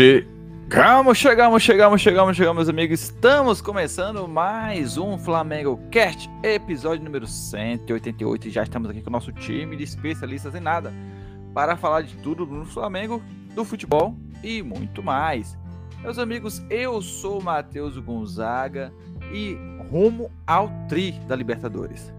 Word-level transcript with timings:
Chegamos, 0.00 1.18
chegamos, 1.18 1.62
chegamos, 1.62 2.00
chegamos, 2.00 2.34
chegamos, 2.34 2.56
meus 2.56 2.68
amigos. 2.70 3.02
Estamos 3.02 3.60
começando 3.60 4.26
mais 4.26 4.96
um 4.96 5.18
Flamengo 5.18 5.78
Cast, 5.90 6.26
episódio 6.42 7.04
número 7.04 7.26
188. 7.26 8.48
E 8.48 8.50
já 8.50 8.62
estamos 8.62 8.88
aqui 8.88 9.02
com 9.02 9.10
o 9.10 9.12
nosso 9.12 9.30
time 9.30 9.76
de 9.76 9.84
especialistas 9.84 10.54
em 10.54 10.60
nada 10.60 10.90
para 11.52 11.76
falar 11.76 12.00
de 12.00 12.16
tudo 12.16 12.46
no 12.46 12.64
Flamengo, 12.64 13.22
do 13.54 13.62
futebol 13.62 14.16
e 14.42 14.62
muito 14.62 15.02
mais. 15.02 15.54
Meus 16.00 16.18
amigos, 16.18 16.62
eu 16.70 17.02
sou 17.02 17.42
Matheus 17.42 17.98
Gonzaga 17.98 18.90
e 19.30 19.58
rumo 19.90 20.30
ao 20.46 20.72
Tri 20.88 21.12
da 21.28 21.36
Libertadores. 21.36 22.10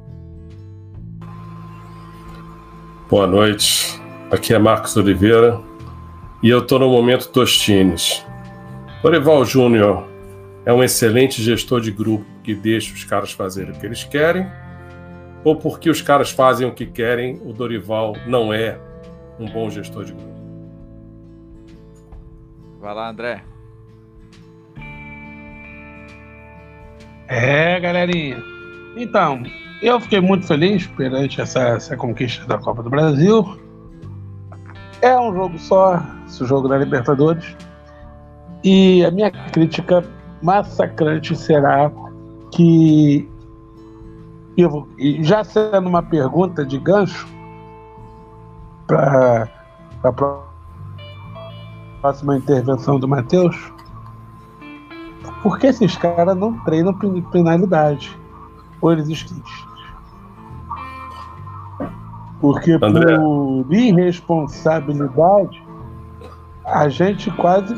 Boa 3.10 3.26
noite, 3.26 4.00
aqui 4.30 4.54
é 4.54 4.60
Marcos 4.60 4.96
Oliveira 4.96 5.71
e 6.44 6.50
eu 6.50 6.60
estou 6.60 6.80
no 6.80 6.90
momento 6.90 7.30
Tostines. 7.30 8.26
Dorival 9.04 9.46
Júnior 9.46 10.08
é 10.66 10.74
um 10.74 10.84
excelente 10.84 11.42
gestor 11.42 11.82
de 11.82 11.92
grupo 11.92 12.26
que 12.44 12.56
deixa 12.56 12.94
os 12.94 13.04
caras 13.04 13.32
fazerem 13.32 13.72
o 13.72 13.80
que 13.80 13.86
eles 13.86 14.04
querem, 14.04 14.48
ou 15.44 15.56
porque 15.56 15.90
os 15.90 16.02
caras 16.02 16.32
fazem 16.32 16.68
o 16.68 16.74
que 16.74 16.86
querem, 16.86 17.40
o 17.46 17.54
Dorival 17.54 18.16
não 18.28 18.54
é 18.54 18.80
um 19.40 19.46
bom 19.46 19.70
gestor 19.70 20.06
de 20.06 20.14
grupo. 20.14 20.32
Vai 22.80 22.94
lá, 22.96 23.10
André. 23.10 23.44
É, 27.28 27.80
galerinha. 27.80 28.44
Então, 28.98 29.44
eu 29.82 30.00
fiquei 30.00 30.20
muito 30.20 30.48
feliz 30.48 30.86
perante 30.88 31.40
essa, 31.40 31.60
essa 31.70 31.96
conquista 31.96 32.46
da 32.46 32.58
Copa 32.58 32.84
do 32.84 32.90
Brasil. 32.90 33.71
É 35.02 35.20
um 35.20 35.34
jogo 35.34 35.58
só, 35.58 36.02
esse 36.28 36.46
jogo 36.46 36.68
da 36.68 36.78
Libertadores. 36.78 37.56
E 38.64 39.04
a 39.04 39.10
minha 39.10 39.32
crítica 39.32 40.04
massacrante 40.42 41.36
será 41.36 41.92
que 42.52 43.28
eu 44.58 44.88
já 45.22 45.44
sendo 45.44 45.88
uma 45.88 46.04
pergunta 46.04 46.64
de 46.64 46.78
gancho 46.78 47.28
para 48.86 49.50
a 50.04 50.12
próxima 52.02 52.38
intervenção 52.38 53.00
do 53.00 53.08
Matheus, 53.08 53.56
por 55.42 55.58
que 55.58 55.68
esses 55.68 55.96
caras 55.98 56.36
não 56.36 56.60
treinam 56.60 56.94
penalidade? 57.32 58.16
Ou 58.82 58.92
eles 58.92 59.08
esquecem? 59.08 59.71
Porque 62.42 62.72
André. 62.82 63.16
por 63.16 63.66
irresponsabilidade, 63.70 65.64
a 66.66 66.90
gente 66.90 67.30
quase, 67.32 67.76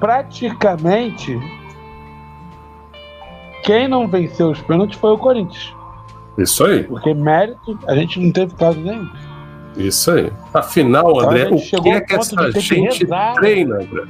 praticamente, 0.00 1.38
quem 3.62 3.86
não 3.86 4.08
venceu 4.08 4.50
os 4.50 4.60
pênaltis 4.62 4.98
foi 4.98 5.12
o 5.12 5.18
Corinthians. 5.18 5.74
Isso 6.38 6.64
aí. 6.64 6.84
Porque 6.84 7.12
mérito, 7.14 7.78
a 7.86 7.94
gente 7.94 8.18
não 8.18 8.32
teve 8.32 8.54
caso 8.54 8.80
nenhum. 8.80 9.08
Isso 9.76 10.10
aí. 10.10 10.32
Afinal, 10.52 11.10
então, 11.10 11.20
André, 11.28 11.48
o 11.50 11.82
que 11.82 11.90
é 11.90 12.00
que 12.00 12.14
essa 12.14 12.50
gente 12.52 13.06
treina, 13.34 13.76
André? 13.76 14.04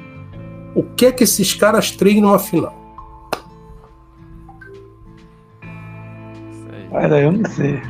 O 0.74 0.82
que 0.82 1.06
é 1.06 1.12
que 1.12 1.24
esses 1.24 1.54
caras 1.54 1.90
treinam 1.90 2.32
afinal? 2.32 2.74
Olha, 6.90 7.20
eu 7.20 7.32
não 7.32 7.44
sei. 7.50 7.80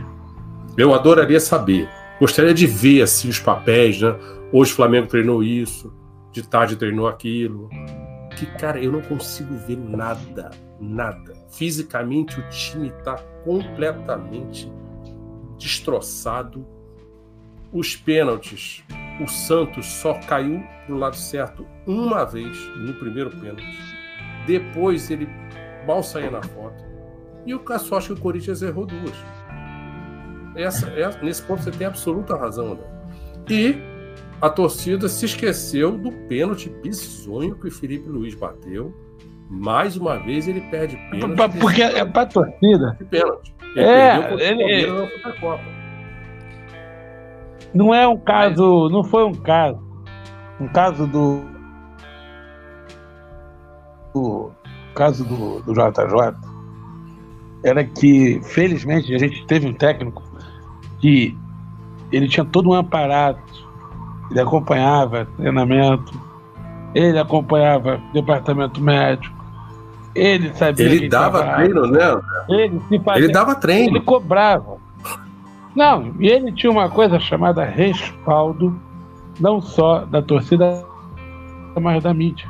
Eu 0.76 0.92
adoraria 0.92 1.38
saber. 1.38 1.88
Gostaria 2.18 2.52
de 2.52 2.66
ver 2.66 3.02
assim 3.02 3.28
os 3.28 3.38
papéis, 3.38 4.00
né? 4.00 4.16
Hoje 4.52 4.72
o 4.72 4.74
Flamengo 4.74 5.06
treinou 5.06 5.42
isso, 5.42 5.92
de 6.32 6.42
tarde 6.42 6.76
treinou 6.76 7.06
aquilo. 7.06 7.68
Que 8.36 8.46
cara, 8.46 8.82
eu 8.82 8.90
não 8.90 9.00
consigo 9.00 9.54
ver 9.54 9.76
nada, 9.76 10.50
nada. 10.80 11.34
Fisicamente 11.50 12.40
o 12.40 12.48
time 12.48 12.88
está 12.88 13.16
completamente 13.44 14.70
destroçado. 15.58 16.66
Os 17.72 17.94
pênaltis, 17.96 18.82
o 19.20 19.28
Santos 19.28 19.86
só 19.86 20.14
caiu 20.14 20.62
pro 20.86 20.96
lado 20.96 21.16
certo 21.16 21.66
uma 21.86 22.24
vez 22.24 22.56
no 22.76 22.94
primeiro 22.94 23.30
pênalti. 23.30 23.78
Depois 24.46 25.10
ele 25.10 25.28
mal 25.86 26.02
saía 26.02 26.30
na 26.30 26.42
foto. 26.42 26.84
E 27.46 27.54
o 27.54 27.60
Cássio 27.60 27.96
acha 27.96 28.08
que 28.08 28.14
o 28.14 28.22
Corinthians 28.22 28.62
errou 28.62 28.86
duas. 28.86 29.16
Essa, 30.56 30.88
essa, 30.90 31.20
nesse 31.22 31.42
ponto 31.42 31.62
você 31.62 31.70
tem 31.70 31.86
absoluta 31.86 32.36
razão, 32.36 32.72
André. 32.72 32.86
E 33.48 33.76
a 34.40 34.48
torcida 34.48 35.08
se 35.08 35.24
esqueceu 35.26 35.92
do 35.96 36.12
pênalti 36.28 36.68
bizonho 36.68 37.56
que 37.56 37.68
o 37.68 37.72
Felipe 37.72 38.08
Luiz 38.08 38.34
bateu. 38.34 38.94
Mais 39.50 39.96
uma 39.96 40.18
vez 40.18 40.48
ele 40.48 40.60
perde 40.62 40.96
pênalti. 41.10 41.58
Porque 41.58 41.82
é 41.82 42.04
pra 42.04 42.26
torcida. 42.26 42.96
Pênalti. 43.10 43.54
Ele 43.76 43.84
é, 43.84 44.34
ele, 44.34 44.86
não 47.74 47.92
é 47.92 48.06
um 48.06 48.16
caso, 48.16 48.88
não 48.88 49.02
foi 49.02 49.24
um 49.24 49.34
caso, 49.34 49.80
um 50.60 50.68
caso 50.68 51.08
do, 51.08 51.42
do 54.14 54.52
caso 54.94 55.24
do, 55.24 55.60
do 55.62 55.72
JJ 55.72 56.36
era 57.64 57.82
que 57.82 58.40
felizmente 58.44 59.12
a 59.12 59.18
gente 59.18 59.44
teve 59.46 59.66
um 59.66 59.72
técnico 59.72 60.22
que 61.04 61.36
ele 62.10 62.26
tinha 62.26 62.46
todo 62.46 62.70
um 62.70 62.72
aparato, 62.72 63.68
ele 64.30 64.40
acompanhava 64.40 65.28
treinamento, 65.36 66.18
ele 66.94 67.18
acompanhava 67.18 68.00
departamento 68.14 68.80
médico, 68.80 69.36
ele 70.14 70.54
sabia. 70.54 70.86
Ele 70.86 71.06
dava 71.06 71.56
treino, 71.56 71.86
né? 71.88 72.00
Ele, 72.48 72.80
se 72.88 72.98
fazia, 73.00 73.24
ele 73.24 73.32
dava 73.34 73.54
treino. 73.54 73.98
Ele 73.98 74.00
cobrava. 74.00 74.78
Não, 75.76 76.14
e 76.18 76.26
ele 76.26 76.50
tinha 76.52 76.72
uma 76.72 76.88
coisa 76.88 77.20
chamada 77.20 77.62
respaldo, 77.62 78.74
não 79.38 79.60
só 79.60 80.06
da 80.06 80.22
torcida, 80.22 80.86
mas 81.78 82.02
da 82.02 82.14
mídia. 82.14 82.48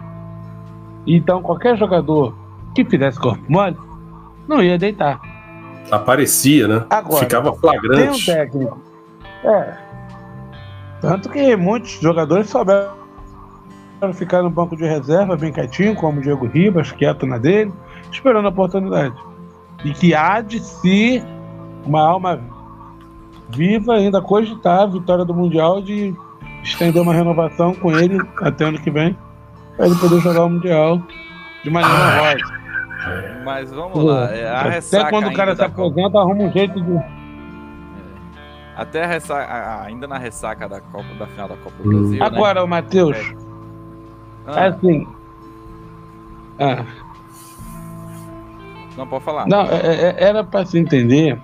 Então, 1.05 1.43
qualquer 1.43 1.77
jogador 1.77 2.37
que 2.73 2.85
fizesse 2.85 3.19
corpo 3.19 3.43
mole 3.49 3.77
não 4.47 4.63
ia 4.63 4.79
deitar. 4.79 5.21
Aparecia, 5.91 6.67
né? 6.67 6.85
Agora, 6.91 7.21
Ficava 7.21 7.53
flagrante. 7.55 8.27
Tem 8.27 8.35
um 8.35 8.39
técnico. 8.39 8.81
É. 9.45 9.75
Tanto 11.01 11.29
que 11.29 11.55
muitos 11.57 12.01
jogadores 12.01 12.49
souberam 12.49 12.95
ficar 14.15 14.43
no 14.43 14.51
banco 14.51 14.77
de 14.77 14.85
reserva 14.85 15.37
bem 15.37 15.53
quietinho, 15.53 15.95
como 15.95 16.19
o 16.19 16.23
Diego 16.23 16.47
Ribas, 16.47 16.93
quieto 16.93 17.27
na 17.27 17.39
dele, 17.39 17.73
esperando 18.11 18.47
a 18.47 18.49
oportunidade. 18.49 19.15
E 19.85 19.93
que 19.93 20.15
há 20.15 20.41
de 20.41 20.61
si 20.61 21.23
uma 21.85 22.01
alma 22.01 22.41
viva 23.51 23.95
ainda 23.95 24.21
cogitar 24.21 24.81
a 24.81 24.87
vitória 24.87 25.25
do 25.25 25.35
Mundial 25.35 25.83
de 25.83 26.15
estender 26.63 27.03
uma 27.03 27.13
renovação 27.13 27.75
com 27.75 27.97
ele 27.97 28.19
até 28.41 28.65
ano 28.65 28.79
que 28.79 28.91
vem, 28.91 29.17
para 29.77 29.87
ele 29.87 29.95
poder 29.97 30.21
jogar 30.21 30.45
o 30.45 30.51
Mundial 30.51 31.03
de 31.63 31.71
maneira 31.71 32.19
rosa. 32.19 32.64
Mas 33.45 33.71
vamos 33.71 34.03
lá. 34.03 34.35
É, 34.35 34.79
Até 34.79 35.11
quando 35.11 35.29
o 35.29 35.33
cara 35.33 35.55
se 35.55 35.63
aposenta, 35.63 36.19
arruma 36.19 36.45
um 36.45 36.53
jeito 36.53 36.81
de. 36.81 36.97
É. 36.97 37.05
Até 38.77 39.05
a 39.05 39.07
ressaca, 39.07 39.83
ainda 39.83 40.07
na 40.07 40.19
ressaca 40.19 40.69
da 40.69 40.81
Copa 40.81 41.15
da 41.19 41.27
final 41.27 41.49
da 41.49 41.57
Copa 41.57 41.83
do 41.83 41.89
Brasil. 41.89 42.19
Né? 42.19 42.25
Agora, 42.25 42.61
né? 42.63 42.67
Matheus. 42.67 43.17
É. 43.17 43.35
Ah. 44.47 44.61
é 44.61 44.69
assim. 44.69 45.07
Ah. 46.59 46.85
Não 48.97 49.07
pode 49.07 49.25
falar. 49.25 49.47
Não, 49.47 49.67
era 49.67 50.45
para 50.45 50.65
se 50.65 50.79
entender 50.79 51.39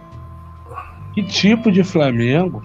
que 1.13 1.23
tipo 1.23 1.71
de 1.71 1.83
Flamengo. 1.83 2.63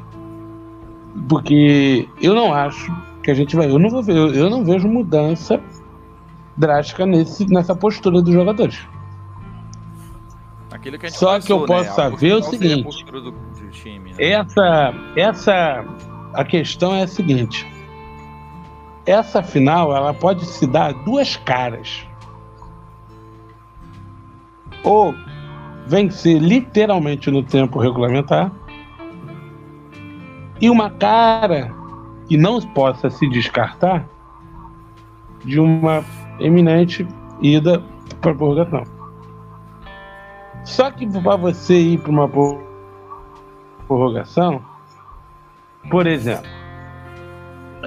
Porque 1.29 2.09
eu 2.21 2.33
não 2.33 2.53
acho 2.53 2.93
que 3.23 3.31
a 3.31 3.33
gente 3.33 3.55
vai. 3.55 3.69
Eu 3.69 3.79
não 3.79 3.89
vou 3.89 4.03
ver, 4.03 4.15
eu 4.15 4.49
não 4.49 4.63
vejo 4.63 4.87
mudança 4.87 5.61
drástica 6.57 7.05
nesse, 7.05 7.45
nessa 7.51 7.75
postura 7.75 8.21
dos 8.21 8.33
jogadores. 8.33 8.87
Que 10.81 11.09
Só 11.09 11.39
que 11.39 11.51
eu 11.51 11.61
né? 11.61 11.65
posso 11.65 11.95
saber 11.95 12.33
o 12.33 12.43
seguinte: 12.43 13.05
do, 13.05 13.31
do 13.31 13.69
time, 13.71 14.11
né? 14.11 14.17
essa, 14.19 14.93
essa, 15.15 15.85
a 16.33 16.43
questão 16.43 16.93
é 16.93 17.03
a 17.03 17.07
seguinte: 17.07 17.65
essa 19.05 19.41
final 19.41 19.95
ela 19.95 20.13
pode 20.13 20.45
se 20.45 20.67
dar 20.67 20.93
duas 21.03 21.37
caras. 21.37 22.05
Ou 24.83 25.15
vencer 25.87 26.39
literalmente 26.39 27.31
no 27.31 27.41
tempo 27.41 27.79
regulamentar, 27.79 28.51
e 30.61 30.69
uma 30.69 30.89
cara 30.89 31.73
que 32.27 32.37
não 32.37 32.59
possa 32.61 33.09
se 33.09 33.27
descartar 33.29 34.07
de 35.43 35.59
uma 35.59 36.03
eminente 36.39 37.07
ida 37.41 37.81
para 38.21 38.31
a 38.31 38.35
prorrogação. 38.35 38.83
Só 40.63 40.89
que 40.91 41.07
para 41.07 41.35
você 41.35 41.77
ir 41.79 41.99
para 41.99 42.11
uma 42.11 42.29
prorrogação, 43.87 44.61
por 45.89 46.07
exemplo, 46.07 46.49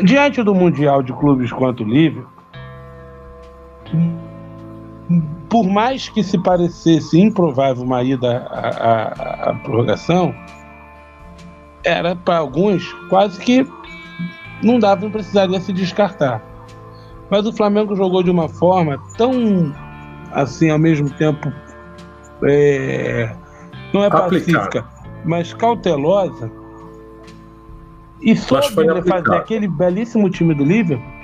diante 0.04 0.42
do 0.42 0.54
Mundial 0.54 1.02
de 1.02 1.12
Clubes 1.12 1.50
quanto 1.52 1.82
livre, 1.82 2.24
por 5.48 5.66
mais 5.66 6.08
que 6.08 6.22
se 6.22 6.38
parecesse 6.38 7.20
improvável 7.20 7.82
uma 7.82 8.02
ida 8.02 8.46
à, 8.50 8.68
à, 8.68 9.50
à 9.50 9.54
prorrogação, 9.54 10.34
era 11.82 12.14
para 12.14 12.38
alguns 12.38 12.92
quase 13.08 13.40
que 13.40 13.66
não 14.62 14.78
dava, 14.78 15.02
não 15.02 15.10
precisaria 15.10 15.58
se 15.60 15.72
descartar. 15.72 16.42
Mas 17.30 17.46
o 17.46 17.52
Flamengo 17.52 17.94
jogou 17.94 18.22
de 18.22 18.30
uma 18.30 18.48
forma 18.48 18.98
tão 19.16 19.75
assim 20.32 20.70
ao 20.70 20.78
mesmo 20.78 21.10
tempo 21.10 21.52
é, 22.42 23.34
não 23.92 24.04
é 24.04 24.10
pacífica, 24.10 24.84
mas 25.25 25.52
cautelosa 25.54 26.50
e 28.20 28.36
soube 28.36 28.69
fazer 29.06 29.34
aquele 29.34 29.69
belíssimo 29.69 30.28
time 30.28 30.54
do 30.54 30.64
Liverpool. 30.64 31.19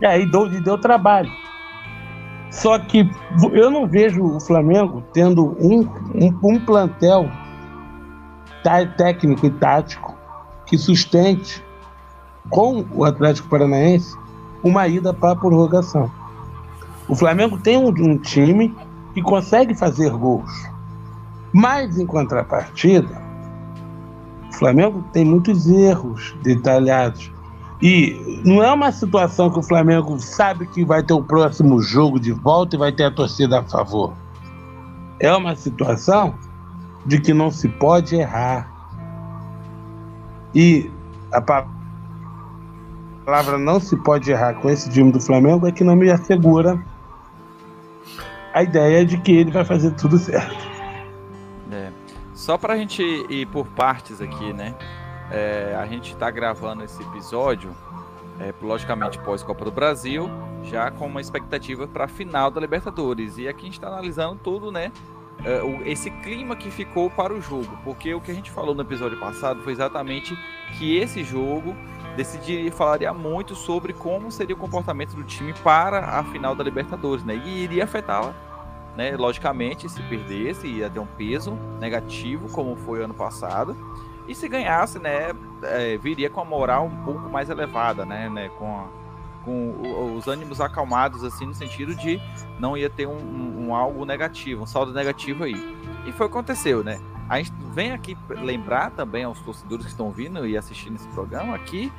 E 0.00 0.06
aí 0.06 0.24
deu, 0.24 0.48
deu 0.62 0.78
trabalho. 0.78 1.30
Só 2.50 2.78
que 2.78 3.08
eu 3.52 3.70
não 3.70 3.86
vejo 3.86 4.24
o 4.24 4.40
Flamengo 4.40 5.02
tendo 5.12 5.56
um, 5.60 5.82
um, 6.14 6.38
um 6.42 6.58
plantel 6.58 7.30
técnico 8.96 9.46
e 9.46 9.50
tático 9.50 10.16
que 10.66 10.76
sustente 10.76 11.62
com 12.48 12.84
o 12.92 13.04
Atlético 13.04 13.48
Paranaense 13.48 14.16
uma 14.62 14.86
ida 14.86 15.12
para 15.12 15.32
a 15.32 15.36
prorrogação. 15.36 16.10
O 17.08 17.14
Flamengo 17.14 17.58
tem 17.58 17.76
um, 17.76 17.88
um 17.88 18.16
time 18.16 18.74
que 19.14 19.22
consegue 19.22 19.74
fazer 19.74 20.10
gols, 20.10 20.50
mas 21.52 21.98
em 21.98 22.06
contrapartida, 22.06 23.20
o 24.48 24.54
Flamengo 24.54 25.04
tem 25.12 25.24
muitos 25.24 25.66
erros 25.68 26.34
detalhados. 26.42 27.32
E 27.82 28.42
não 28.44 28.62
é 28.62 28.70
uma 28.70 28.92
situação 28.92 29.50
que 29.50 29.58
o 29.58 29.62
Flamengo 29.62 30.18
sabe 30.18 30.66
que 30.66 30.84
vai 30.84 31.02
ter 31.02 31.14
o 31.14 31.22
próximo 31.22 31.80
jogo 31.80 32.20
de 32.20 32.30
volta 32.30 32.76
e 32.76 32.78
vai 32.78 32.92
ter 32.92 33.04
a 33.04 33.10
torcida 33.10 33.60
a 33.60 33.62
favor. 33.62 34.12
É 35.18 35.34
uma 35.34 35.56
situação 35.56 36.34
de 37.06 37.18
que 37.20 37.32
não 37.32 37.50
se 37.50 37.68
pode 37.68 38.16
errar. 38.16 38.70
E 40.54 40.90
a 41.32 41.40
palavra 41.40 41.79
não 43.58 43.80
se 43.80 43.96
pode 43.96 44.30
errar 44.30 44.54
com 44.54 44.68
esse 44.68 44.90
time 44.90 45.12
do 45.12 45.20
Flamengo 45.20 45.66
é 45.66 45.72
que 45.72 45.84
não 45.84 45.96
me 45.96 46.10
assegura 46.10 46.82
a 48.52 48.62
ideia 48.62 49.04
de 49.04 49.18
que 49.18 49.32
ele 49.32 49.50
vai 49.50 49.64
fazer 49.64 49.92
tudo 49.92 50.18
certo. 50.18 50.68
É. 51.70 51.90
Só 52.34 52.58
para 52.58 52.74
a 52.74 52.76
gente 52.76 53.02
ir 53.02 53.46
por 53.46 53.66
partes 53.66 54.20
aqui, 54.20 54.52
né? 54.52 54.74
É, 55.30 55.76
a 55.78 55.86
gente 55.86 56.12
está 56.12 56.30
gravando 56.30 56.82
esse 56.82 57.00
episódio, 57.02 57.70
é, 58.40 58.52
logicamente 58.60 59.18
pós-Copa 59.20 59.64
do 59.64 59.70
Brasil, 59.70 60.28
já 60.64 60.90
com 60.90 61.06
uma 61.06 61.20
expectativa 61.20 61.86
para 61.86 62.04
a 62.04 62.08
final 62.08 62.50
da 62.50 62.60
Libertadores. 62.60 63.38
E 63.38 63.46
aqui 63.46 63.62
a 63.62 63.64
gente 63.66 63.74
está 63.74 63.88
analisando 63.88 64.40
tudo, 64.42 64.72
né? 64.72 64.90
É, 65.44 65.62
esse 65.88 66.10
clima 66.10 66.56
que 66.56 66.70
ficou 66.70 67.08
para 67.08 67.32
o 67.32 67.40
jogo, 67.40 67.78
porque 67.84 68.12
o 68.12 68.20
que 68.20 68.30
a 68.30 68.34
gente 68.34 68.50
falou 68.50 68.74
no 68.74 68.82
episódio 68.82 69.18
passado 69.18 69.62
foi 69.62 69.72
exatamente 69.72 70.36
que 70.76 70.96
esse 70.96 71.22
jogo 71.22 71.74
decidiria 72.20 72.70
falaria 72.70 73.12
muito 73.14 73.54
sobre 73.54 73.94
como 73.94 74.30
seria 74.30 74.54
o 74.54 74.58
comportamento 74.58 75.16
do 75.16 75.24
time 75.24 75.54
para 75.64 76.00
a 76.00 76.24
final 76.24 76.54
da 76.54 76.62
Libertadores, 76.62 77.24
né? 77.24 77.34
E 77.34 77.64
iria 77.64 77.84
afetá-la, 77.84 78.34
né? 78.94 79.16
Logicamente, 79.16 79.88
se 79.88 80.02
perdesse, 80.02 80.66
ia 80.66 80.90
ter 80.90 81.00
um 81.00 81.06
peso 81.06 81.58
negativo, 81.80 82.48
como 82.50 82.76
foi 82.76 83.02
ano 83.02 83.14
passado. 83.14 83.74
E 84.28 84.34
se 84.34 84.48
ganhasse, 84.48 84.98
né, 84.98 85.32
é, 85.62 85.96
viria 85.96 86.28
com 86.28 86.40
a 86.40 86.44
moral 86.44 86.86
um 86.86 87.04
pouco 87.04 87.28
mais 87.28 87.50
elevada, 87.50 88.04
né, 88.04 88.28
né 88.28 88.48
com, 88.50 88.66
a, 88.66 88.86
com 89.44 90.14
os 90.16 90.28
ânimos 90.28 90.60
acalmados, 90.60 91.24
assim, 91.24 91.46
no 91.46 91.54
sentido 91.54 91.96
de 91.96 92.20
não 92.58 92.76
ia 92.76 92.88
ter 92.88 93.06
um, 93.06 93.16
um, 93.16 93.66
um, 93.66 93.74
algo 93.74 94.04
negativo, 94.04 94.62
um 94.62 94.66
saldo 94.66 94.92
negativo 94.92 95.44
aí. 95.44 95.76
E 96.06 96.12
foi 96.12 96.26
o 96.26 96.28
que 96.28 96.36
aconteceu, 96.36 96.84
né? 96.84 97.00
A 97.30 97.38
gente 97.38 97.52
vem 97.72 97.92
aqui 97.92 98.18
lembrar 98.28 98.90
também 98.90 99.22
aos 99.22 99.38
torcedores 99.38 99.84
que 99.84 99.92
estão 99.92 100.10
vindo 100.10 100.44
e 100.44 100.56
assistindo 100.56 100.96
esse 100.96 101.06
programa 101.10 101.56
que 101.60 101.92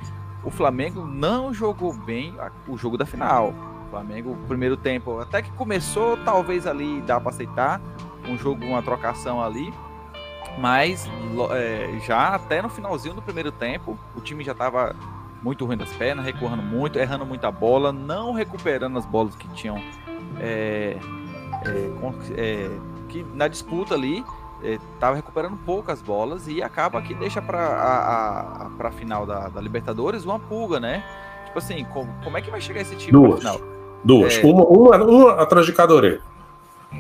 o 0.44 0.52
Flamengo 0.52 1.06
não 1.06 1.54
jogou 1.54 1.94
bem 1.94 2.36
o 2.68 2.78
jogo 2.78 2.98
da 2.98 3.06
final. 3.06 3.54
O 3.88 3.90
Flamengo, 3.90 4.38
primeiro 4.46 4.76
tempo, 4.76 5.22
até 5.22 5.42
que 5.42 5.50
começou, 5.52 6.18
talvez 6.18 6.68
ali 6.68 7.00
dá 7.04 7.18
para 7.18 7.30
aceitar 7.30 7.80
um 8.28 8.38
jogo, 8.38 8.66
uma 8.66 8.84
trocação 8.84 9.42
ali, 9.42 9.74
mas 10.60 11.10
é, 11.52 11.98
já 12.06 12.36
até 12.36 12.62
no 12.62 12.68
finalzinho 12.68 13.16
do 13.16 13.22
primeiro 13.22 13.54
tempo, 13.54 13.98
o 14.14 14.20
time 14.20 14.44
já 14.44 14.52
estava 14.52 14.94
muito 15.42 15.66
ruim 15.66 15.78
das 15.78 15.94
pernas, 15.94 16.26
recuando 16.26 16.62
muito, 16.62 17.00
errando 17.00 17.26
muita 17.26 17.50
bola, 17.50 17.94
não 17.94 18.34
recuperando 18.34 18.98
as 18.98 19.06
bolas 19.06 19.34
que 19.34 19.48
tinham 19.54 19.82
é, 20.42 20.98
é, 21.66 22.32
é 22.36 22.80
que 23.08 23.24
na 23.34 23.48
disputa 23.48 23.94
ali 23.94 24.26
estava 24.64 25.16
recuperando 25.16 25.58
poucas 25.66 26.02
bolas 26.02 26.48
e 26.48 26.62
acaba 26.62 27.02
que 27.02 27.14
deixa 27.14 27.42
para 27.42 27.60
a, 27.60 28.68
a, 28.68 28.88
a 28.88 28.92
final 28.92 29.26
da, 29.26 29.48
da, 29.50 29.62
Libertadores 29.62 30.26
uma 30.26 30.40
pulga, 30.40 30.80
né? 30.80 31.04
Tipo 31.46 31.60
assim, 31.60 31.84
como, 31.86 32.12
como 32.24 32.38
é 32.38 32.42
que 32.42 32.50
vai 32.50 32.62
chegar 32.62 32.82
esse 32.82 32.96
time 32.96 33.12
Duas. 33.12 33.40
final? 33.40 33.60
Duas. 34.04 34.38
É... 34.38 34.46
Uma, 34.46 34.64
uma, 34.64 35.04
uma 35.04 35.32
atrás 35.42 35.66
de 35.66 35.74
cada 35.74 35.94
orelha. 35.94 36.22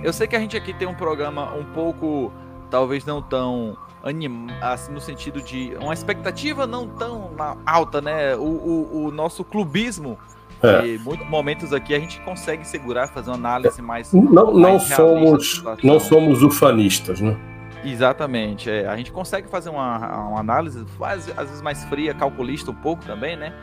Eu 0.04 0.14
sei 0.14 0.28
que 0.28 0.36
a 0.36 0.40
gente 0.40 0.56
aqui 0.56 0.74
tem 0.74 0.88
um 0.88 0.94
programa 0.94 1.54
um 1.54 1.66
pouco 1.66 2.32
talvez 2.70 3.06
não 3.06 3.22
tão 3.22 3.76
anim... 4.04 4.48
assim, 4.62 4.92
no 4.92 5.02
sentido 5.02 5.42
de 5.42 5.74
uma 5.80 5.94
expectativa 5.94 6.66
não 6.66 6.88
tão 6.88 7.32
alta, 7.66 8.02
né? 8.02 8.36
O, 8.36 8.42
o, 8.42 9.06
o 9.06 9.12
nosso 9.12 9.44
clubismo, 9.44 10.18
é. 10.64 10.86
e 10.86 10.98
muitos 11.00 11.28
momentos 11.28 11.74
aqui 11.74 11.94
a 11.94 12.00
gente 12.00 12.20
consegue 12.22 12.66
segurar, 12.66 13.08
fazer 13.08 13.30
uma 13.30 13.36
análise 13.36 13.82
mais. 13.82 14.14
Não, 14.14 14.54
não 14.54 14.80
somos 14.80 15.64
não 15.84 16.00
somos 16.00 16.44
ufanistas, 16.44 17.20
né? 17.20 17.38
Exatamente, 17.84 18.70
é. 18.70 18.88
a 18.88 18.96
gente 18.96 19.12
consegue 19.12 19.48
fazer 19.48 19.70
uma, 19.70 20.28
uma 20.28 20.40
análise, 20.40 20.86
às, 21.02 21.30
às 21.30 21.48
vezes 21.48 21.62
mais 21.62 21.84
fria, 21.86 22.14
calculista 22.14 22.70
um 22.70 22.76
pouco 22.76 23.04
também, 23.06 23.36
né? 23.36 23.54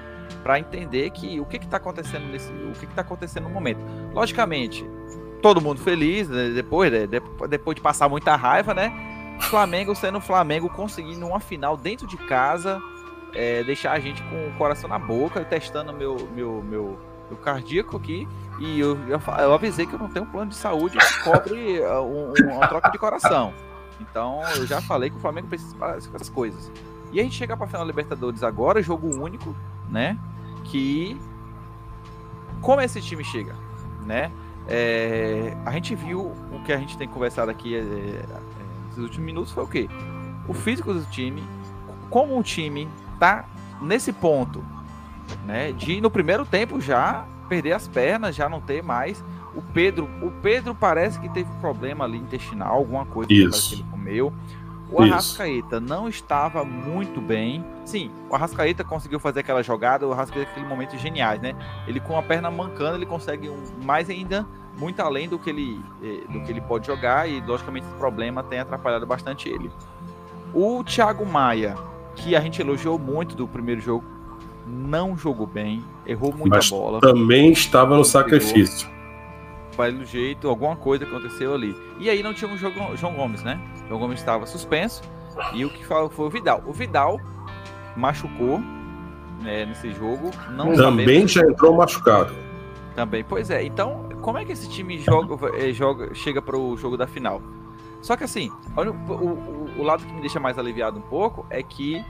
Para 0.43 0.59
entender 0.59 1.11
que 1.11 1.41
o 1.41 1.47
que 1.47 1.57
está 1.57 1.77
acontecendo 1.77 2.27
nesse, 2.27 2.51
o 2.53 2.73
que 2.73 2.85
está 2.85 3.03
acontecendo 3.03 3.45
no 3.45 3.51
momento. 3.51 3.81
Logicamente, 4.13 4.85
todo 5.41 5.61
mundo 5.61 5.81
feliz, 5.81 6.29
né? 6.29 6.51
depois, 6.51 6.91
né? 6.93 7.07
depois 7.49 7.77
de 7.77 7.81
passar 7.81 8.09
muita 8.09 8.35
raiva, 8.37 8.75
né? 8.75 8.93
Flamengo 9.43 9.95
sendo 9.95 10.21
Flamengo, 10.21 10.69
conseguindo 10.69 11.25
uma 11.27 11.41
final 11.41 11.77
dentro 11.77 12.07
de 12.07 12.17
casa, 12.17 12.83
é, 13.33 13.63
deixar 13.63 13.93
a 13.93 14.01
gente 14.01 14.23
com 14.25 14.49
o 14.49 14.53
coração 14.59 14.89
na 14.89 14.99
boca, 14.99 15.45
testando 15.45 15.93
meu, 15.93 16.17
meu, 16.35 16.63
meu, 16.63 16.99
meu 17.29 17.39
cardíaco 17.39 17.97
aqui. 17.97 18.27
E 18.59 18.81
eu, 18.81 18.99
eu, 19.07 19.21
eu, 19.39 19.55
avisei 19.55 19.87
que 19.87 19.93
eu 19.93 19.99
não 19.99 20.09
tenho 20.09 20.27
um 20.27 20.29
plano 20.29 20.51
de 20.51 20.57
saúde 20.57 20.99
que 20.99 21.23
cobre 21.23 21.81
uh, 21.81 22.03
um, 22.03 22.33
uma 22.53 22.67
troca 22.67 22.91
de 22.91 22.99
coração. 22.99 23.55
Então 24.01 24.41
eu 24.57 24.67
já 24.67 24.81
falei 24.81 25.11
que 25.11 25.17
o 25.17 25.21
Flamengo 25.21 25.49
precisa 25.49 25.77
essas 25.97 26.29
coisas. 26.29 26.71
E 27.13 27.21
a 27.21 27.23
gente 27.23 27.35
chega 27.35 27.57
para 27.57 27.65
a 27.65 27.69
final 27.69 27.83
da 27.83 27.87
Libertadores 27.87 28.43
agora, 28.43 28.83
jogo 28.83 29.09
único, 29.09 29.55
né? 29.89 30.19
Que 30.65 31.19
como 32.61 32.81
esse 32.81 33.01
time 33.01 33.25
chega, 33.25 33.55
né? 34.05 34.31
É, 34.67 35.57
a 35.65 35.73
gente 35.73 35.95
viu 35.95 36.21
o 36.21 36.63
que 36.65 36.73
a 36.73 36.77
gente 36.77 36.99
tem 36.99 37.09
conversado 37.09 37.51
aqui 37.51 37.75
é, 37.75 37.79
é, 37.79 38.25
nesses 38.87 38.99
últimos 38.99 39.25
minutos 39.25 39.53
foi 39.53 39.65
o 39.65 39.67
quê? 39.67 39.89
O 40.47 40.53
físico 40.53 40.93
do 40.93 41.05
time, 41.07 41.43
como 42.11 42.39
o 42.39 42.43
time 42.43 42.89
tá 43.19 43.47
nesse 43.81 44.13
ponto, 44.13 44.63
né? 45.47 45.73
De 45.73 46.01
no 46.01 46.11
primeiro 46.11 46.45
tempo 46.45 46.81
já 46.81 47.27
perder 47.49 47.73
as 47.73 47.89
pernas, 47.89 48.37
já 48.37 48.49
não 48.49 48.61
ter 48.61 48.83
mais. 48.83 49.25
O 49.59 49.63
Pedro, 49.75 50.09
o 50.23 50.31
Pedro 50.31 50.73
parece 50.73 51.19
que 51.19 51.29
teve 51.29 51.51
problema 51.61 52.05
ali 52.05 52.17
intestinal, 52.17 52.77
alguma 52.77 53.05
coisa 53.05 53.27
que 53.29 53.75
ele 53.75 53.85
comeu. 53.91 54.33
O 54.89 55.03
Arrascaeta 55.03 55.81
não 55.81 56.09
estava 56.09 56.65
muito 56.65 57.21
bem. 57.21 57.65
Sim, 57.85 58.09
o 58.31 58.37
Arrascaeta 58.37 58.85
conseguiu 58.85 59.19
fazer 59.19 59.41
aquela 59.41 59.61
jogada, 59.61 60.07
o 60.07 60.13
Arrascaeta 60.13 60.49
aquele 60.53 60.65
momento 60.65 60.97
geniais, 60.97 61.43
né? 61.43 61.57
Ele 61.89 61.99
com 61.99 62.17
a 62.17 62.23
perna 62.23 62.53
mancando, 62.53 62.97
ele 62.97 63.05
consegue 63.05 63.49
um, 63.51 63.61
mais 63.85 64.09
ainda 64.09 64.47
muito 64.79 65.01
além 65.01 65.29
do 65.29 65.41
que 65.41 65.51
ele 65.51 65.81
eh, 66.01 66.21
do 66.33 66.41
que 66.43 66.53
ele 66.53 66.61
pode 66.61 66.87
jogar 66.87 67.29
e 67.29 67.41
logicamente 67.41 67.85
esse 67.89 67.97
problema 67.97 68.45
tem 68.45 68.61
atrapalhado 68.61 69.05
bastante 69.05 69.49
ele. 69.49 69.73
O 70.55 70.85
Thiago 70.85 71.27
Maia, 71.27 71.77
que 72.15 72.37
a 72.37 72.41
gente 72.41 72.63
elogiou 72.63 72.97
muito 72.97 73.35
do 73.35 73.49
primeiro 73.49 73.81
jogo, 73.81 74.05
não 74.65 75.17
jogou 75.17 75.49
bem, 75.49 75.83
errou 76.07 76.33
muita 76.33 76.59
Mas 76.59 76.71
bola. 76.71 77.01
Também 77.01 77.51
estava 77.51 77.97
no 77.97 78.05
sacrifício. 78.05 78.89
Pelo 79.79 80.05
jeito, 80.05 80.49
alguma 80.49 80.75
coisa 80.75 81.05
aconteceu 81.05 81.55
ali. 81.55 81.73
E 82.01 82.11
aí 82.11 82.21
não 82.21 82.35
tinha 82.35 82.51
um 82.51 82.59
jogo, 82.59 82.97
João 82.97 83.15
Gomes, 83.15 83.45
né? 83.45 83.61
João 83.87 84.01
Gomes 84.01 84.19
estava 84.19 84.45
suspenso 84.45 85.03
e 85.55 85.65
o 85.65 85.71
que 85.71 85.87
falou 85.87 86.11
foi 86.11 86.27
o 86.27 86.31
Vidal. 86.31 86.65
O 86.67 86.73
Vidal 86.73 87.21
machucou 87.97 88.59
né, 89.41 89.65
nesse 89.67 89.93
jogo. 89.93 90.33
Não 90.51 90.75
Também 90.75 91.29
já 91.29 91.43
entrou 91.43 91.77
machucado. 91.77 92.35
Também, 92.97 93.23
pois 93.23 93.51
é. 93.51 93.63
Então, 93.63 94.09
como 94.21 94.39
é 94.39 94.45
que 94.45 94.51
esse 94.51 94.69
time 94.69 94.99
joga, 94.99 95.57
eh, 95.57 95.73
joga 95.73 96.13
chega 96.13 96.43
para 96.43 96.59
o 96.59 96.77
jogo 96.77 96.97
da 96.97 97.07
final? 97.07 97.41
Só 98.03 98.17
que 98.17 98.25
assim, 98.25 98.51
olha, 98.77 98.91
o, 98.91 99.13
o, 99.13 99.71
o, 99.79 99.83
lado 99.85 100.05
que 100.05 100.13
me 100.13 100.21
deixa 100.21 100.41
mais 100.41 100.59
aliviado 100.59 100.99
um 100.99 101.03
pouco 101.03 101.47
é 101.51 101.63
que 101.63 102.05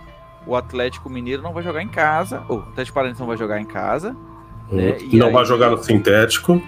o 0.46 0.56
Atlético 0.56 1.10
Mineiro 1.10 1.42
não 1.42 1.52
vai 1.52 1.62
jogar 1.62 1.82
em 1.82 1.88
casa, 1.88 2.44
ou 2.48 2.58
o 2.58 2.62
Atlético 2.62 2.94
Paranaense 2.94 3.20
não 3.20 3.26
vai 3.26 3.36
jogar 3.36 3.60
em 3.60 3.66
casa, 3.66 4.16
Né? 4.70 4.98
E 5.00 5.16
não 5.16 5.28
aí, 5.28 5.32
vai 5.32 5.44
jogar 5.44 5.70
no 5.70 5.82
sintético. 5.82 6.62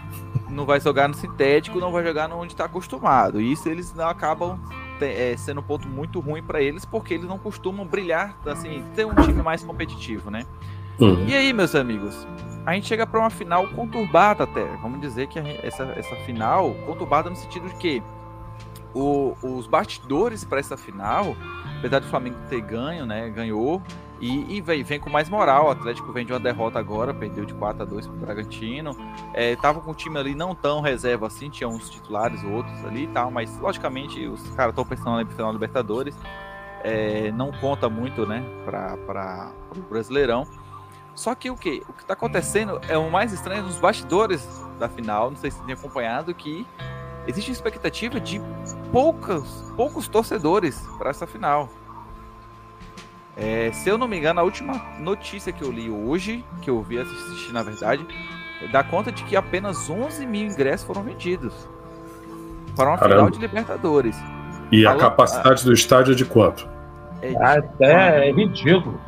Não 0.48 0.64
vai 0.64 0.80
jogar 0.80 1.08
no 1.08 1.14
sintético, 1.14 1.78
não 1.78 1.92
vai 1.92 2.04
jogar 2.04 2.30
onde 2.32 2.52
está 2.52 2.64
acostumado. 2.64 3.40
Isso 3.40 3.68
eles 3.68 3.94
não 3.94 4.08
acabam 4.08 4.58
é, 5.00 5.34
sendo 5.36 5.60
um 5.60 5.62
ponto 5.62 5.88
muito 5.88 6.20
ruim 6.20 6.42
para 6.42 6.60
eles, 6.60 6.84
porque 6.84 7.14
eles 7.14 7.26
não 7.26 7.38
costumam 7.38 7.86
brilhar, 7.86 8.36
assim, 8.46 8.84
ter 8.94 9.06
um 9.06 9.14
time 9.14 9.42
mais 9.42 9.62
competitivo, 9.62 10.30
né? 10.30 10.44
Uhum. 10.98 11.26
E 11.26 11.34
aí, 11.34 11.52
meus 11.52 11.74
amigos, 11.74 12.26
a 12.66 12.74
gente 12.74 12.86
chega 12.86 13.06
para 13.06 13.18
uma 13.20 13.30
final 13.30 13.66
conturbada 13.68 14.44
até. 14.44 14.64
Vamos 14.82 15.00
dizer 15.00 15.28
que 15.28 15.42
gente, 15.42 15.64
essa, 15.64 15.84
essa 15.96 16.14
final, 16.26 16.74
conturbada 16.86 17.30
no 17.30 17.36
sentido 17.36 17.68
de 17.68 17.74
que 17.76 18.02
o, 18.94 19.34
os 19.42 19.66
bastidores 19.66 20.44
para 20.44 20.60
essa 20.60 20.76
final, 20.76 21.34
apesar 21.78 22.00
do 22.00 22.06
Flamengo 22.08 22.36
ter 22.48 22.60
ganho, 22.60 23.06
né? 23.06 23.28
Ganhou. 23.30 23.82
E, 24.20 24.56
e 24.56 24.60
vem, 24.60 24.82
vem, 24.82 25.00
com 25.00 25.08
mais 25.08 25.28
moral. 25.30 25.66
O 25.66 25.70
Atlético 25.70 26.12
vem 26.12 26.26
de 26.26 26.32
uma 26.32 26.38
derrota 26.38 26.78
agora, 26.78 27.14
perdeu 27.14 27.44
de 27.46 27.54
4 27.54 27.82
a 27.82 27.86
2 27.86 28.06
para 28.06 28.16
o 28.16 28.18
Bragantino. 28.18 28.96
É, 29.32 29.56
tava 29.56 29.80
com 29.80 29.92
o 29.92 29.94
time 29.94 30.18
ali 30.18 30.34
não 30.34 30.54
tão 30.54 30.80
reserva 30.80 31.26
assim, 31.26 31.48
tinha 31.48 31.68
uns 31.68 31.88
titulares, 31.88 32.44
outros 32.44 32.84
ali 32.84 33.04
e 33.04 33.08
tal, 33.08 33.30
mas 33.30 33.58
logicamente 33.58 34.26
os 34.26 34.42
caras 34.50 34.72
estão 34.72 34.84
pensando 34.84 35.16
na 35.16 35.26
final 35.26 35.52
Libertadores. 35.52 36.14
É, 36.82 37.32
não 37.32 37.50
conta 37.50 37.88
muito, 37.88 38.26
né, 38.26 38.42
para 38.64 39.52
o 39.76 39.80
Brasileirão. 39.88 40.46
Só 41.14 41.34
que 41.34 41.50
o 41.50 41.56
que? 41.56 41.82
O 41.88 41.92
que 41.92 42.02
está 42.02 42.14
acontecendo 42.14 42.80
é 42.88 42.96
o 42.96 43.10
mais 43.10 43.32
estranho 43.32 43.62
nos 43.62 43.78
bastidores 43.78 44.46
da 44.78 44.88
final. 44.88 45.30
Não 45.30 45.36
sei 45.36 45.50
se 45.50 45.62
tem 45.64 45.74
acompanhado 45.74 46.34
que 46.34 46.66
existe 47.26 47.50
expectativa 47.50 48.18
de 48.18 48.40
poucos, 48.90 49.72
poucos 49.76 50.08
torcedores 50.08 50.80
para 50.98 51.10
essa 51.10 51.26
final. 51.26 51.68
É, 53.40 53.72
se 53.72 53.88
eu 53.88 53.96
não 53.96 54.06
me 54.06 54.18
engano, 54.18 54.38
a 54.38 54.42
última 54.42 54.74
notícia 54.98 55.50
que 55.50 55.62
eu 55.62 55.72
li 55.72 55.90
hoje, 55.90 56.44
que 56.60 56.68
eu 56.68 56.82
vi 56.82 56.98
assistir 56.98 57.52
na 57.52 57.62
verdade, 57.62 58.06
dá 58.70 58.84
conta 58.84 59.10
de 59.10 59.24
que 59.24 59.34
apenas 59.34 59.88
11 59.88 60.26
mil 60.26 60.46
ingressos 60.46 60.86
foram 60.86 61.02
vendidos 61.02 61.54
para 62.76 62.90
uma 62.90 62.98
Caramba. 62.98 63.16
final 63.16 63.30
de 63.30 63.38
Libertadores. 63.38 64.16
E 64.70 64.84
Falando, 64.84 64.98
a 64.98 65.02
capacidade 65.02 65.64
do 65.64 65.72
estádio 65.72 66.12
é 66.12 66.14
de 66.14 66.24
quanto? 66.24 66.68
É, 67.22 67.34
Até 67.42 68.28
é 68.28 68.32
ridículo. 68.32 69.00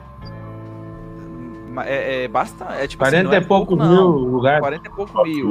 É, 1.85 2.25
é 2.25 2.29
bastante. 2.29 2.73
É, 2.73 2.87
tipo 2.87 3.03
40 3.03 3.29
assim, 3.29 3.37
é 3.37 3.41
e 3.41 3.45
pouco 3.45 3.77
mil 3.77 4.09
lugares. 4.09 4.61
40 4.61 4.87
e 4.87 4.91
pouco 4.91 5.23
mil. 5.23 5.51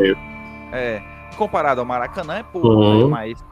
É, 0.72 1.02
comparado 1.38 1.82
ao 1.82 1.86
Maracanã 1.86 2.40
é 2.40 2.44
pouco, 2.44 2.68
uhum. 2.68 3.06
né, 3.06 3.10
mas 3.10 3.46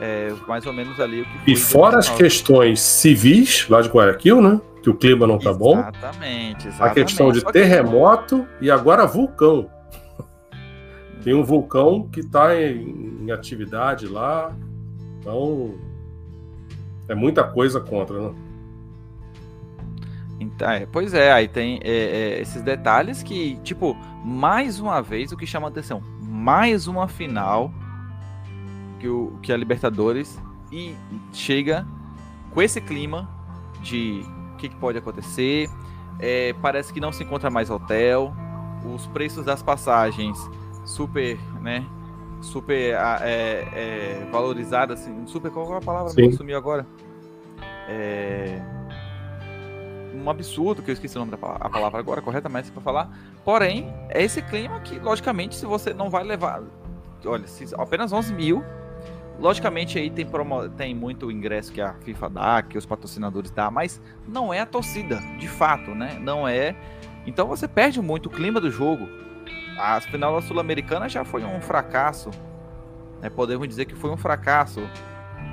é, 0.00 0.32
mais 0.46 0.66
ou 0.66 0.72
menos 0.72 1.00
ali 1.00 1.22
o 1.22 1.24
que. 1.24 1.52
E 1.52 1.56
fora 1.56 1.98
as 1.98 2.08
questões 2.08 2.80
civis 2.80 3.66
lá 3.68 3.80
de 3.80 3.88
Guayaquil, 3.88 4.40
né? 4.40 4.60
Que 4.82 4.90
o 4.90 4.94
clima 4.94 5.26
não 5.26 5.38
tá 5.38 5.50
exatamente, 5.50 5.58
bom. 5.58 5.78
Exatamente, 5.78 6.68
A 6.82 6.90
questão 6.90 7.32
de 7.32 7.44
terremoto 7.44 8.46
e 8.60 8.70
agora 8.70 9.06
vulcão. 9.06 9.68
Tem 11.24 11.34
um 11.34 11.42
vulcão 11.42 12.08
que 12.08 12.20
está 12.20 12.60
em, 12.60 13.22
em, 13.22 13.30
atividade 13.30 14.06
lá. 14.06 14.54
Então. 15.18 15.74
É 17.08 17.14
muita 17.14 17.44
coisa 17.44 17.80
contra, 17.80 18.20
né? 18.20 18.34
Então, 20.40 20.68
é, 20.68 20.86
pois 20.86 21.14
é, 21.14 21.32
aí 21.32 21.48
tem 21.48 21.80
é, 21.82 21.90
é, 21.90 22.40
esses 22.40 22.62
detalhes 22.62 23.22
que, 23.22 23.56
tipo, 23.62 23.96
mais 24.24 24.80
uma 24.80 25.00
vez, 25.00 25.32
o 25.32 25.36
que 25.36 25.46
chama 25.46 25.68
atenção, 25.68 26.02
mais 26.20 26.86
uma 26.86 27.08
final 27.08 27.72
que, 28.98 29.08
o, 29.08 29.38
que 29.42 29.52
a 29.52 29.56
Libertadores 29.56 30.40
e 30.72 30.94
chega 31.32 31.86
com 32.52 32.62
esse 32.62 32.80
clima 32.80 33.28
de 33.80 34.24
o 34.52 34.56
que, 34.56 34.68
que, 34.68 34.76
pode 34.76 34.98
acontecer. 34.98 35.68
É, 36.18 36.54
parece 36.62 36.92
que 36.92 37.00
não 37.00 37.12
se 37.12 37.22
encontra 37.22 37.50
mais 37.50 37.70
hotel. 37.70 38.34
Os 38.94 39.06
preços 39.08 39.44
das 39.44 39.62
passagens 39.62 40.38
super, 40.84 41.38
né? 41.60 41.84
Super 42.40 42.94
é, 43.22 43.68
é, 43.72 44.28
valorizadas, 44.30 45.00
assim, 45.00 45.26
super. 45.26 45.50
Qual 45.50 45.74
é 45.74 45.78
a 45.78 45.80
palavra 45.80 46.14
que 46.14 46.32
sumiu 46.32 46.56
agora? 46.56 46.86
É, 47.88 48.62
um 50.14 50.28
absurdo, 50.30 50.82
que 50.82 50.90
eu 50.90 50.94
esqueci 50.94 51.16
o 51.16 51.20
nome 51.20 51.30
da 51.30 51.36
palavra 51.36 51.98
agora 51.98 52.22
corretamente 52.22 52.70
para 52.70 52.82
falar. 52.82 53.10
Porém, 53.44 53.92
é 54.08 54.22
esse 54.22 54.42
clima 54.42 54.80
que, 54.80 54.98
logicamente, 54.98 55.54
se 55.54 55.66
você 55.66 55.92
não 55.92 56.10
vai 56.10 56.24
levar. 56.24 56.62
Olha, 57.24 57.46
se 57.46 57.74
apenas 57.76 58.12
11 58.12 58.32
mil 58.34 58.64
Logicamente 59.38 59.98
aí 59.98 60.10
tem, 60.10 60.24
promo... 60.24 60.68
tem 60.70 60.94
muito 60.94 61.30
ingresso 61.30 61.72
que 61.72 61.80
a 61.80 61.92
FIFA 61.94 62.30
dá, 62.30 62.62
que 62.62 62.78
os 62.78 62.86
patrocinadores 62.86 63.50
dão, 63.50 63.70
mas 63.70 64.00
não 64.26 64.52
é 64.52 64.60
a 64.60 64.66
torcida, 64.66 65.20
de 65.38 65.46
fato, 65.46 65.94
né? 65.94 66.18
Não 66.20 66.48
é. 66.48 66.74
Então 67.26 67.46
você 67.46 67.68
perde 67.68 68.00
muito 68.00 68.26
o 68.26 68.30
clima 68.30 68.60
do 68.60 68.70
jogo. 68.70 69.08
A 69.78 70.00
final 70.00 70.34
da 70.34 70.40
Sul-Americana 70.40 71.08
já 71.08 71.24
foi 71.24 71.44
um 71.44 71.60
fracasso. 71.60 72.30
Né? 73.20 73.28
Podemos 73.28 73.68
dizer 73.68 73.84
que 73.84 73.94
foi 73.94 74.10
um 74.10 74.16
fracasso. 74.16 74.80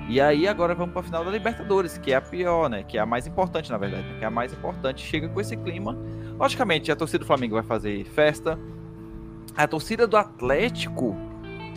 E 0.08 0.20
aí 0.22 0.48
agora 0.48 0.74
vamos 0.74 0.94
para 0.94 1.02
a 1.02 1.04
final 1.04 1.26
da 1.26 1.32
Libertadores, 1.32 1.98
que 1.98 2.14
é 2.14 2.16
a 2.16 2.22
pior, 2.22 2.70
né? 2.70 2.84
Que 2.84 2.98
é 2.98 3.02
a 3.02 3.06
mais 3.06 3.28
importante, 3.28 3.70
na 3.70 3.78
verdade. 3.78 4.08
Né? 4.08 4.20
Que 4.20 4.24
é 4.24 4.28
a 4.28 4.32
mais 4.32 4.54
importante. 4.54 5.06
Chega 5.06 5.28
com 5.28 5.42
esse 5.42 5.58
clima. 5.58 5.98
Logicamente, 6.38 6.92
a 6.92 6.96
torcida 6.96 7.20
do 7.20 7.26
Flamengo 7.26 7.56
vai 7.56 7.64
fazer 7.64 8.06
festa. 8.06 8.58
A 9.56 9.68
torcida 9.68 10.08
do 10.08 10.16
Atlético 10.16 11.16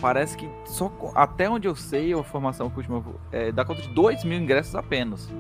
parece 0.01 0.37
que 0.37 0.49
só 0.65 0.93
até 1.15 1.49
onde 1.49 1.67
eu 1.67 1.75
sei, 1.75 2.13
a 2.13 2.23
formação 2.23 2.71
que 2.71 2.77
última 2.77 3.03
é, 3.33 3.51
dá 3.51 3.65
conta 3.65 3.83
de 3.83 3.89
2 3.89 4.25
mil 4.25 4.39
ingressos 4.39 4.75
apenas, 4.75 5.31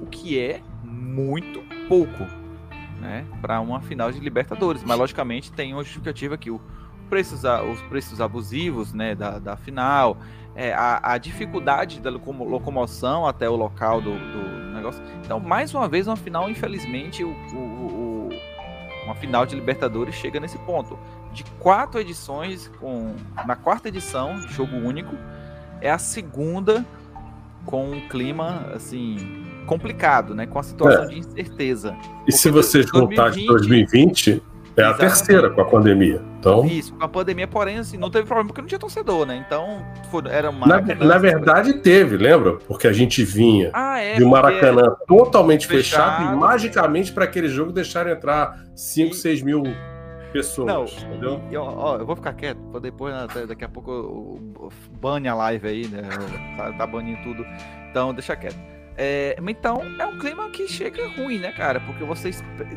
o 0.00 0.06
que 0.06 0.38
é 0.38 0.60
muito 0.82 1.62
pouco, 1.88 2.24
né, 3.00 3.26
para 3.40 3.60
uma 3.60 3.80
final 3.80 4.10
de 4.12 4.20
Libertadores. 4.20 4.82
Mas 4.84 4.98
logicamente 4.98 5.52
tem 5.52 5.72
uma 5.72 5.82
justificativa 5.82 6.36
que 6.36 6.50
o 6.50 6.60
preços, 7.08 7.42
os 7.44 7.80
preços 7.82 8.20
abusivos, 8.20 8.92
né, 8.92 9.14
da, 9.14 9.38
da 9.38 9.56
final, 9.56 10.16
é, 10.54 10.72
a, 10.72 11.12
a, 11.12 11.18
dificuldade 11.18 12.00
da 12.00 12.10
locomoção 12.10 13.26
até 13.26 13.48
o 13.48 13.56
local 13.56 14.00
do, 14.00 14.12
do, 14.12 14.72
negócio. 14.72 15.02
Então, 15.24 15.40
mais 15.40 15.74
uma 15.74 15.88
vez, 15.88 16.06
uma 16.06 16.16
final, 16.16 16.48
infelizmente, 16.48 17.24
o, 17.24 17.28
o, 17.28 17.56
o, 17.56 18.28
uma 19.04 19.14
final 19.14 19.44
de 19.44 19.54
Libertadores 19.54 20.14
chega 20.14 20.40
nesse 20.40 20.58
ponto 20.58 20.98
de 21.34 21.44
quatro 21.58 22.00
edições, 22.00 22.70
com 22.80 23.14
na 23.44 23.56
quarta 23.56 23.88
edição, 23.88 24.40
jogo 24.48 24.76
único, 24.76 25.14
é 25.80 25.90
a 25.90 25.98
segunda 25.98 26.86
com 27.66 27.90
um 27.90 28.08
clima 28.08 28.70
assim 28.74 29.44
complicado, 29.66 30.34
né? 30.34 30.46
Com 30.46 30.58
a 30.58 30.62
situação 30.62 31.04
é. 31.04 31.08
de 31.08 31.18
incerteza. 31.18 31.96
E 32.26 32.32
se 32.32 32.50
você 32.50 32.82
juntar 32.82 33.30
2020, 33.30 33.40
de 33.40 33.46
2020, 33.46 34.42
é 34.76 34.82
a 34.82 34.94
terceira 34.94 35.50
com 35.50 35.60
a 35.60 35.64
pandemia. 35.64 36.20
Então... 36.38 36.64
Isso, 36.66 36.92
com 36.94 37.04
a 37.04 37.08
pandemia, 37.08 37.46
porém, 37.46 37.78
assim, 37.78 37.96
não 37.96 38.10
teve 38.10 38.26
problema 38.26 38.48
porque 38.48 38.60
não 38.60 38.68
tinha 38.68 38.78
torcedor, 38.78 39.24
né? 39.24 39.42
Então, 39.46 39.82
foi, 40.10 40.22
era 40.28 40.50
uma. 40.50 40.66
Na, 40.66 40.80
na 40.80 41.18
verdade, 41.18 41.74
teve, 41.74 42.16
lembra? 42.16 42.56
Porque 42.66 42.86
a 42.86 42.92
gente 42.92 43.24
vinha 43.24 43.70
ah, 43.72 43.98
é, 43.98 44.16
de 44.16 44.24
um 44.24 44.28
Maracanã 44.28 44.94
totalmente 45.06 45.66
fechado, 45.66 46.18
fechado 46.18 46.36
e 46.36 46.38
magicamente 46.38 47.12
para 47.12 47.24
aquele 47.24 47.48
jogo 47.48 47.72
deixaram 47.72 48.10
entrar 48.10 48.64
5, 48.74 49.14
6 49.14 49.42
mil 49.42 49.62
pessoas, 50.34 50.66
não, 50.66 50.84
entendeu? 50.84 51.40
Eu, 51.50 51.62
ó, 51.62 51.96
eu 51.96 52.04
vou 52.04 52.16
ficar 52.16 52.32
quieto, 52.34 52.58
pra 52.72 52.80
depois, 52.80 53.14
né, 53.14 53.46
daqui 53.46 53.64
a 53.64 53.68
pouco, 53.68 53.90
eu, 53.90 54.72
bane 55.00 55.28
a 55.28 55.34
live 55.34 55.68
aí, 55.68 55.86
né? 55.86 56.02
Tá, 56.56 56.72
tá 56.72 56.86
banindo 56.86 57.22
tudo. 57.22 57.46
Então, 57.88 58.12
deixa 58.12 58.34
quieto. 58.34 58.58
É, 58.96 59.36
então, 59.48 59.80
é 59.98 60.06
um 60.06 60.18
clima 60.18 60.50
que 60.50 60.66
chega 60.66 61.06
ruim, 61.08 61.38
né, 61.38 61.52
cara? 61.52 61.80
Porque 61.80 62.02
você, 62.02 62.30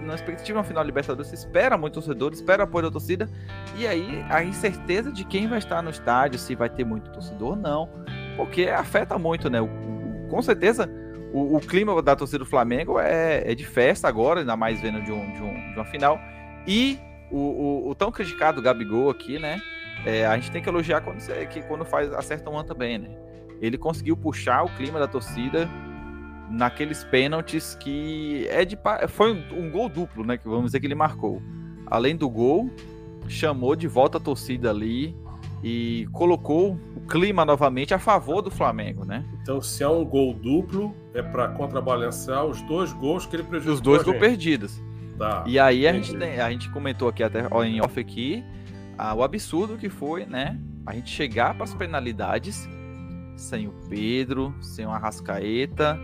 na 0.03 0.13
expectativa 0.13 0.59
no 0.59 0.63
final 0.63 0.83
Libertadores, 0.83 1.29
você 1.29 1.35
espera 1.35 1.77
muito 1.77 1.95
torcedor, 1.95 2.31
espera 2.31 2.63
apoio 2.63 2.85
da 2.85 2.91
torcida, 2.91 3.27
e 3.75 3.87
aí 3.87 4.23
a 4.29 4.43
incerteza 4.43 5.11
de 5.11 5.23
quem 5.25 5.47
vai 5.47 5.57
estar 5.57 5.81
no 5.81 5.89
estádio, 5.89 6.37
se 6.37 6.55
vai 6.55 6.69
ter 6.69 6.83
muito 6.83 7.11
torcedor 7.11 7.49
ou 7.49 7.55
não, 7.55 7.89
porque 8.35 8.63
afeta 8.67 9.17
muito, 9.17 9.49
né? 9.49 9.61
O, 9.61 9.65
o, 9.65 10.27
com 10.29 10.41
certeza, 10.43 10.89
o, 11.33 11.57
o, 11.57 11.59
clima 11.59 11.99
da 12.03 12.15
torcida 12.15 12.39
do 12.39 12.45
Flamengo 12.45 12.99
é, 12.99 13.51
é 13.51 13.55
de 13.55 13.65
festa 13.65 14.07
agora, 14.07 14.41
ainda 14.41 14.55
mais 14.55 14.79
vendo 14.79 15.01
de, 15.01 15.11
um, 15.11 15.33
de, 15.33 15.41
um, 15.41 15.71
de 15.71 15.75
uma 15.75 15.85
final, 15.85 16.19
e 16.67 16.99
o, 17.31 17.37
o, 17.37 17.89
o, 17.89 17.95
tão 17.95 18.11
criticado 18.11 18.61
Gabigol 18.61 19.09
aqui, 19.09 19.39
né? 19.39 19.61
É, 20.05 20.25
a 20.25 20.35
gente 20.35 20.51
tem 20.51 20.61
que 20.61 20.69
elogiar 20.69 21.01
quando, 21.01 21.19
você, 21.19 21.45
que 21.47 21.61
quando 21.63 21.83
faz 21.83 22.13
acerta 22.13 22.49
um 22.49 22.63
também, 22.63 22.97
né? 22.97 23.09
Ele 23.61 23.77
conseguiu 23.77 24.15
puxar 24.15 24.63
o 24.63 24.69
clima 24.75 24.99
da 24.99 25.07
torcida 25.07 25.67
naqueles 26.49 27.03
pênaltis 27.03 27.75
que 27.75 28.47
é 28.49 28.63
de 28.63 28.77
foi 29.09 29.33
um, 29.33 29.65
um, 29.65 29.71
gol 29.71 29.89
duplo, 29.89 30.25
né? 30.25 30.37
Que 30.37 30.47
vamos 30.47 30.65
dizer 30.65 30.79
que 30.79 30.87
ele 30.87 30.95
marcou. 30.95 31.41
Além 31.85 32.15
do 32.15 32.29
gol, 32.29 32.69
chamou 33.27 33.75
de 33.75 33.87
volta 33.87 34.17
a 34.17 34.21
torcida 34.21 34.69
ali 34.69 35.15
e 35.63 36.07
colocou 36.11 36.79
o 36.95 37.01
clima 37.07 37.43
novamente 37.43 37.93
a 37.93 37.99
favor 37.99 38.41
do 38.41 38.51
Flamengo, 38.51 39.03
né? 39.03 39.25
Então, 39.41 39.61
se 39.61 39.83
é 39.83 39.87
um 39.87 40.05
gol 40.05 40.33
duplo, 40.33 40.95
é 41.13 41.21
para 41.21 41.47
contrabalancear 41.49 42.45
os 42.45 42.61
dois 42.61 42.93
gols 42.93 43.25
que 43.25 43.35
ele 43.35 43.43
prejudicou. 43.43 43.75
Os 43.75 43.81
dois 43.81 44.03
gols 44.03 44.17
perdidos. 44.17 44.81
Tá, 45.17 45.43
e 45.47 45.57
aí 45.57 45.87
a 45.87 45.93
gente, 45.93 46.15
tem, 46.15 46.39
a 46.39 46.49
gente 46.51 46.69
comentou 46.69 47.09
aqui 47.09 47.23
até 47.23 47.39
em 47.65 47.81
off 47.81 47.99
aqui 47.99 48.43
ah, 48.97 49.13
o 49.13 49.23
absurdo 49.23 49.77
que 49.77 49.89
foi, 49.89 50.25
né? 50.25 50.59
A 50.85 50.93
gente 50.93 51.09
chegar 51.09 51.53
para 51.53 51.63
as 51.63 51.73
penalidades 51.73 52.67
sem 53.35 53.67
o 53.67 53.73
Pedro, 53.89 54.55
sem 54.61 54.85
o 54.85 54.89
Arrascaeta, 54.89 55.99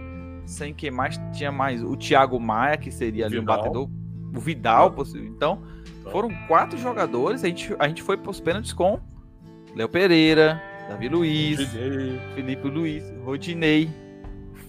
sem 0.46 0.74
quem 0.74 0.92
mais 0.92 1.20
tinha 1.34 1.52
mais 1.52 1.82
o 1.82 1.96
Thiago 1.96 2.40
Maia, 2.40 2.78
que 2.78 2.92
seria 2.92 3.26
ali 3.26 3.40
Vidal. 3.40 3.56
um 3.56 3.58
batedor 3.58 3.90
o 4.36 4.40
Vidal. 4.40 4.96
Então, 5.16 5.64
foram 6.12 6.30
quatro 6.48 6.78
jogadores. 6.78 7.44
A 7.44 7.48
gente, 7.48 7.76
a 7.80 7.88
gente 7.88 8.02
foi 8.02 8.18
para 8.18 8.30
os 8.30 8.40
pênaltis 8.40 8.74
com 8.74 9.00
Léo 9.76 9.90
Pereira, 9.90 10.62
Davi 10.90 11.10
Luiz, 11.10 11.60
Rodinei. 11.60 12.20
Felipe 12.36 12.68
Luiz, 12.68 13.14
Rodinei. 13.24 13.90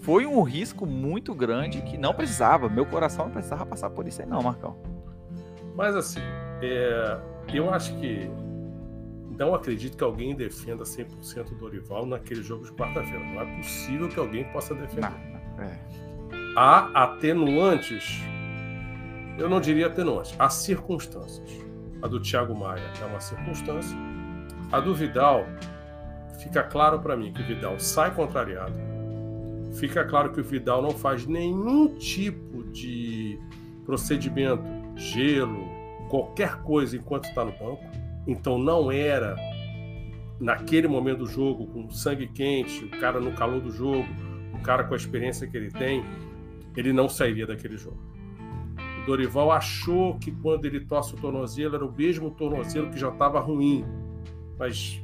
Foi 0.04 0.26
um 0.26 0.42
risco 0.42 0.84
muito 0.84 1.34
grande 1.34 1.80
que 1.80 1.96
não 1.96 2.12
precisava. 2.12 2.68
Meu 2.68 2.84
coração 2.84 3.24
não 3.24 3.32
precisava 3.32 3.64
passar 3.64 3.88
por 3.88 4.06
isso 4.06 4.20
aí, 4.20 4.28
não, 4.28 4.42
Marcão. 4.42 4.76
Mas 5.74 5.96
assim, 5.96 6.20
é, 6.60 7.18
eu 7.54 7.72
acho 7.72 7.96
que 7.96 8.30
não 9.38 9.54
acredito 9.54 9.96
que 9.96 10.04
alguém 10.04 10.36
defenda 10.36 10.84
100% 10.84 11.52
o 11.52 11.54
Dorival 11.54 12.04
naquele 12.04 12.42
jogo 12.42 12.66
de 12.66 12.72
quarta-feira. 12.72 13.18
Não 13.18 13.40
é 13.40 13.56
possível 13.56 14.06
que 14.10 14.18
alguém 14.20 14.44
possa 14.52 14.74
defender. 14.74 15.10
Não, 15.10 15.64
é. 15.64 15.80
Há 16.54 17.04
atenuantes, 17.04 18.20
eu 19.38 19.48
não 19.48 19.58
diria 19.58 19.86
atenuantes, 19.86 20.34
há 20.38 20.50
circunstâncias. 20.50 21.50
A 22.02 22.06
do 22.06 22.20
Thiago 22.20 22.54
Maia 22.54 22.92
é 23.00 23.04
uma 23.06 23.20
circunstância. 23.20 23.96
A 24.70 24.80
do 24.80 24.94
Vidal, 24.94 25.46
fica 26.38 26.62
claro 26.62 27.00
para 27.00 27.16
mim 27.16 27.32
que 27.32 27.40
o 27.40 27.46
Vidal 27.46 27.80
sai 27.80 28.14
contrariado. 28.14 28.93
Fica 29.74 30.04
claro 30.04 30.32
que 30.32 30.40
o 30.40 30.44
Vidal 30.44 30.80
não 30.80 30.92
faz 30.92 31.26
nenhum 31.26 31.88
tipo 31.96 32.64
de 32.64 33.38
procedimento, 33.84 34.62
gelo, 34.96 35.68
qualquer 36.08 36.62
coisa 36.62 36.96
enquanto 36.96 37.24
está 37.24 37.44
no 37.44 37.52
banco 37.52 37.84
então 38.26 38.58
não 38.58 38.90
era 38.90 39.36
naquele 40.40 40.88
momento 40.88 41.18
do 41.18 41.26
jogo, 41.26 41.66
com 41.66 41.90
sangue 41.90 42.26
quente, 42.26 42.84
o 42.84 42.90
cara 42.90 43.20
no 43.20 43.32
calor 43.32 43.60
do 43.60 43.70
jogo, 43.70 44.06
o 44.52 44.62
cara 44.62 44.84
com 44.84 44.94
a 44.94 44.96
experiência 44.96 45.46
que 45.46 45.56
ele 45.56 45.70
tem, 45.70 46.02
ele 46.76 46.92
não 46.92 47.08
sairia 47.08 47.46
daquele 47.46 47.76
jogo. 47.76 47.98
O 49.02 49.06
Dorival 49.06 49.52
achou 49.52 50.18
que 50.18 50.30
quando 50.30 50.64
ele 50.64 50.80
torce 50.80 51.14
o 51.14 51.16
tornozelo 51.16 51.76
era 51.76 51.84
o 51.84 51.92
mesmo 51.92 52.30
tornozelo 52.30 52.90
que 52.90 52.98
já 52.98 53.10
estava 53.10 53.38
ruim. 53.38 53.84
Mas 54.58 55.02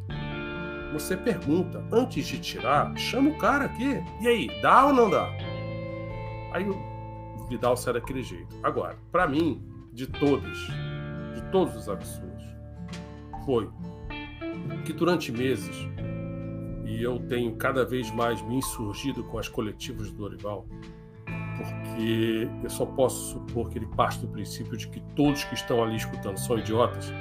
você 0.92 1.16
pergunta, 1.16 1.84
antes 1.92 2.26
de 2.26 2.38
tirar, 2.38 2.96
chama 2.96 3.30
o 3.30 3.38
cara 3.38 3.66
aqui. 3.66 4.02
E 4.20 4.28
aí, 4.28 4.50
dá 4.60 4.86
ou 4.86 4.92
não 4.92 5.10
dá? 5.10 5.26
Aí 6.52 6.68
o 6.68 7.46
Vidal 7.48 7.76
sai 7.76 7.94
daquele 7.94 8.22
jeito. 8.22 8.54
Agora, 8.62 8.96
para 9.10 9.26
mim, 9.26 9.62
de 9.92 10.06
todos, 10.06 10.58
de 11.34 11.42
todos 11.50 11.74
os 11.76 11.88
absurdos, 11.88 12.44
foi 13.44 13.68
que 14.84 14.92
durante 14.92 15.32
meses, 15.32 15.76
e 16.84 17.02
eu 17.02 17.18
tenho 17.18 17.54
cada 17.56 17.84
vez 17.84 18.10
mais 18.10 18.40
me 18.42 18.56
insurgido 18.56 19.24
com 19.24 19.38
as 19.38 19.48
coletivas 19.48 20.10
do 20.10 20.16
Dorival, 20.16 20.66
porque 21.56 22.48
eu 22.62 22.70
só 22.70 22.86
posso 22.86 23.32
supor 23.32 23.68
que 23.68 23.78
ele 23.78 23.86
parte 23.86 24.20
do 24.20 24.28
princípio 24.28 24.76
de 24.76 24.88
que 24.88 25.00
todos 25.14 25.44
que 25.44 25.54
estão 25.54 25.82
ali 25.82 25.96
escutando 25.96 26.38
são 26.38 26.58
idiotas. 26.58 27.12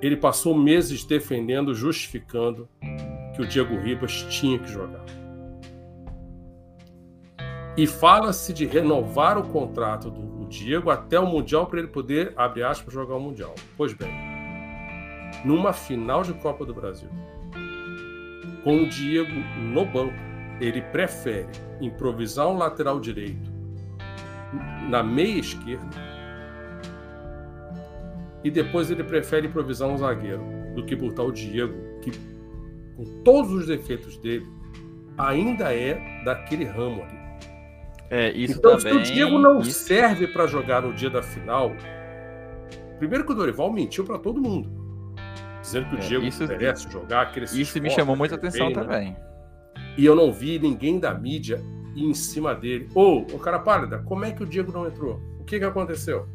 Ele 0.00 0.16
passou 0.16 0.56
meses 0.56 1.04
defendendo, 1.04 1.74
justificando 1.74 2.68
que 3.34 3.42
o 3.42 3.46
Diego 3.46 3.78
Ribas 3.78 4.26
tinha 4.28 4.58
que 4.58 4.68
jogar. 4.68 5.04
E 7.76 7.86
fala-se 7.86 8.52
de 8.52 8.64
renovar 8.64 9.36
o 9.36 9.48
contrato 9.48 10.10
do 10.10 10.46
Diego 10.46 10.90
até 10.90 11.20
o 11.20 11.26
Mundial 11.26 11.66
para 11.66 11.80
ele 11.80 11.88
poder, 11.88 12.32
abre 12.36 12.62
aspas, 12.62 12.94
jogar 12.94 13.16
o 13.16 13.20
Mundial. 13.20 13.54
Pois 13.76 13.92
bem, 13.92 14.10
numa 15.44 15.72
final 15.72 16.22
de 16.22 16.32
Copa 16.34 16.64
do 16.64 16.72
Brasil, 16.72 17.08
com 18.64 18.82
o 18.82 18.88
Diego 18.88 19.30
no 19.60 19.84
banco, 19.84 20.14
ele 20.60 20.80
prefere 20.80 21.48
improvisar 21.80 22.48
um 22.48 22.56
lateral 22.56 22.98
direito 22.98 23.52
na 24.88 25.02
meia 25.02 25.38
esquerda 25.38 26.15
e 28.46 28.50
depois 28.50 28.92
ele 28.92 29.02
prefere 29.02 29.48
improvisar 29.48 29.88
um 29.88 29.98
zagueiro 29.98 30.40
do 30.72 30.84
que 30.84 30.94
botar 30.94 31.24
o 31.24 31.32
Diego, 31.32 31.74
que 32.00 32.12
com 32.96 33.04
todos 33.24 33.52
os 33.52 33.66
defeitos 33.66 34.16
dele, 34.18 34.46
ainda 35.18 35.74
é 35.74 36.22
daquele 36.24 36.64
ramo 36.64 37.02
ali. 37.02 37.18
É, 38.08 38.30
isso 38.30 38.58
então, 38.58 38.78
se 38.78 38.88
o 38.88 39.02
Diego 39.02 39.36
não 39.36 39.58
isso... 39.58 39.72
serve 39.80 40.28
para 40.28 40.46
jogar 40.46 40.82
no 40.82 40.92
dia 40.92 41.10
da 41.10 41.24
final, 41.24 41.72
primeiro 43.00 43.26
que 43.26 43.32
o 43.32 43.34
Dorival 43.34 43.72
mentiu 43.72 44.04
para 44.04 44.16
todo 44.16 44.40
mundo 44.40 44.70
dizendo 45.60 45.88
que 45.88 45.96
o 45.96 45.98
é, 45.98 46.02
Diego 46.02 46.24
isso, 46.24 46.46
merece 46.46 46.88
jogar. 46.88 47.32
Que 47.32 47.40
isso 47.40 47.82
me 47.82 47.90
chamou 47.90 48.14
muita 48.14 48.36
atenção 48.36 48.68
bem, 48.68 48.76
né? 48.76 48.82
também. 48.82 49.10
Né? 49.10 49.16
E 49.98 50.06
eu 50.06 50.14
não 50.14 50.32
vi 50.32 50.56
ninguém 50.60 51.00
da 51.00 51.12
mídia 51.12 51.60
em 51.96 52.14
cima 52.14 52.54
dele. 52.54 52.88
Ô, 52.94 53.26
oh, 53.28 53.34
o 53.34 53.38
cara 53.40 53.58
pálida, 53.58 53.98
como 53.98 54.24
é 54.24 54.30
que 54.30 54.44
o 54.44 54.46
Diego 54.46 54.70
não 54.70 54.86
entrou? 54.86 55.20
O 55.40 55.44
que, 55.44 55.58
que 55.58 55.64
aconteceu? 55.64 56.28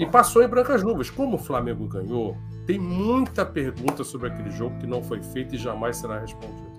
E 0.00 0.06
passou 0.06 0.42
em 0.42 0.48
brancas 0.48 0.82
nuvens. 0.82 1.10
Como 1.10 1.36
o 1.36 1.38
Flamengo 1.38 1.86
ganhou, 1.86 2.34
tem 2.66 2.78
muita 2.78 3.44
pergunta 3.44 4.02
sobre 4.02 4.28
aquele 4.28 4.50
jogo 4.50 4.78
que 4.78 4.86
não 4.86 5.02
foi 5.02 5.22
feita 5.22 5.54
e 5.54 5.58
jamais 5.58 5.98
será 5.98 6.18
respondida. 6.18 6.70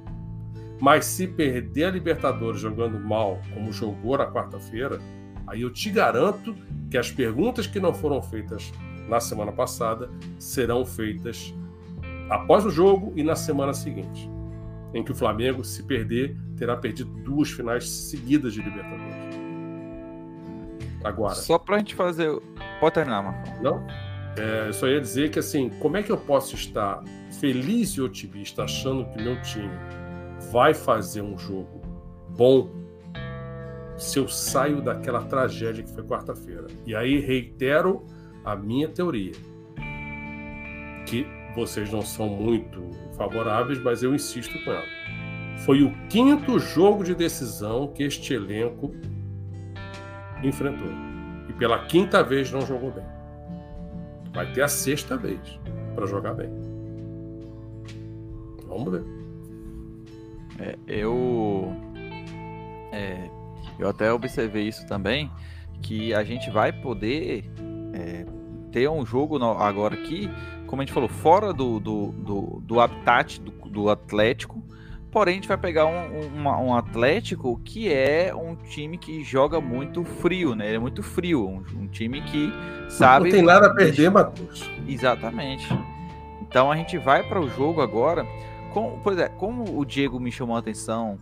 Mas 0.80 1.06
se 1.06 1.28
perder 1.28 1.84
a 1.84 1.92
Libertadores 1.92 2.60
jogando 2.60 3.00
mal, 3.00 3.40
como 3.54 3.72
jogou 3.72 4.18
na 4.18 4.26
quarta-feira, 4.26 5.00
aí 5.46 5.62
eu 5.62 5.70
te 5.70 5.92
garanto 5.92 6.56
que 6.90 6.98
as 6.98 7.12
perguntas 7.12 7.68
que 7.68 7.80
não 7.80 7.94
foram 7.94 8.24
feitas 8.24 8.74
na 9.08 9.20
semana 9.20 9.52
passada 9.52 10.10
serão 10.40 10.84
feitas 10.84 11.54
após 12.28 12.66
o 12.66 12.72
jogo 12.72 13.14
e 13.16 13.22
na 13.22 13.36
semana 13.36 13.72
seguinte, 13.72 14.28
em 14.96 15.04
que 15.04 15.12
o 15.12 15.16
Flamengo, 15.16 15.64
se 15.64 15.84
perder, 15.84 16.36
terá 16.58 16.76
perdido 16.76 17.12
duas 17.24 17.52
finais 17.52 17.88
seguidas 17.88 18.54
de 18.54 18.64
Libertadores. 18.64 19.11
Agora. 21.04 21.36
Só 21.36 21.58
para 21.58 21.76
a 21.76 21.80
gente 21.80 21.96
fazer. 21.96 22.32
Pode 22.80 22.94
terminar, 22.94 23.22
Marcão. 23.24 23.62
Não? 23.62 23.88
É, 24.38 24.68
eu 24.68 24.74
só 24.74 24.88
ia 24.88 25.02
dizer 25.02 25.30
que, 25.30 25.40
assim, 25.40 25.70
como 25.70 25.98
é 25.98 26.04
que 26.04 26.12
eu 26.12 26.18
posso 26.18 26.56
estar 26.56 27.04
feliz 27.40 27.90
e 27.92 28.02
otimista 28.02 28.64
achando 28.64 29.06
que 29.06 29.22
meu 29.22 29.42
time 29.42 29.72
vai 30.52 30.74
fazer 30.74 31.22
um 31.22 31.38
jogo 31.38 31.82
bom 32.30 32.70
se 33.98 34.18
eu 34.18 34.28
saio 34.28 34.82
daquela 34.82 35.24
tragédia 35.24 35.84
que 35.84 35.92
foi 35.92 36.04
quarta-feira? 36.04 36.68
E 36.86 36.96
aí 36.96 37.20
reitero 37.20 38.06
a 38.44 38.56
minha 38.56 38.88
teoria, 38.88 39.34
que 41.06 41.26
vocês 41.56 41.92
não 41.92 42.02
são 42.02 42.28
muito 42.28 42.82
favoráveis, 43.18 43.80
mas 43.82 44.02
eu 44.02 44.16
insisto 44.16 44.64
com 44.64 44.72
ela. 44.72 44.86
Foi 45.66 45.84
o 45.84 45.92
quinto 46.08 46.58
jogo 46.58 47.04
de 47.04 47.14
decisão 47.14 47.88
que 47.88 48.04
este 48.04 48.34
elenco 48.34 48.96
enfrentou. 50.44 50.92
E 51.50 51.54
pela 51.54 51.86
quinta 51.86 52.24
vez 52.24 52.52
não 52.52 52.62
jogou 52.66 52.92
bem. 52.92 53.06
Vai 54.34 54.52
ter 54.54 54.62
a 54.62 54.68
sexta 54.68 55.18
vez 55.18 55.40
para 55.96 56.06
jogar 56.06 56.34
bem. 56.34 56.50
Vamos 58.68 58.92
ver. 58.92 59.04
É, 60.60 60.78
eu. 60.88 61.74
É, 62.92 63.30
eu 63.80 63.90
até 63.90 64.14
observei 64.14 64.68
isso 64.68 64.86
também, 64.86 65.32
que 65.82 66.14
a 66.14 66.24
gente 66.24 66.50
vai 66.50 66.72
poder 66.72 67.44
é, 67.94 68.26
ter 68.72 68.90
um 68.90 69.06
jogo 69.06 69.40
no, 69.40 69.52
agora 69.58 69.96
aqui, 69.96 70.30
como 70.68 70.82
a 70.82 70.86
gente 70.86 70.94
falou, 70.94 71.10
fora 71.10 71.52
do, 71.52 71.80
do, 71.80 72.12
do, 72.12 72.62
do 72.64 72.80
habitat 72.80 73.42
do, 73.42 73.52
do, 73.70 73.90
Atlético. 73.90 74.64
Porém, 75.12 75.34
a 75.34 75.36
gente 75.36 75.48
vai 75.48 75.58
pegar 75.58 75.86
um, 75.86 76.38
um, 76.38 76.48
um, 76.48 76.74
Atlético 76.74 77.60
que 77.66 77.92
é 77.92 78.34
um 78.34 78.56
time 78.56 78.98
que 78.98 79.24
joga 79.24 79.60
muito 79.60 80.06
frio, 80.06 80.56
né? 80.56 80.68
Ele 80.68 80.78
é 80.78 80.80
muito 80.80 81.04
frio, 81.04 81.46
um, 81.46 81.64
um 81.78 81.88
time 81.88 82.22
que 82.22 82.52
sabe. 82.90 83.26
Não 83.26 83.32
tem 83.32 83.42
nada 83.42 83.68
a 83.68 83.74
perder, 83.74 84.10
Matheus. 84.10 84.70
Exatamente. 84.88 85.68
Então 86.42 86.72
a 86.72 86.78
gente 86.78 86.98
vai 86.98 87.28
para 87.28 87.42
o 87.42 87.50
jogo 87.50 87.82
agora. 87.82 88.26
Com, 88.74 89.00
por 89.00 89.12
exemplo, 89.12 89.34
como 89.38 89.78
o 89.78 89.84
Diego 89.84 90.18
me 90.18 90.32
chamou 90.32 90.56
a 90.56 90.60
atenção, 90.60 91.18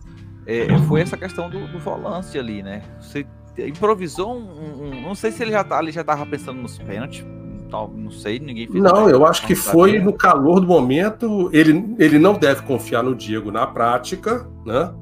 é, 0.46 0.66
foi 0.86 1.00
essa 1.00 1.16
questão 1.16 1.50
do, 1.50 1.66
do 1.66 1.80
volante 1.80 2.38
ali, 2.38 2.62
né? 2.62 2.82
Você 3.00 3.26
improvisou 3.58 4.36
um, 4.36 4.84
um, 4.84 5.02
Não 5.02 5.16
sei 5.16 5.32
se 5.32 5.42
ele 5.42 5.50
já, 5.50 5.64
tá, 5.64 5.80
ele 5.82 5.90
já 5.90 6.04
tava 6.04 6.24
pensando 6.24 6.62
nos 6.62 6.78
pênaltis. 6.78 7.24
Não 7.70 8.10
sei, 8.10 8.38
ninguém 8.38 8.66
fez. 8.66 8.82
Não, 8.82 9.08
eu 9.08 9.26
acho 9.26 9.46
que 9.46 9.54
foi 9.54 9.98
no 9.98 10.12
calor 10.12 10.60
do 10.60 10.66
momento. 10.66 11.48
Ele, 11.52 11.94
ele 11.98 12.18
não 12.18 12.34
deve 12.34 12.62
confiar 12.62 13.02
no 13.02 13.14
Diego 13.14 13.50
na 13.50 13.66
prática, 13.66 14.46
né? 14.64 14.92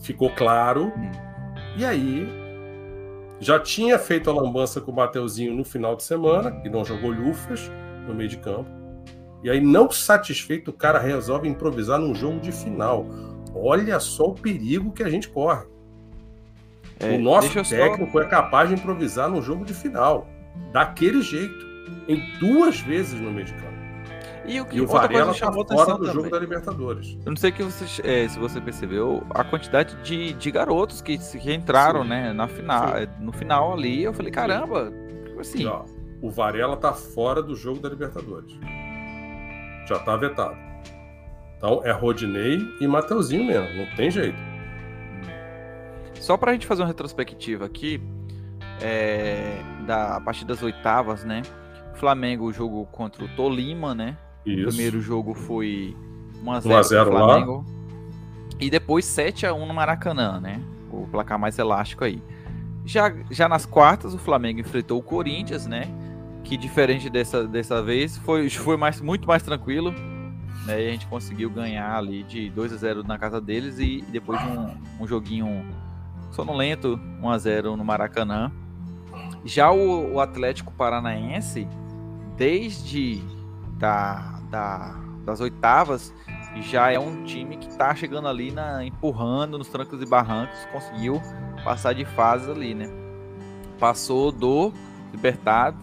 Ficou 0.00 0.30
claro. 0.30 0.92
Hum. 0.96 1.10
E 1.76 1.84
aí, 1.84 2.28
já 3.40 3.58
tinha 3.58 3.98
feito 3.98 4.28
a 4.28 4.32
lambança 4.32 4.80
com 4.80 4.90
o 4.90 4.94
Mateuzinho 4.94 5.54
no 5.54 5.64
final 5.64 5.94
de 5.94 6.02
semana, 6.02 6.60
e 6.64 6.68
não 6.68 6.84
jogou 6.84 7.10
lufas 7.10 7.70
no 8.06 8.14
meio 8.14 8.28
de 8.28 8.36
campo. 8.38 8.68
E 9.42 9.48
aí, 9.48 9.60
não 9.60 9.90
satisfeito, 9.90 10.70
o 10.70 10.74
cara 10.74 10.98
resolve 10.98 11.48
improvisar 11.48 12.00
num 12.00 12.14
jogo 12.14 12.40
de 12.40 12.50
final. 12.50 13.06
Olha 13.54 14.00
só 14.00 14.24
o 14.24 14.34
perigo 14.34 14.90
que 14.92 15.02
a 15.02 15.08
gente 15.08 15.28
corre. 15.28 15.66
É, 16.98 17.14
o 17.14 17.20
nosso 17.20 17.62
técnico 17.62 18.12
só... 18.12 18.22
é 18.22 18.24
capaz 18.26 18.68
de 18.68 18.74
improvisar 18.74 19.28
no 19.28 19.40
jogo 19.40 19.64
de 19.64 19.72
final, 19.72 20.26
daquele 20.72 21.22
jeito, 21.22 21.67
em 22.08 22.38
duas 22.38 22.80
vezes 22.80 23.20
no 23.20 23.30
meio 23.30 23.46
de 23.46 23.54
campo. 23.54 23.78
E 24.46 24.60
o, 24.60 24.64
que, 24.64 24.76
E 24.76 24.80
o 24.80 24.86
Varela 24.86 25.26
tá 25.26 25.34
chamou 25.34 25.66
fora 25.66 25.82
atenção 25.82 25.98
do 25.98 26.06
jogo 26.06 26.16
também. 26.18 26.30
da 26.30 26.38
Libertadores. 26.38 27.18
Eu 27.24 27.30
não 27.32 27.36
sei 27.36 27.52
que 27.52 27.62
você, 27.62 27.84
é, 28.02 28.26
se 28.26 28.38
você 28.38 28.58
percebeu 28.60 29.22
a 29.30 29.44
quantidade 29.44 29.94
de, 30.02 30.32
de 30.32 30.50
garotos 30.50 31.02
que, 31.02 31.18
que 31.18 31.52
entraram, 31.52 32.02
Sim. 32.02 32.08
né, 32.08 32.32
na 32.32 32.48
final, 32.48 32.88
Sim. 32.98 33.08
no 33.20 33.32
final 33.32 33.74
ali. 33.74 34.02
Eu 34.02 34.14
falei, 34.14 34.32
caramba, 34.32 34.90
assim, 35.38 35.62
E, 35.62 35.66
ó, 35.66 35.84
o 36.22 36.30
Varela 36.30 36.78
tá 36.78 36.94
fora 36.94 37.42
do 37.42 37.54
jogo 37.54 37.80
da 37.80 37.90
Libertadores. 37.90 38.58
Já 39.86 39.98
tá 39.98 40.16
vetado. 40.16 40.56
Então 41.58 41.82
é 41.84 41.92
Rodinei 41.92 42.58
e 42.80 42.86
Mateuzinho 42.86 43.44
mesmo, 43.44 43.68
não 43.76 43.96
tem 43.96 44.10
jeito. 44.10 44.38
Só 46.14 46.36
pra 46.36 46.52
gente 46.52 46.66
fazer 46.66 46.82
uma 46.82 46.88
retrospectiva 46.88 47.64
aqui, 47.66 48.00
é, 48.80 49.58
da, 49.86 50.16
a 50.16 50.20
partir 50.20 50.44
das 50.44 50.62
oitavas, 50.62 51.24
né? 51.24 51.42
O 51.98 52.00
Flamengo 52.00 52.52
jogou 52.52 52.86
contra 52.86 53.24
o 53.24 53.28
Tolima, 53.34 53.92
né? 53.92 54.16
O 54.46 54.48
Isso. 54.48 54.68
primeiro 54.68 55.00
jogo 55.00 55.34
foi 55.34 55.96
1x0 56.44 56.66
1 56.66 56.76
a 56.76 56.82
0 56.82 57.10
pro 57.10 57.18
lá. 57.18 57.26
Flamengo. 57.26 57.66
E 58.60 58.70
depois 58.70 59.04
7x1 59.04 59.66
no 59.66 59.74
Maracanã, 59.74 60.38
né? 60.38 60.62
O 60.92 61.08
placar 61.08 61.40
mais 61.40 61.58
elástico 61.58 62.04
aí. 62.04 62.22
Já, 62.84 63.12
já 63.32 63.48
nas 63.48 63.66
quartas, 63.66 64.14
o 64.14 64.18
Flamengo 64.18 64.60
enfrentou 64.60 65.00
o 65.00 65.02
Corinthians, 65.02 65.66
né? 65.66 65.88
Que 66.44 66.56
diferente 66.56 67.10
dessa, 67.10 67.48
dessa 67.48 67.82
vez, 67.82 68.16
foi, 68.18 68.48
foi 68.48 68.76
mais, 68.76 69.00
muito 69.00 69.26
mais 69.26 69.42
tranquilo. 69.42 69.92
Né? 70.66 70.84
E 70.84 70.88
a 70.88 70.90
gente 70.92 71.08
conseguiu 71.08 71.50
ganhar 71.50 71.96
ali 71.96 72.22
de 72.22 72.48
2 72.50 72.74
a 72.74 72.76
0 72.76 73.02
na 73.02 73.18
casa 73.18 73.40
deles 73.40 73.80
e 73.80 74.04
depois 74.08 74.40
um, 74.44 75.02
um 75.02 75.06
joguinho 75.06 75.66
sonolento, 76.30 77.00
1 77.20 77.28
a 77.28 77.38
0 77.38 77.76
no 77.76 77.84
Maracanã. 77.84 78.52
Já 79.44 79.72
o, 79.72 80.14
o 80.14 80.20
Atlético 80.20 80.72
Paranaense, 80.72 81.66
desde 82.38 83.20
da, 83.78 84.40
da- 84.50 84.96
das 85.24 85.40
oitavas, 85.40 86.14
já 86.62 86.90
é 86.90 86.98
um 86.98 87.22
time 87.24 87.56
que 87.58 87.68
tá 87.76 87.94
chegando 87.94 88.26
ali 88.28 88.50
na, 88.50 88.82
empurrando 88.84 89.58
nos 89.58 89.68
trancos 89.68 90.00
e 90.00 90.06
barrancos, 90.06 90.56
conseguiu 90.72 91.20
passar 91.64 91.92
de 91.92 92.04
fase 92.06 92.50
ali, 92.50 92.74
né? 92.74 92.88
Passou 93.78 94.32
do 94.32 94.72
Libertad, 95.12 95.74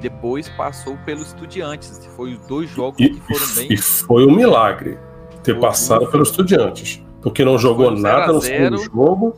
depois 0.00 0.48
passou 0.50 0.96
pelo 0.98 1.22
Estudiantes. 1.22 2.06
Foi 2.16 2.34
os 2.34 2.46
dois 2.46 2.70
jogos 2.70 3.00
E, 3.00 3.10
que 3.10 3.20
foram 3.20 3.54
bem. 3.56 3.72
e 3.72 3.76
foi 3.76 4.24
um 4.26 4.34
milagre 4.34 4.98
ter 5.42 5.52
Foi 5.52 5.60
passado 5.60 6.04
um- 6.06 6.10
pelos 6.10 6.30
estudiantes. 6.30 7.02
Porque 7.20 7.44
não 7.44 7.58
jogou 7.58 7.90
um 7.90 7.98
nada 7.98 8.20
0 8.20 8.32
no 8.32 8.38
a 8.38 8.40
0. 8.40 8.78
segundo 8.78 8.82
jogo, 8.84 9.34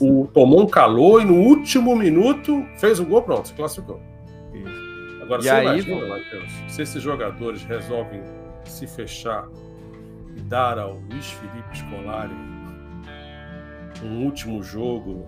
o, 0.00 0.28
tomou 0.32 0.62
um 0.62 0.66
calor 0.66 1.20
e 1.20 1.24
no 1.24 1.34
último 1.34 1.96
minuto 1.96 2.64
fez 2.78 3.00
o 3.00 3.04
gol, 3.04 3.22
pronto, 3.22 3.48
se 3.48 3.54
classificou. 3.54 4.00
Agora 5.24 5.40
E 5.40 5.44
você 5.44 5.50
aí, 5.50 5.64
imagina, 5.66 6.06
Matheus, 6.06 6.52
se 6.68 6.82
esses 6.82 7.02
jogadores 7.02 7.62
resolvem 7.64 8.22
se 8.64 8.86
fechar 8.86 9.48
e 10.36 10.40
dar 10.40 10.78
ao 10.78 10.94
Luiz 11.10 11.30
Felipe 11.32 11.78
Scolari 11.78 12.34
um 14.02 14.24
último 14.24 14.62
jogo 14.62 15.26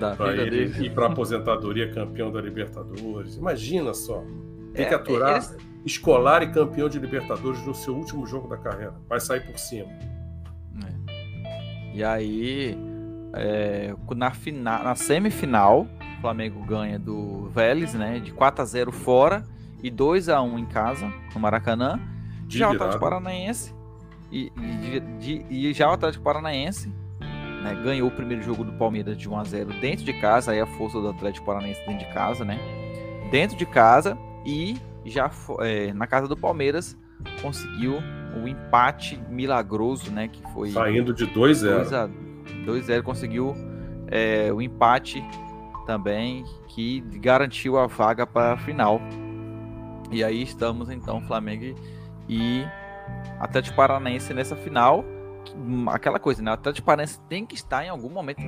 Da 0.00 0.16
para 0.16 0.30
vida 0.32 0.42
ele 0.42 0.68
dele. 0.68 0.86
ir 0.86 0.90
para 0.94 1.06
aposentadoria 1.12 1.92
campeão 1.92 2.30
da 2.32 2.40
Libertadores. 2.40 3.36
Imagina 3.36 3.92
só. 3.94 4.22
Tem 4.74 4.84
É, 4.84 4.88
que 4.88 4.94
aturar 4.94 5.32
eles- 5.36 5.56
Scolari 5.88 6.50
campeão 6.52 6.88
de 6.88 6.98
Libertadores 6.98 7.64
no 7.66 7.74
seu 7.74 7.94
último 7.96 8.26
jogo 8.26 8.48
da 8.48 8.56
carreira. 8.58 8.94
Vai 9.08 9.20
sair 9.20 9.40
por 9.46 9.58
cima. 9.58 9.88
É. 10.84 11.96
E 11.96 12.04
aí, 12.04 12.76
é, 13.34 13.94
na, 14.52 14.82
na 14.82 14.94
semifinal, 14.94 15.86
o 16.18 16.20
Flamengo 16.20 16.64
ganha 16.64 16.98
do 16.98 17.48
Vélez, 17.54 17.94
né? 17.94 18.18
De 18.18 18.32
4 18.32 18.62
a 18.62 18.64
0 18.64 18.92
fora 18.92 19.44
e 19.82 19.90
2 19.90 20.28
a 20.28 20.42
1 20.42 20.58
em 20.58 20.66
casa, 20.66 21.10
no 21.34 21.40
Maracanã. 21.40 22.00
De 22.46 22.58
já 22.58 22.68
o. 22.68 22.72
Atlético 22.72 23.00
Paranaense. 23.00 23.74
E, 24.30 24.52
e, 24.56 25.00
de- 25.18 25.46
e 25.48 25.72
já 25.72 25.88
o 25.88 25.92
Atlético 25.92 26.22
Paranaense 26.24 26.92
né, 27.62 27.74
ganhou 27.82 28.08
o 28.08 28.10
primeiro 28.10 28.42
jogo 28.42 28.62
do 28.64 28.72
Palmeiras 28.72 29.16
de 29.16 29.28
1 29.28 29.38
a 29.38 29.44
0 29.44 29.70
dentro 29.80 30.04
de 30.04 30.12
casa, 30.20 30.52
aí 30.52 30.60
a 30.60 30.66
força 30.66 31.00
do 31.00 31.08
Atlético 31.08 31.46
Paranaense 31.46 31.80
dentro 31.86 32.06
de 32.06 32.12
casa, 32.12 32.44
né? 32.44 32.58
Dentro 33.30 33.56
de 33.56 33.64
casa 33.66 34.16
e 34.44 34.76
já 35.04 35.30
é, 35.60 35.92
na 35.94 36.06
casa 36.06 36.28
do 36.28 36.36
Palmeiras 36.36 36.96
conseguiu 37.42 37.94
o 38.42 38.46
empate 38.46 39.18
milagroso, 39.30 40.10
né? 40.10 40.28
Que 40.28 40.42
foi 40.52 40.70
Saindo 40.70 41.12
de 41.14 41.26
2-0. 41.26 41.74
2 41.76 41.92
a 41.92 42.08
2-0 42.66 43.02
conseguiu 43.02 43.54
é, 44.08 44.52
o 44.52 44.60
empate 44.60 45.22
também 45.88 46.44
que 46.68 47.00
garantiu 47.14 47.78
a 47.78 47.86
vaga 47.86 48.26
para 48.26 48.52
a 48.52 48.56
final. 48.58 49.00
E 50.12 50.22
aí 50.22 50.42
estamos 50.42 50.90
então 50.90 51.22
Flamengo 51.22 51.74
e 52.28 52.62
Atlético 53.40 53.74
Paranaense 53.74 54.34
nessa 54.34 54.54
final. 54.54 55.02
Aquela 55.86 56.18
coisa, 56.18 56.42
né? 56.42 56.50
O 56.50 56.54
Atlético 56.54 56.84
Paranaense 56.84 57.18
tem 57.26 57.46
que 57.46 57.54
estar 57.54 57.86
em 57.86 57.88
algum 57.88 58.10
momento 58.10 58.42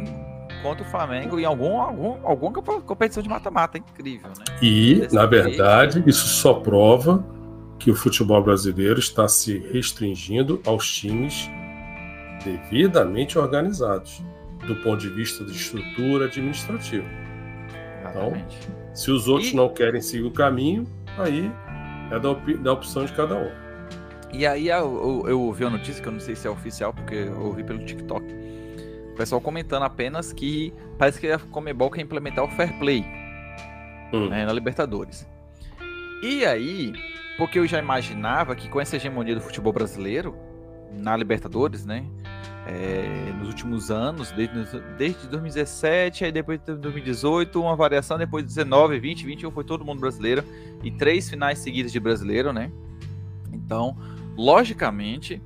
contra 0.62 0.84
o 0.84 0.90
Flamengo 0.90 1.40
em 1.40 1.46
algum, 1.46 1.80
algum 1.80 2.26
alguma 2.26 2.52
comp- 2.52 2.84
competição 2.84 3.22
de 3.22 3.28
mata-mata, 3.30 3.78
é 3.78 3.80
incrível, 3.80 4.28
né? 4.28 4.44
E, 4.60 4.96
Dessa 4.96 5.16
na 5.16 5.24
verdade, 5.24 6.04
isso 6.06 6.28
só 6.28 6.52
prova 6.52 7.24
que 7.78 7.90
o 7.90 7.94
futebol 7.94 8.42
brasileiro 8.42 8.98
está 8.98 9.26
se 9.26 9.56
restringindo 9.72 10.60
aos 10.66 10.86
times 10.92 11.48
devidamente 12.44 13.38
organizados, 13.38 14.22
do 14.66 14.76
ponto 14.82 14.98
de 14.98 15.08
vista 15.08 15.42
de 15.42 15.52
estrutura 15.52 16.26
administrativa. 16.26 17.29
Exatamente. 18.10 18.58
Se 18.94 19.10
os 19.10 19.28
outros 19.28 19.52
E- 19.52 19.56
não 19.56 19.68
querem 19.68 20.00
seguir 20.00 20.24
o 20.26 20.30
caminho, 20.30 20.86
aí 21.18 21.50
é 22.10 22.18
da, 22.18 22.30
opi- 22.30 22.56
da 22.56 22.72
opção 22.72 23.04
de 23.04 23.12
cada 23.12 23.36
um. 23.36 23.50
E 24.32 24.46
aí 24.46 24.68
eu, 24.68 25.22
eu, 25.24 25.28
eu 25.30 25.40
ouvi 25.42 25.64
a 25.64 25.70
notícia, 25.70 26.00
que 26.02 26.08
eu 26.08 26.12
não 26.12 26.20
sei 26.20 26.34
se 26.36 26.46
é 26.46 26.50
oficial, 26.50 26.92
porque 26.94 27.14
eu 27.14 27.40
ouvi 27.46 27.64
pelo 27.64 27.84
TikTok. 27.84 28.24
O 29.12 29.16
pessoal 29.16 29.40
comentando 29.40 29.82
apenas 29.82 30.32
que 30.32 30.72
parece 30.98 31.20
que 31.20 31.26
a 31.30 31.38
Comebol 31.38 31.90
quer 31.90 32.00
implementar 32.02 32.44
o 32.44 32.48
Fair 32.48 32.72
Play 32.78 33.04
Hum. 34.12 34.28
né, 34.28 34.44
na 34.44 34.52
Libertadores. 34.52 35.26
E 36.22 36.44
aí, 36.44 36.92
porque 37.38 37.58
eu 37.58 37.66
já 37.66 37.78
imaginava 37.78 38.54
que 38.56 38.68
com 38.68 38.80
essa 38.80 38.96
hegemonia 38.96 39.34
do 39.34 39.40
futebol 39.40 39.72
brasileiro 39.72 40.34
na 40.92 41.16
Libertadores, 41.16 41.86
né? 41.86 42.04
É, 42.70 43.32
nos 43.38 43.48
últimos 43.48 43.90
anos, 43.90 44.30
desde, 44.30 44.80
desde 44.96 45.26
2017, 45.26 46.24
aí 46.24 46.32
depois 46.32 46.60
de 46.60 46.76
2018, 46.76 47.60
uma 47.60 47.74
variação, 47.74 48.16
depois 48.16 48.44
de 48.44 48.48
19, 48.48 49.00
20, 49.00 49.26
21 49.26 49.50
foi 49.50 49.64
todo 49.64 49.84
mundo 49.84 50.00
brasileiro 50.00 50.44
e 50.82 50.90
três 50.90 51.28
finais 51.28 51.58
seguidas 51.58 51.90
de 51.90 51.98
brasileiro, 51.98 52.52
né? 52.52 52.70
Então, 53.52 53.96
logicamente, 54.36 55.42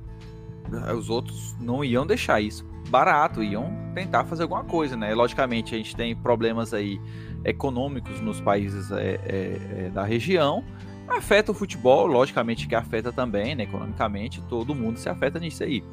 os 0.95 1.09
outros 1.09 1.55
não 1.59 1.83
iam 1.83 2.05
deixar 2.05 2.41
isso 2.41 2.63
barato, 2.89 3.41
iam 3.41 3.73
tentar 3.95 4.25
fazer 4.25 4.43
alguma 4.43 4.63
coisa, 4.63 4.95
né? 4.95 5.13
Logicamente, 5.15 5.73
a 5.73 5.77
gente 5.77 5.95
tem 5.95 6.15
problemas 6.15 6.73
aí 6.73 7.01
econômicos 7.43 8.21
nos 8.21 8.39
países 8.39 8.91
é, 8.91 9.19
é, 9.25 9.89
da 9.89 10.03
região, 10.03 10.63
afeta 11.07 11.51
o 11.51 11.55
futebol, 11.55 12.05
logicamente 12.05 12.67
que 12.67 12.75
afeta 12.75 13.11
também, 13.11 13.55
né? 13.55 13.63
Economicamente, 13.63 14.41
todo 14.47 14.75
mundo 14.75 14.99
se 14.99 15.09
afeta 15.09 15.39
nisso 15.39 15.63
aí. 15.63 15.83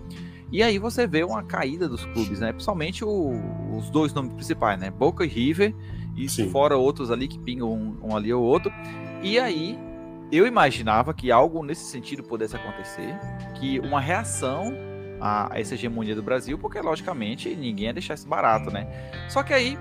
E 0.53 0.63
aí 0.63 0.79
você 0.79 1.07
vê 1.07 1.25
uma 1.25 1.43
caída 1.43 1.89
dos 1.89 2.05
clubes, 2.05 2.39
né? 2.41 2.53
Principalmente 2.53 3.05
o- 3.05 3.41
os 3.77 3.89
dois 3.91 4.13
nomes 4.13 4.35
principais, 4.35 4.79
né? 4.79 4.91
Boca 4.91 5.25
e 5.25 5.29
River, 5.29 5.75
e 6.15 6.29
Sim. 6.29 6.51
fora 6.51 6.77
outros 6.77 7.11
ali 7.11 7.27
que 7.27 7.39
pingam 7.39 7.73
um, 7.73 7.97
um 8.03 8.15
ali 8.17 8.33
ou 8.33 8.43
outro. 8.45 8.71
E 9.23 9.39
aí 9.39 9.79
eu 10.31 10.47
imaginava 10.47 11.15
que 11.15 11.31
algo 11.33 11.63
nesse 11.65 11.85
sentido 11.87 12.23
pudesse 12.23 12.55
acontecer, 12.55 13.19
que 13.55 13.81
uma 13.81 14.01
reação 14.01 14.75
a 15.21 15.49
essa 15.55 15.75
hegemonia 15.75 16.15
do 16.15 16.23
Brasil, 16.23 16.59
porque 16.59 16.81
logicamente 16.81 17.49
ninguém 17.57 17.87
ia 17.87 17.93
deixar 17.95 18.15
isso 18.15 18.29
barato, 18.29 18.71
né? 18.71 18.87
Só 19.31 19.43
que 19.43 19.55
aí 19.55 19.79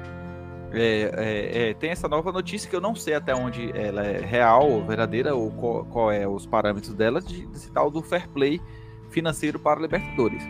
é, 0.72 1.12
é, 1.18 1.70
é, 1.70 1.74
tem 1.74 1.90
essa 1.90 2.08
nova 2.08 2.32
notícia 2.32 2.70
que 2.70 2.76
eu 2.76 2.80
não 2.80 2.96
sei 2.96 3.14
até 3.16 3.36
onde 3.36 3.72
ela 3.78 4.06
é 4.06 4.22
real 4.22 4.70
ou 4.70 4.86
verdadeira, 4.86 5.36
ou 5.36 5.52
qual, 5.52 5.84
qual 5.86 6.12
é 6.12 6.26
os 6.26 6.46
parâmetros 6.46 6.94
dela, 6.94 7.20
de, 7.20 7.46
desse 7.48 7.70
tal 7.72 7.92
do 7.92 8.02
fair 8.02 8.30
play 8.30 8.62
financeiro 9.10 9.60
para 9.60 9.82
Libertadores. 9.82 10.42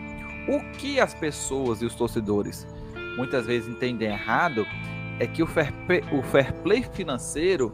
O 0.48 0.60
que 0.72 0.98
as 0.98 1.14
pessoas 1.14 1.82
e 1.82 1.84
os 1.84 1.94
torcedores 1.94 2.66
muitas 3.16 3.46
vezes 3.46 3.68
entendem 3.68 4.08
errado 4.08 4.66
é 5.20 5.26
que 5.26 5.42
o 5.42 5.46
fair 5.46 5.72
play, 5.86 6.02
o 6.12 6.22
fair 6.22 6.52
play 6.62 6.82
financeiro 6.82 7.72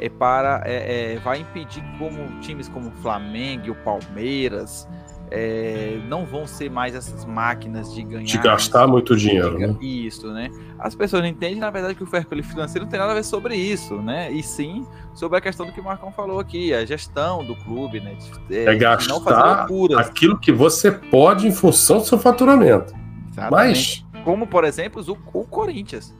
é 0.00 0.08
para 0.08 0.62
é, 0.64 1.14
é, 1.14 1.18
vai 1.18 1.40
impedir 1.40 1.82
como 1.98 2.40
times 2.40 2.68
como 2.68 2.88
o 2.88 2.92
Flamengo 3.02 3.66
e 3.66 3.70
o 3.70 3.74
Palmeiras 3.76 4.88
é, 5.30 6.00
não 6.08 6.24
vão 6.24 6.46
ser 6.46 6.70
mais 6.70 6.94
essas 6.94 7.24
máquinas 7.24 7.92
de 7.94 8.02
ganhar 8.02 8.24
De 8.24 8.38
gastar 8.38 8.86
muito 8.86 9.16
dinheiro, 9.16 9.58
né? 9.58 9.76
isso, 9.80 10.30
né? 10.32 10.50
As 10.78 10.94
pessoas 10.94 11.22
não 11.22 11.28
entendem, 11.28 11.58
na 11.58 11.70
verdade, 11.70 11.94
que 11.94 12.02
o 12.02 12.06
fair 12.06 12.26
play 12.26 12.42
financeiro 12.42 12.84
não 12.84 12.90
tem 12.90 12.98
nada 12.98 13.12
a 13.12 13.14
ver 13.14 13.24
sobre 13.24 13.56
isso, 13.56 13.96
né? 13.96 14.30
E 14.30 14.42
sim 14.42 14.86
sobre 15.14 15.38
a 15.38 15.40
questão 15.40 15.66
do 15.66 15.72
que 15.72 15.80
o 15.80 15.84
Marcão 15.84 16.12
falou 16.12 16.38
aqui, 16.38 16.72
a 16.72 16.84
gestão 16.84 17.44
do 17.44 17.56
clube, 17.56 18.00
né? 18.00 18.14
De, 18.48 18.56
É 18.56 18.64
fazer 18.64 18.78
gastar 18.78 19.66
aquilo 19.98 20.38
que 20.38 20.52
você 20.52 20.92
pode 20.92 21.46
em 21.46 21.52
função 21.52 21.98
do 21.98 22.04
seu 22.04 22.18
faturamento. 22.18 22.94
Exatamente. 23.32 24.06
Mas, 24.12 24.24
Como, 24.24 24.46
por 24.46 24.64
exemplo, 24.64 25.02
o, 25.06 25.40
o 25.40 25.44
Corinthians, 25.44 26.14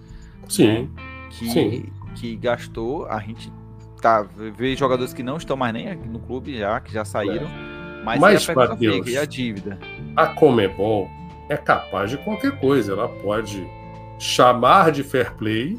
sim, 0.49 0.90
que, 1.31 1.51
Sim. 1.51 1.92
que 2.14 2.37
gastou, 2.37 3.07
a 3.07 3.21
gente 3.21 3.53
tá, 4.01 4.23
ver 4.23 4.77
jogadores 4.77 5.12
que 5.12 5.23
não 5.23 5.37
estão 5.37 5.57
mais 5.57 5.73
nem 5.73 5.88
aqui 5.88 6.09
no 6.09 6.18
clube 6.21 6.59
já, 6.59 6.81
que 6.81 6.92
já 6.92 7.05
saíram. 7.05 7.49
Mas, 8.16 8.47
Mas, 8.47 8.47
Matheus, 8.55 8.97
fica, 8.99 9.11
e 9.11 9.18
a 9.18 9.25
dívida? 9.25 9.79
A 10.16 10.27
Comebol 10.29 11.09
é 11.49 11.57
capaz 11.57 12.11
de 12.11 12.16
qualquer 12.18 12.59
coisa. 12.59 12.92
Ela 12.92 13.09
pode 13.09 13.66
chamar 14.18 14.90
de 14.92 15.03
fair 15.03 15.35
play 15.35 15.79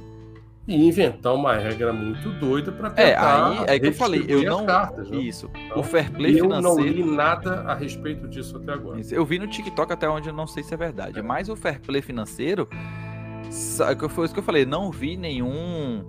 e 0.68 0.88
inventar 0.88 1.34
uma 1.34 1.56
regra 1.56 1.92
muito 1.92 2.30
doida 2.34 2.72
para 2.72 2.90
É, 2.90 3.12
tentar 3.14 3.52
aí 3.68 3.78
é 3.78 3.80
que 3.80 3.88
eu 3.88 3.94
falei, 3.94 4.24
eu 4.28 4.44
não. 4.44 4.66
cartas, 4.68 5.10
né? 5.10 5.18
Isso. 5.18 5.50
Então, 5.66 5.80
o 5.80 5.84
fair 5.84 6.12
play 6.12 6.40
eu 6.40 6.48
não 6.48 6.58
financeiro. 6.58 6.90
li 6.94 7.04
nada 7.04 7.62
a 7.62 7.74
respeito 7.74 8.28
disso 8.28 8.56
até 8.58 8.74
agora. 8.74 9.00
Isso, 9.00 9.14
Eu 9.16 9.26
vi 9.26 9.40
no 9.40 9.48
TikTok 9.48 9.92
até 9.92 10.08
onde 10.08 10.30
eu 10.30 10.34
não 10.34 10.46
sei 10.46 10.62
se 10.62 10.74
é 10.74 10.78
verdade. 10.78 11.22
Mas 11.24 11.50
o 11.50 11.56
fair 11.56 11.80
play 11.82 12.02
financeiro, 12.04 12.68
foi 14.10 14.26
isso 14.26 14.34
que 14.34 14.40
eu 14.40 14.44
falei, 14.44 14.66
não 14.66 14.92
vi 14.92 15.18
nenhum. 15.18 16.06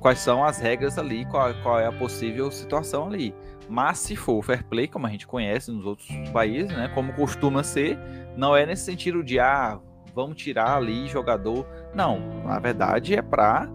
Quais 0.00 0.18
são 0.20 0.44
as 0.44 0.58
regras 0.58 0.98
ali, 0.98 1.24
qual, 1.26 1.52
qual 1.62 1.78
é 1.80 1.86
a 1.86 1.92
possível 1.92 2.50
situação 2.50 3.06
ali. 3.06 3.34
Mas 3.68 3.98
se 3.98 4.16
for 4.16 4.38
o 4.38 4.42
fair 4.42 4.64
play, 4.64 4.88
como 4.88 5.06
a 5.06 5.10
gente 5.10 5.26
conhece 5.26 5.70
nos 5.70 5.84
outros 5.84 6.08
países, 6.32 6.74
né? 6.74 6.90
Como 6.94 7.12
costuma 7.12 7.62
ser, 7.62 7.98
não 8.36 8.56
é 8.56 8.64
nesse 8.64 8.84
sentido 8.84 9.22
de 9.22 9.38
ah, 9.38 9.78
vamos 10.14 10.36
tirar 10.36 10.76
ali 10.76 11.06
jogador. 11.08 11.66
Não, 11.94 12.42
na 12.44 12.58
verdade 12.58 13.14
é 13.14 13.22
para 13.22 13.68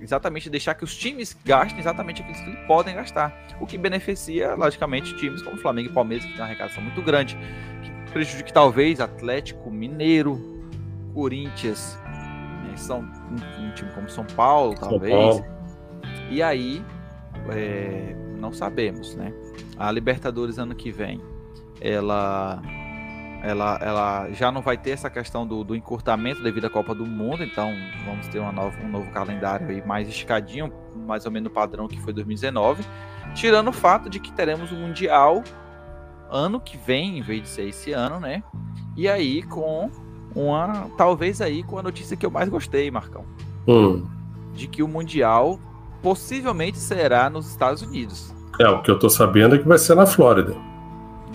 exatamente 0.00 0.50
deixar 0.50 0.74
que 0.74 0.82
os 0.82 0.96
times 0.96 1.36
gastem 1.44 1.78
exatamente 1.78 2.22
aquilo 2.22 2.36
que 2.36 2.50
eles 2.50 2.66
podem 2.66 2.94
gastar. 2.94 3.32
O 3.60 3.66
que 3.66 3.78
beneficia, 3.78 4.54
logicamente, 4.54 5.14
times 5.16 5.40
como 5.42 5.56
Flamengo 5.56 5.90
e 5.90 5.92
Palmeiras, 5.92 6.24
que 6.24 6.32
tem 6.32 6.40
uma 6.40 6.46
arrecadação 6.46 6.82
muito 6.82 7.00
grande, 7.02 7.38
que 7.82 8.12
prejudica 8.12 8.52
talvez 8.52 9.00
Atlético, 9.00 9.70
Mineiro, 9.70 10.40
Corinthians, 11.14 11.98
né, 12.64 12.76
São, 12.76 13.00
um, 13.00 13.66
um 13.66 13.74
time 13.74 13.90
como 13.92 14.08
São 14.08 14.24
Paulo, 14.24 14.76
São 14.76 14.88
talvez. 14.90 15.14
Paulo. 15.14 15.46
E 16.28 16.42
aí, 16.42 16.84
é, 17.50 18.14
não 18.38 18.52
sabemos, 18.52 19.14
né? 19.14 19.32
A 19.76 19.90
Libertadores 19.90 20.58
ano 20.58 20.74
que 20.74 20.90
vem, 20.90 21.20
ela, 21.80 22.62
ela, 23.42 23.78
ela 23.82 24.30
já 24.30 24.50
não 24.50 24.62
vai 24.62 24.76
ter 24.76 24.90
essa 24.90 25.10
questão 25.10 25.46
do, 25.46 25.64
do 25.64 25.74
encurtamento 25.74 26.42
devido 26.42 26.66
à 26.66 26.70
Copa 26.70 26.94
do 26.94 27.06
Mundo, 27.06 27.42
então 27.42 27.72
vamos 28.04 28.28
ter 28.28 28.38
uma 28.38 28.52
nova, 28.52 28.76
um 28.82 28.88
novo 28.88 29.10
calendário 29.10 29.68
aí 29.68 29.84
mais 29.86 30.08
esticadinho, 30.08 30.72
mais 31.06 31.26
ou 31.26 31.32
menos 31.32 31.48
no 31.48 31.54
padrão 31.54 31.88
que 31.88 32.00
foi 32.00 32.12
2019, 32.12 32.84
tirando 33.34 33.68
o 33.68 33.72
fato 33.72 34.08
de 34.08 34.18
que 34.18 34.32
teremos 34.32 34.72
o 34.72 34.76
Mundial 34.76 35.42
ano 36.30 36.60
que 36.60 36.76
vem, 36.76 37.18
em 37.18 37.22
vez 37.22 37.42
de 37.42 37.48
ser 37.48 37.68
esse 37.68 37.92
ano, 37.92 38.18
né? 38.18 38.42
E 38.96 39.08
aí 39.08 39.42
com 39.42 39.90
uma, 40.34 40.90
talvez 40.96 41.40
aí 41.40 41.62
com 41.62 41.78
a 41.78 41.82
notícia 41.82 42.16
que 42.16 42.26
eu 42.26 42.30
mais 42.30 42.48
gostei, 42.48 42.90
Marcão 42.90 43.24
Hum. 43.68 44.06
de 44.54 44.68
que 44.68 44.80
o 44.82 44.86
Mundial 44.86 45.58
possivelmente 46.02 46.78
será 46.78 47.28
nos 47.30 47.48
Estados 47.48 47.82
Unidos. 47.82 48.34
É, 48.60 48.68
o 48.68 48.82
que 48.82 48.90
eu 48.90 48.98
tô 48.98 49.08
sabendo 49.10 49.54
é 49.54 49.58
que 49.58 49.68
vai 49.68 49.78
ser 49.78 49.94
na 49.94 50.06
Flórida. 50.06 50.54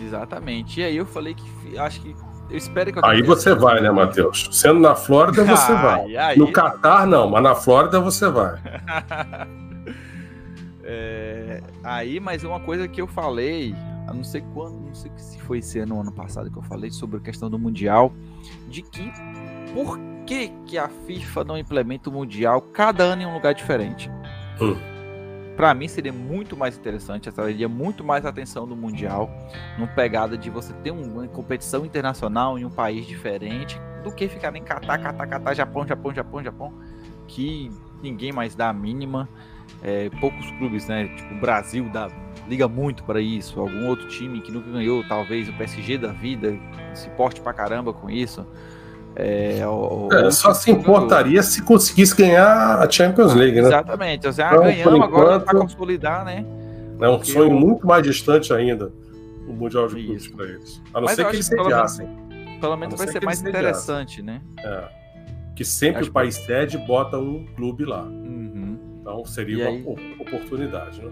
Exatamente. 0.02 0.80
E 0.80 0.84
aí 0.84 0.98
eu 0.98 1.06
falei 1.06 1.36
que 1.36 1.78
acho 1.78 2.02
que 2.02 2.16
eu 2.50 2.58
espero 2.58 2.92
que 2.92 3.00
Aí 3.04 3.20
aconteça. 3.22 3.26
você 3.26 3.56
vai, 3.56 3.80
né, 3.82 3.92
Matheus? 3.92 4.50
Sendo 4.52 4.80
na 4.80 4.96
Flórida, 4.96 5.44
você 5.44 5.72
vai. 5.74 6.02
Ai, 6.02 6.18
aí- 6.18 6.38
No 6.38 6.52
Catar, 6.52 7.06
não, 7.08 7.30
mas 7.30 7.44
na 7.44 7.56
Flórida 7.56 8.00
você 8.00 8.30
vai. 8.30 8.60
É, 10.84 11.62
aí, 11.84 12.20
mas 12.20 12.44
uma 12.44 12.60
coisa 12.60 12.88
que 12.88 13.00
eu 13.02 13.08
falei, 13.08 13.74
a 14.08 14.14
não 14.14 14.24
sei 14.24 14.44
quando, 14.54 14.80
não 14.80 14.94
sei 14.96 15.12
se 15.16 15.40
foi 15.40 15.60
esse 15.60 15.80
ano 15.80 15.96
ou 15.96 16.02
ano 16.02 16.12
passado 16.12 16.50
que 16.52 16.58
eu 16.58 16.64
falei 16.64 16.90
sobre 16.90 17.18
a 17.18 17.20
questão 17.20 17.50
do 17.50 17.58
Mundial, 17.60 18.12
de 18.68 18.82
que 18.82 19.12
por 19.74 20.00
que, 20.26 20.50
que 20.66 20.78
a 20.78 20.90
FIFA 20.90 21.44
não 21.44 21.58
implementa 21.58 22.10
o 22.10 22.14
Mundial 22.14 22.62
cada 22.62 23.04
ano 23.04 23.22
em 23.22 23.26
um 23.26 23.34
lugar 23.34 23.54
diferente? 23.54 24.10
Hum. 24.62 24.76
Pra 25.58 25.74
mim 25.74 25.88
seria 25.88 26.14
muito 26.14 26.56
mais 26.56 26.78
interessante, 26.78 27.28
atrairia 27.28 27.68
muito 27.68 28.04
mais 28.04 28.26
atenção 28.26 28.66
no 28.66 28.76
Mundial, 28.76 29.30
numa 29.78 29.88
pegada 29.88 30.38
de 30.38 30.50
você 30.50 30.74
ter 30.76 30.92
um- 30.92 31.14
uma 31.14 31.28
competição 31.28 31.86
internacional 31.86 32.58
em 32.58 32.66
um 32.66 32.70
país 32.70 33.06
diferente, 33.06 33.80
do 34.04 34.12
que 34.12 34.28
ficar 34.28 34.56
em 34.56 34.64
Catar, 34.64 34.98
Catar, 34.98 35.28
Catar, 35.28 35.54
Japão, 35.54 35.86
Japão, 35.86 36.14
Japão, 36.14 36.44
Japão, 36.44 36.74
que 37.28 37.70
ninguém 38.02 38.32
mais 38.32 38.56
dá 38.56 38.70
a 38.70 38.74
mínima. 38.74 39.28
É, 39.84 40.10
poucos 40.20 40.50
clubes, 40.52 40.88
né? 40.88 41.08
Tipo, 41.16 41.34
o 41.34 41.40
Brasil 41.40 41.90
dá, 41.90 42.10
liga 42.48 42.68
muito 42.68 43.04
para 43.04 43.20
isso. 43.22 43.60
Algum 43.60 43.88
outro 43.88 44.08
time 44.08 44.42
que 44.42 44.52
nunca 44.52 44.70
ganhou, 44.70 45.04
talvez 45.08 45.48
o 45.50 45.54
PSG 45.54 45.98
da 45.98 46.12
vida, 46.12 46.56
se 46.94 47.10
porte 47.12 47.40
pra 47.42 47.54
caramba 47.54 47.94
com 47.94 48.10
isso. 48.10 48.46
É, 49.16 49.66
o- 49.68 50.08
É, 50.12 50.32
só 50.32 50.54
se 50.54 50.72
importaria 50.72 51.44
se 51.44 51.62
conseguisse 51.62 52.16
ganhar 52.16 52.80
a 52.80 52.90
Champions 52.90 53.34
League, 53.34 53.60
né? 53.62 53.68
Exatamente. 53.68 54.28
Então, 54.28 54.32
Então, 54.32 54.64
ganhamos 54.64 55.02
agora 55.02 55.40
para 55.40 55.60
consolidar, 55.60 56.24
né? 56.26 56.46
É 57.00 57.10
um 57.10 57.18
Porque 57.18 57.32
sonho 57.32 57.50
o- 57.50 57.60
muito 57.60 57.86
mais 57.86 58.04
distante 58.04 58.54
ainda, 58.54 58.92
o 59.48 59.54
Mundial 59.54 59.88
de 59.88 59.96
Clubes 60.04 60.28
para 60.28 60.46
eles. 60.46 60.82
A 60.94 61.00
não 61.02 61.06
Mas 61.08 61.16
ser 61.16 61.24
eu 61.24 61.30
que 61.30 61.36
eles 61.36 61.50
que 61.50 61.56
pelo 61.56 61.68
menos- 61.70 61.92
sediassem. 61.92 62.60
Pelo 62.62 62.78
menos 62.78 62.96
vai 62.98 63.08
ser 63.08 63.14
ser 63.14 63.20
que 63.20 63.26
mais 63.26 63.42
interessante, 63.42 64.22
né? 64.22 64.40
É. 64.60 64.84
Que 65.56 65.66
sempre 65.66 66.02
Acho 66.02 66.10
o 66.10 66.14
país 66.14 66.36
sede 66.36 66.78
bota 66.78 67.18
um 67.18 67.46
clube 67.56 67.84
lá. 67.86 68.04
Uhum. 68.04 68.78
Então 69.02 69.26
seria 69.26 69.56
E 69.58 69.62
uma 69.62 69.70
aí? 69.72 69.84
op- 69.86 70.22
oportunidade, 70.22 71.02
né? 71.04 71.12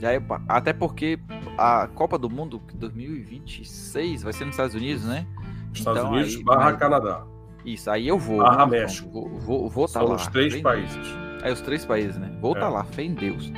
E 0.00 0.04
aí, 0.06 0.20
até 0.48 0.72
porque 0.72 1.18
a 1.56 1.86
Copa 1.94 2.18
do 2.18 2.28
Mundo 2.28 2.60
2026 2.74 4.22
vai 4.24 4.32
ser 4.32 4.44
nos 4.44 4.54
Estados 4.54 4.74
Unidos, 4.74 5.04
né? 5.04 5.24
Estados 5.72 6.00
Então, 6.00 6.12
Unidos 6.12 6.36
aí, 6.36 6.44
barra 6.44 6.64
mas- 6.70 6.76
Canadá. 6.78 7.24
Isso, 7.64 7.90
aí 7.90 8.08
eu 8.08 8.18
vou. 8.18 8.38
Barra 8.38 8.66
né, 8.66 8.80
México. 8.80 9.08
Vou, 9.10 9.38
vou, 9.38 9.70
vou 9.70 9.86
tá 9.86 9.92
São 10.00 10.04
lá. 10.08 10.16
os 10.16 10.26
três 10.26 10.60
países. 10.60 10.96
Deus. 10.96 11.16
É, 11.44 11.52
os 11.52 11.60
três 11.60 11.84
países, 11.84 12.18
né? 12.18 12.36
Vou 12.40 12.56
É. 12.56 12.60
tá 12.60 12.68
lá, 12.68 12.82
fé 12.84 13.02
em 13.02 13.14
Deus. 13.14 13.52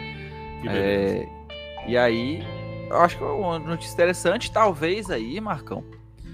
É, 0.69 1.27
e 1.87 1.97
aí, 1.97 2.43
eu 2.91 2.97
acho 2.99 3.17
que 3.19 3.23
é 3.25 3.27
uma 3.27 3.59
notícia 3.59 3.93
interessante, 3.95 4.51
talvez 4.53 5.11
aí, 5.11 5.41
Marcão, 5.41 5.83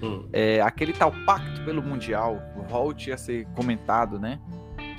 Hum. 0.03 0.25
é, 0.33 0.61
aquele 0.61 0.93
tal 0.93 1.11
pacto 1.25 1.63
pelo 1.63 1.81
Mundial 1.81 2.41
volte 2.69 3.11
a 3.11 3.17
ser 3.17 3.45
comentado, 3.55 4.19
né? 4.19 4.39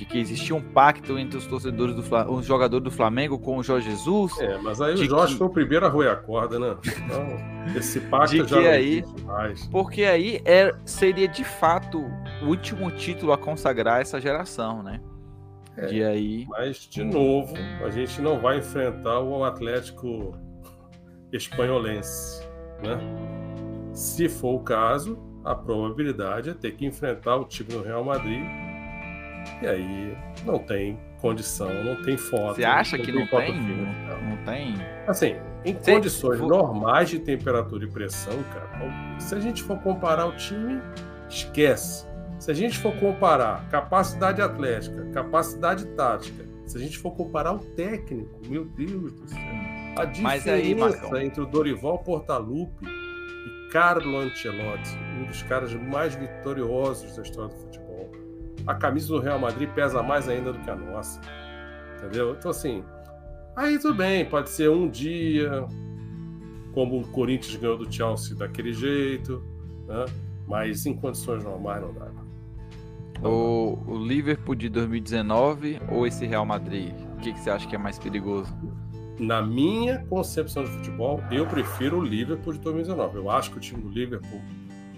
De 0.03 0.07
que 0.07 0.19
existia 0.19 0.57
um 0.57 0.61
pacto 0.61 1.17
entre 1.17 1.38
os 1.38 1.47
torcedores 1.47 1.95
do 1.95 2.03
Fla- 2.03 2.29
os 2.29 2.45
jogadores 2.45 2.83
do 2.83 2.91
Flamengo 2.91 3.38
com 3.38 3.57
o 3.59 3.62
Jorge 3.62 3.88
Jesus. 3.88 4.37
É, 4.41 4.59
mas 4.59 4.81
aí 4.81 4.95
o 4.95 4.97
Jorge 4.97 5.35
que- 5.35 5.38
foi 5.38 5.47
o 5.47 5.51
primeiro 5.51 5.87
a 5.87 5.88
roer 5.88 6.11
a 6.11 6.17
corda, 6.17 6.59
né? 6.59 6.77
Então, 6.85 7.27
esse 7.79 8.01
pacto 8.01 8.33
De 8.33 8.38
já 8.38 8.61
que 8.61 8.67
aí-. 8.67 9.05
Porque 9.71 10.03
aí 10.03 10.41
é, 10.45 10.75
seria 10.85 11.29
de 11.29 11.45
fato 11.45 12.05
o 12.43 12.47
último 12.47 12.91
título 12.91 13.33
a 13.33 13.38
consagrar 13.38 14.01
essa 14.01 14.21
geração, 14.21 14.83
né? 14.83 15.01
É. 15.77 15.93
E 15.93 16.03
aí. 16.03 16.47
Mas, 16.49 16.79
de 16.79 17.05
novo, 17.05 17.55
a 17.85 17.88
gente 17.88 18.21
não 18.21 18.41
vai 18.41 18.59
enfrentar 18.59 19.21
o 19.21 19.45
Atlético 19.45 20.35
espanholense, 21.33 22.43
né? 22.83 22.99
Se 23.93 24.29
for 24.29 24.55
o 24.57 24.61
caso, 24.61 25.17
a 25.45 25.55
probabilidade 25.55 26.51
é 26.51 26.55
ter 26.55 26.73
que 26.73 26.85
enfrentar 26.87 27.37
o 27.37 27.45
time 27.45 27.71
do 27.71 27.83
Real 27.83 28.05
Madrid. 28.05 28.43
E 29.63 29.67
aí 29.67 30.17
não 30.45 30.59
tem 30.59 30.99
condição, 31.21 31.73
não 31.85 32.03
tem 32.03 32.17
foto. 32.17 32.57
Você 32.57 32.65
acha 32.65 32.99
que 32.99 33.13
não 33.13 33.27
tem? 33.27 33.61
Não, 33.61 34.23
não 34.31 34.37
tem? 34.45 34.75
Assim, 35.07 35.37
em 35.65 35.77
Se- 35.81 35.93
condições 35.93 36.39
for- 36.39 36.49
normais 36.49 37.09
de 37.11 37.19
temperatura 37.21 37.85
e 37.85 37.89
pressão, 37.89 38.43
cara, 38.53 38.69
se 39.21 39.35
a 39.35 39.41
gente 39.41 39.63
for 39.63 39.79
comparar 39.79 40.27
o 40.27 40.37
time, 40.37 40.81
esquece. 41.29 42.07
Se 42.39 42.51
a 42.51 42.55
gente 42.55 42.77
for 42.79 42.93
comparar 42.97 43.69
capacidade 43.71 44.43
atlética, 44.43 45.05
capacidade 45.13 45.87
tática, 45.95 46.45
se 46.67 46.77
a 46.77 46.81
gente 46.81 46.99
for 46.99 47.13
comparar 47.13 47.53
o 47.53 47.59
técnico, 47.59 48.41
meu 48.49 48.65
Deus 48.65 49.13
do 49.13 49.29
céu. 49.29 49.39
A 49.97 50.07
Mas 50.21 50.49
aí, 50.49 50.63
diferença 50.75 51.01
Marcão. 51.03 51.21
entre 51.21 51.41
o 51.41 51.47
Dorival 51.47 51.99
Portaluppi 52.01 52.85
e 52.87 53.69
Carlo 53.71 54.19
Ancelotti, 54.19 54.91
um 55.21 55.25
dos 55.27 55.43
caras 55.45 55.73
mais 55.75 56.15
vitoriosos 56.17 57.15
da 57.15 57.23
história 57.23 57.55
do 57.55 57.61
futebol. 57.61 57.82
A 58.66 58.75
camisa 58.75 59.09
do 59.09 59.18
Real 59.18 59.38
Madrid 59.38 59.68
pesa 59.70 60.03
mais 60.03 60.29
ainda 60.29 60.53
do 60.53 60.59
que 60.61 60.70
a 60.70 60.77
nossa. 60.77 61.20
Entendeu? 61.96 62.35
Então, 62.38 62.51
assim, 62.51 62.85
aí 63.57 63.79
tudo 63.79 63.94
bem, 63.94 64.25
pode 64.25 64.51
ser 64.51 64.70
um 64.70 64.88
dia, 64.88 65.66
como 66.72 67.01
o 67.01 67.09
Corinthians 67.09 67.57
ganhou 67.57 67.79
do 67.79 67.92
Chelsea 67.92 68.37
daquele 68.37 68.72
jeito, 68.72 69.42
né? 69.87 70.05
mas 70.46 70.87
em 70.87 70.94
condições 70.94 71.44
normais 71.44 71.83
não 71.83 71.92
dá. 71.94 72.11
O, 73.22 73.79
o 73.87 74.05
Liverpool 74.05 74.57
de 74.57 74.68
2019 74.68 75.81
ou 75.88 76.07
esse 76.07 76.27
Real 76.27 76.44
Madrid? 76.44 76.92
O 77.16 77.20
que, 77.20 77.33
que 77.33 77.38
você 77.38 77.51
acha 77.51 77.68
que 77.68 77.77
é 77.77 77.79
mais 77.79 77.98
perigoso? 77.98 78.53
Na 79.18 79.40
minha 79.40 80.05
concepção 80.07 80.64
de 80.64 80.70
futebol, 80.70 81.22
eu 81.31 81.46
prefiro 81.46 81.98
o 81.98 82.03
Liverpool 82.03 82.55
de 82.55 82.59
2019. 82.61 83.18
Eu 83.18 83.31
acho 83.31 83.53
que 83.53 83.59
o 83.59 83.61
time 83.61 83.81
do 83.81 83.88
Liverpool 83.88 84.40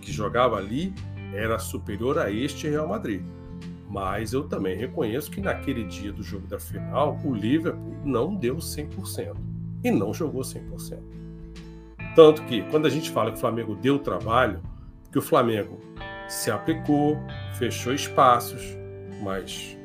que 0.01 0.11
jogava 0.11 0.57
ali 0.57 0.95
era 1.35 1.59
superior 1.59 2.19
a 2.19 2.31
este 2.31 2.69
Real 2.69 2.89
Madrid. 2.89 3.23
Mas 3.89 4.33
eu 4.33 4.45
também 4.45 4.77
reconheço 4.77 5.31
que 5.31 5.41
naquele 5.41 5.85
dia 5.85 6.13
do 6.13 6.23
jogo 6.23 6.47
da 6.47 6.59
final, 6.59 7.19
o 7.25 7.35
Liverpool 7.35 7.97
não 8.05 8.35
deu 8.35 8.57
100% 8.57 9.37
e 9.85 9.91
não 9.91 10.13
jogou 10.13 10.43
100%. 10.43 10.99
Tanto 12.15 12.43
que 12.45 12.63
quando 12.71 12.87
a 12.87 12.91
gente 12.91 13.11
fala 13.11 13.31
que 13.31 13.37
o 13.37 13.41
Flamengo 13.41 13.75
deu 13.75 13.99
trabalho, 13.99 14.61
que 15.11 15.19
o 15.19 15.23
Flamengo 15.23 15.81
se 16.29 16.51
aplicou, 16.51 17.17
fechou 17.59 17.93
espaços, 17.93 18.77
mas 19.23 19.77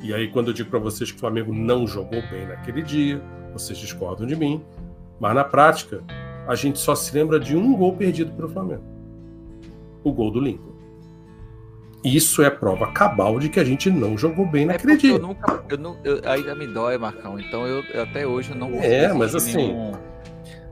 E 0.00 0.14
aí, 0.14 0.28
quando 0.28 0.48
eu 0.48 0.54
digo 0.54 0.70
para 0.70 0.78
vocês 0.78 1.10
que 1.10 1.16
o 1.16 1.20
Flamengo 1.20 1.52
não 1.52 1.84
jogou 1.84 2.22
bem 2.30 2.46
naquele 2.46 2.82
dia, 2.82 3.20
vocês 3.52 3.76
discordam 3.76 4.28
de 4.28 4.36
mim. 4.36 4.62
Mas 5.18 5.34
na 5.34 5.42
prática, 5.42 6.04
a 6.46 6.54
gente 6.54 6.78
só 6.78 6.94
se 6.94 7.12
lembra 7.12 7.40
de 7.40 7.56
um 7.56 7.76
gol 7.76 7.96
perdido 7.96 8.30
pelo 8.32 8.48
Flamengo: 8.48 8.84
o 10.04 10.12
gol 10.12 10.30
do 10.30 10.40
Lincoln. 10.40 10.67
Isso 12.04 12.42
é 12.42 12.50
prova 12.50 12.86
cabal 12.92 13.38
de 13.38 13.48
que 13.48 13.58
a 13.58 13.64
gente 13.64 13.90
não 13.90 14.16
jogou 14.16 14.46
bem 14.46 14.66
naquele 14.66 14.96
dia. 14.96 15.14
Eu 15.14 15.18
nunca, 15.18 15.64
eu 15.68 15.78
não, 15.78 15.96
eu, 16.04 16.20
ainda 16.24 16.54
me 16.54 16.66
dói, 16.66 16.96
Marcão. 16.96 17.38
Então 17.38 17.66
eu, 17.66 17.82
eu 17.92 18.02
até 18.02 18.26
hoje 18.26 18.50
eu 18.50 18.56
não 18.56 18.74
É, 18.74 19.12
mas 19.12 19.34
assim. 19.34 19.56
Nenhum... 19.56 19.92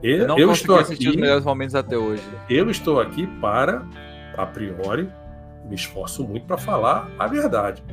Eu, 0.01 0.17
eu, 0.19 0.27
não 0.27 0.39
eu 0.39 0.51
estou 0.51 0.77
aqui. 0.77 1.09
os 1.09 1.15
melhores 1.15 1.43
momentos 1.43 1.75
até 1.75 1.97
hoje. 1.97 2.23
Eu 2.49 2.69
estou 2.69 3.01
aqui 3.01 3.27
para, 3.41 3.85
a 4.37 4.45
priori, 4.45 5.09
me 5.67 5.75
esforço 5.75 6.23
muito 6.23 6.45
para 6.45 6.57
falar 6.57 7.09
a 7.19 7.27
verdade. 7.27 7.83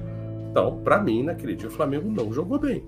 Então, 0.50 0.80
para 0.84 1.00
mim, 1.00 1.24
naquele 1.24 1.56
dia, 1.56 1.68
o 1.68 1.72
Flamengo 1.72 2.08
não 2.08 2.32
jogou 2.32 2.58
bem. 2.58 2.84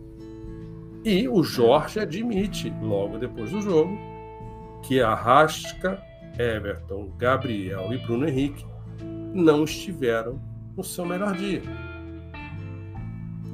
E 1.04 1.28
o 1.28 1.42
Jorge 1.42 1.98
admite, 1.98 2.72
logo 2.82 3.18
depois 3.18 3.50
do 3.50 3.60
jogo, 3.60 3.96
que 4.82 5.00
Arrasca, 5.00 6.00
Everton, 6.38 7.10
Gabriel 7.18 7.92
e 7.92 7.98
Bruno 7.98 8.28
Henrique 8.28 8.64
não 9.36 9.64
estiveram 9.64 10.40
no 10.76 10.82
seu 10.82 11.04
melhor 11.04 11.34
dia. 11.36 11.62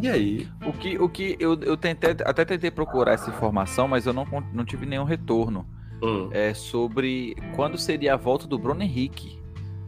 E 0.01 0.09
aí? 0.09 0.49
O 0.67 0.73
que, 0.73 0.99
o 0.99 1.09
que 1.09 1.37
eu, 1.39 1.61
eu 1.63 1.77
tentei, 1.77 2.11
até 2.25 2.45
tentei 2.45 2.71
procurar 2.71 3.13
essa 3.13 3.31
informação, 3.31 3.87
mas 3.87 4.07
eu 4.07 4.13
não, 4.13 4.27
não 4.53 4.65
tive 4.65 4.85
nenhum 4.87 5.05
retorno. 5.05 5.67
Hum. 6.03 6.29
É 6.33 6.53
sobre 6.53 7.37
quando 7.55 7.79
seria 7.79 8.15
a 8.15 8.17
volta 8.17 8.47
do 8.47 8.59
Bruno 8.59 8.83
Henrique 8.83 9.41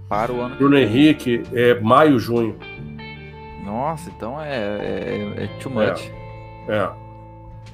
para 0.08 0.32
o 0.32 0.40
ano 0.40 0.54
Bruno 0.54 0.78
Henrique 0.78 1.42
é 1.52 1.80
maio, 1.80 2.18
junho. 2.18 2.56
Nossa, 3.64 4.10
então 4.10 4.40
é, 4.40 4.54
é, 4.54 5.44
é 5.44 5.46
too 5.60 5.72
much. 5.72 6.08
É, 6.68 6.90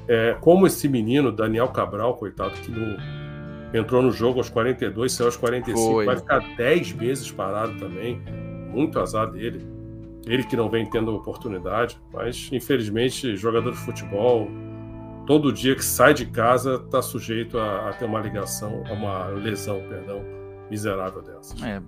é. 0.09 0.31
é. 0.31 0.37
Como 0.41 0.67
esse 0.67 0.89
menino, 0.89 1.31
Daniel 1.31 1.69
Cabral, 1.69 2.17
coitado, 2.17 2.53
que 2.53 2.71
no, 2.71 2.97
entrou 3.73 4.03
no 4.03 4.11
jogo 4.11 4.39
aos 4.39 4.49
42, 4.49 5.13
saiu 5.13 5.27
aos 5.27 5.37
45, 5.37 5.93
Foi. 5.93 6.07
vai 6.07 6.17
ficar 6.17 6.41
10 6.57 6.93
meses 6.93 7.31
parado 7.31 7.79
também. 7.79 8.21
Muito 8.69 8.99
azar 8.99 9.31
dele. 9.31 9.67
Ele 10.27 10.45
que 10.45 10.57
não 10.57 10.69
vem 10.69 10.89
tendo 10.89 11.15
oportunidade, 11.15 11.99
mas 12.13 12.49
infelizmente, 12.53 13.37
jogador 13.37 13.73
de 13.73 13.79
futebol, 13.79 14.49
todo 15.27 15.53
dia 15.53 15.75
que 15.75 15.85
sai 15.85 16.13
de 16.13 16.27
casa 16.27 16.75
está 16.75 17.01
sujeito 17.01 17.59
a, 17.59 17.89
a, 17.89 17.93
ter 17.93 18.05
uma 18.05 18.21
ligação, 18.21 18.83
a 18.89 18.93
uma 18.93 19.27
lesão, 19.29 19.81
perdão, 19.89 20.23
miserável 20.71 21.23
dessa. 21.23 21.55
É, 21.67 21.81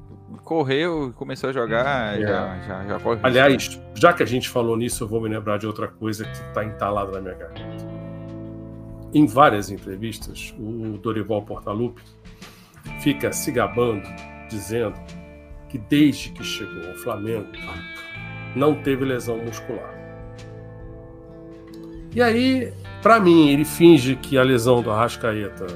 correu, 0.44 1.12
começou 1.14 1.50
a 1.50 1.52
jogar, 1.52 2.18
é. 2.18 2.22
já, 2.22 2.60
já, 2.60 2.84
já 2.86 3.00
corre. 3.00 3.20
Aliás, 3.22 3.80
já 3.94 4.12
que 4.12 4.22
a 4.22 4.26
gente 4.26 4.48
falou 4.48 4.76
nisso, 4.76 5.04
eu 5.04 5.08
vou 5.08 5.20
me 5.20 5.28
lembrar 5.28 5.58
de 5.58 5.66
outra 5.66 5.88
coisa 5.88 6.24
que 6.24 6.32
está 6.32 6.64
entalada 6.64 7.12
na 7.12 7.20
minha 7.20 7.34
garganta. 7.34 7.91
Em 9.14 9.26
várias 9.26 9.70
entrevistas, 9.70 10.54
o 10.58 10.96
Dorival 10.96 11.42
Portalupe 11.42 12.02
fica 13.00 13.30
se 13.30 13.52
gabando, 13.52 14.08
dizendo 14.48 14.98
que 15.68 15.76
desde 15.76 16.30
que 16.30 16.42
chegou 16.42 16.88
ao 16.88 16.94
Flamengo 16.96 17.48
não 18.56 18.74
teve 18.82 19.04
lesão 19.04 19.36
muscular. 19.38 19.92
E 22.14 22.22
aí, 22.22 22.72
para 23.02 23.20
mim, 23.20 23.50
ele 23.50 23.64
finge 23.64 24.16
que 24.16 24.38
a 24.38 24.42
lesão 24.42 24.82
do 24.82 24.90
Arrascaeta 24.90 25.66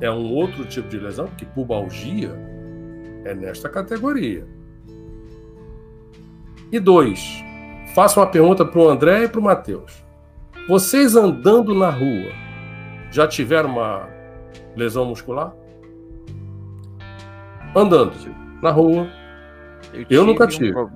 é 0.00 0.10
um 0.10 0.32
outro 0.32 0.64
tipo 0.64 0.88
de 0.88 0.98
lesão, 0.98 1.28
que 1.36 1.44
pubalgia 1.44 2.30
é 3.24 3.34
nesta 3.34 3.68
categoria. 3.68 4.46
E 6.72 6.80
dois, 6.80 7.44
faço 7.94 8.20
uma 8.20 8.26
pergunta 8.26 8.64
para 8.64 8.80
o 8.80 8.88
André 8.88 9.24
e 9.24 9.28
para 9.28 9.40
o 9.40 9.42
Matheus. 9.42 10.09
Vocês 10.70 11.16
andando 11.16 11.74
na 11.74 11.90
rua 11.90 12.30
já 13.10 13.26
tiveram 13.26 13.70
uma 13.70 14.08
lesão 14.76 15.04
muscular? 15.04 15.52
Andando 17.74 18.12
na 18.62 18.70
rua. 18.70 19.08
Eu, 19.92 20.06
eu 20.08 20.24
nunca 20.24 20.46
tive. 20.46 20.72
Um 20.72 20.88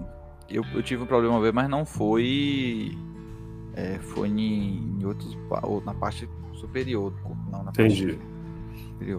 eu, 0.48 0.62
eu, 0.72 0.80
tive 0.80 1.02
um 1.02 1.06
problema 1.06 1.34
uma 1.34 1.42
vez, 1.42 1.52
mas 1.52 1.68
não 1.68 1.84
foi. 1.84 2.96
É, 3.74 3.98
foi 3.98 4.28
em, 4.28 4.96
em 5.00 5.04
outros. 5.04 5.36
na 5.84 5.92
parte 5.92 6.30
superior 6.52 7.10
do 7.10 7.16
corpo, 7.22 7.42
não 7.50 7.64
na 7.64 7.70
Entendi. 7.70 8.16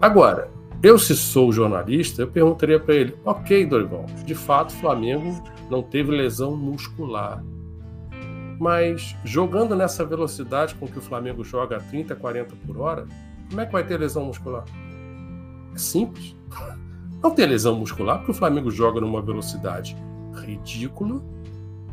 Agora, 0.00 0.50
eu, 0.82 0.98
se 0.98 1.14
sou 1.14 1.52
jornalista, 1.52 2.22
eu 2.22 2.28
perguntaria 2.28 2.80
para 2.80 2.94
ele: 2.94 3.14
ok, 3.26 3.66
Dorival, 3.66 4.06
de 4.24 4.34
fato, 4.34 4.70
o 4.70 4.76
Flamengo 4.78 5.38
não 5.68 5.82
teve 5.82 6.12
lesão 6.12 6.56
muscular. 6.56 7.44
Mas 8.58 9.14
jogando 9.24 9.76
nessa 9.76 10.04
velocidade 10.04 10.74
com 10.74 10.86
que 10.86 10.98
o 10.98 11.02
Flamengo 11.02 11.44
joga 11.44 11.76
a 11.76 11.80
30, 11.80 12.14
40 12.14 12.56
por 12.66 12.78
hora, 12.78 13.06
como 13.48 13.60
é 13.60 13.66
que 13.66 13.72
vai 13.72 13.84
ter 13.84 13.98
lesão 13.98 14.24
muscular? 14.24 14.64
É 15.74 15.78
simples. 15.78 16.34
Não 17.22 17.30
tem 17.30 17.46
lesão 17.46 17.74
muscular 17.74 18.18
porque 18.18 18.30
o 18.30 18.34
Flamengo 18.34 18.70
joga 18.70 19.00
numa 19.00 19.20
velocidade 19.20 19.96
ridícula, 20.34 21.20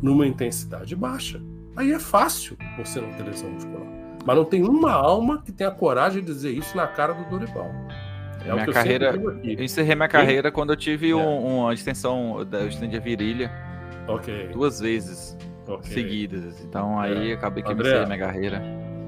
numa 0.02 0.28
intensidade 0.28 0.96
baixa. 0.96 1.42
Aí 1.76 1.92
é 1.92 2.00
fácil 2.00 2.58
você 2.78 3.02
não 3.02 3.12
ter 3.14 3.24
lesão 3.24 3.50
muscular. 3.50 3.82
Mas 4.26 4.36
não 4.36 4.46
tem 4.46 4.64
uma 4.64 4.92
alma 4.92 5.42
que 5.42 5.52
tenha 5.52 5.72
coragem 5.72 6.22
de 6.22 6.28
dizer 6.28 6.52
isso 6.52 6.78
na 6.78 6.88
cara 6.88 7.14
do 7.14 7.30
Dorival. 7.30 7.72
É 8.46 8.54
minha 8.54 8.68
carreira, 8.68 9.16
eu 9.44 9.64
encerrei 9.64 9.96
minha 9.96 10.08
carreira 10.08 10.52
quando 10.52 10.72
eu 10.72 10.76
tive 10.76 11.12
é. 11.12 11.16
um, 11.16 11.62
uma 11.62 11.74
extensão 11.74 12.46
da 12.46 12.66
extensão 12.66 12.90
a 12.90 13.00
virilha. 13.00 13.52
Ok. 14.08 14.50
Duas 14.50 14.80
vezes 14.82 15.38
okay. 15.68 15.92
seguidas. 15.92 16.64
Então 16.64 17.00
aí 17.00 17.32
é. 17.32 17.34
acabei 17.34 17.64
que 17.64 17.72
André, 17.72 18.06
minha 18.06 18.20
carreira. 18.20 18.62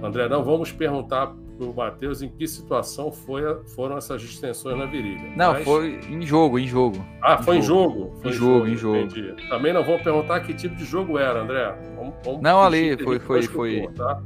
André, 0.03 0.27
não 0.29 0.43
vamos 0.43 0.71
perguntar 0.71 1.33
pro 1.57 1.73
Matheus 1.73 2.21
em 2.21 2.29
que 2.29 2.47
situação 2.47 3.11
foi, 3.11 3.41
foram 3.75 3.97
essas 3.97 4.21
distensões 4.21 4.77
na 4.77 4.85
virilha. 4.85 5.33
Não, 5.35 5.53
Mas... 5.53 5.63
foi 5.63 5.99
em 6.09 6.21
jogo, 6.21 6.59
em 6.59 6.67
jogo. 6.67 7.03
Ah, 7.21 7.37
foi 7.37 7.57
em 7.57 7.61
jogo? 7.61 8.13
Foi 8.21 8.31
em 8.31 8.33
jogo, 8.33 8.67
em 8.67 8.75
jogo. 8.75 8.97
Entendi. 8.97 9.49
Também 9.49 9.73
não 9.73 9.83
vamos 9.83 10.01
perguntar 10.01 10.41
que 10.41 10.53
tipo 10.53 10.75
de 10.75 10.85
jogo 10.85 11.17
era, 11.17 11.41
André. 11.41 11.75
Vamos, 11.95 12.13
vamos 12.23 12.41
não, 12.41 12.61
ali, 12.61 12.97
foi, 12.97 13.19
foi, 13.19 13.43
foi. 13.43 13.87
Tá? 13.95 14.21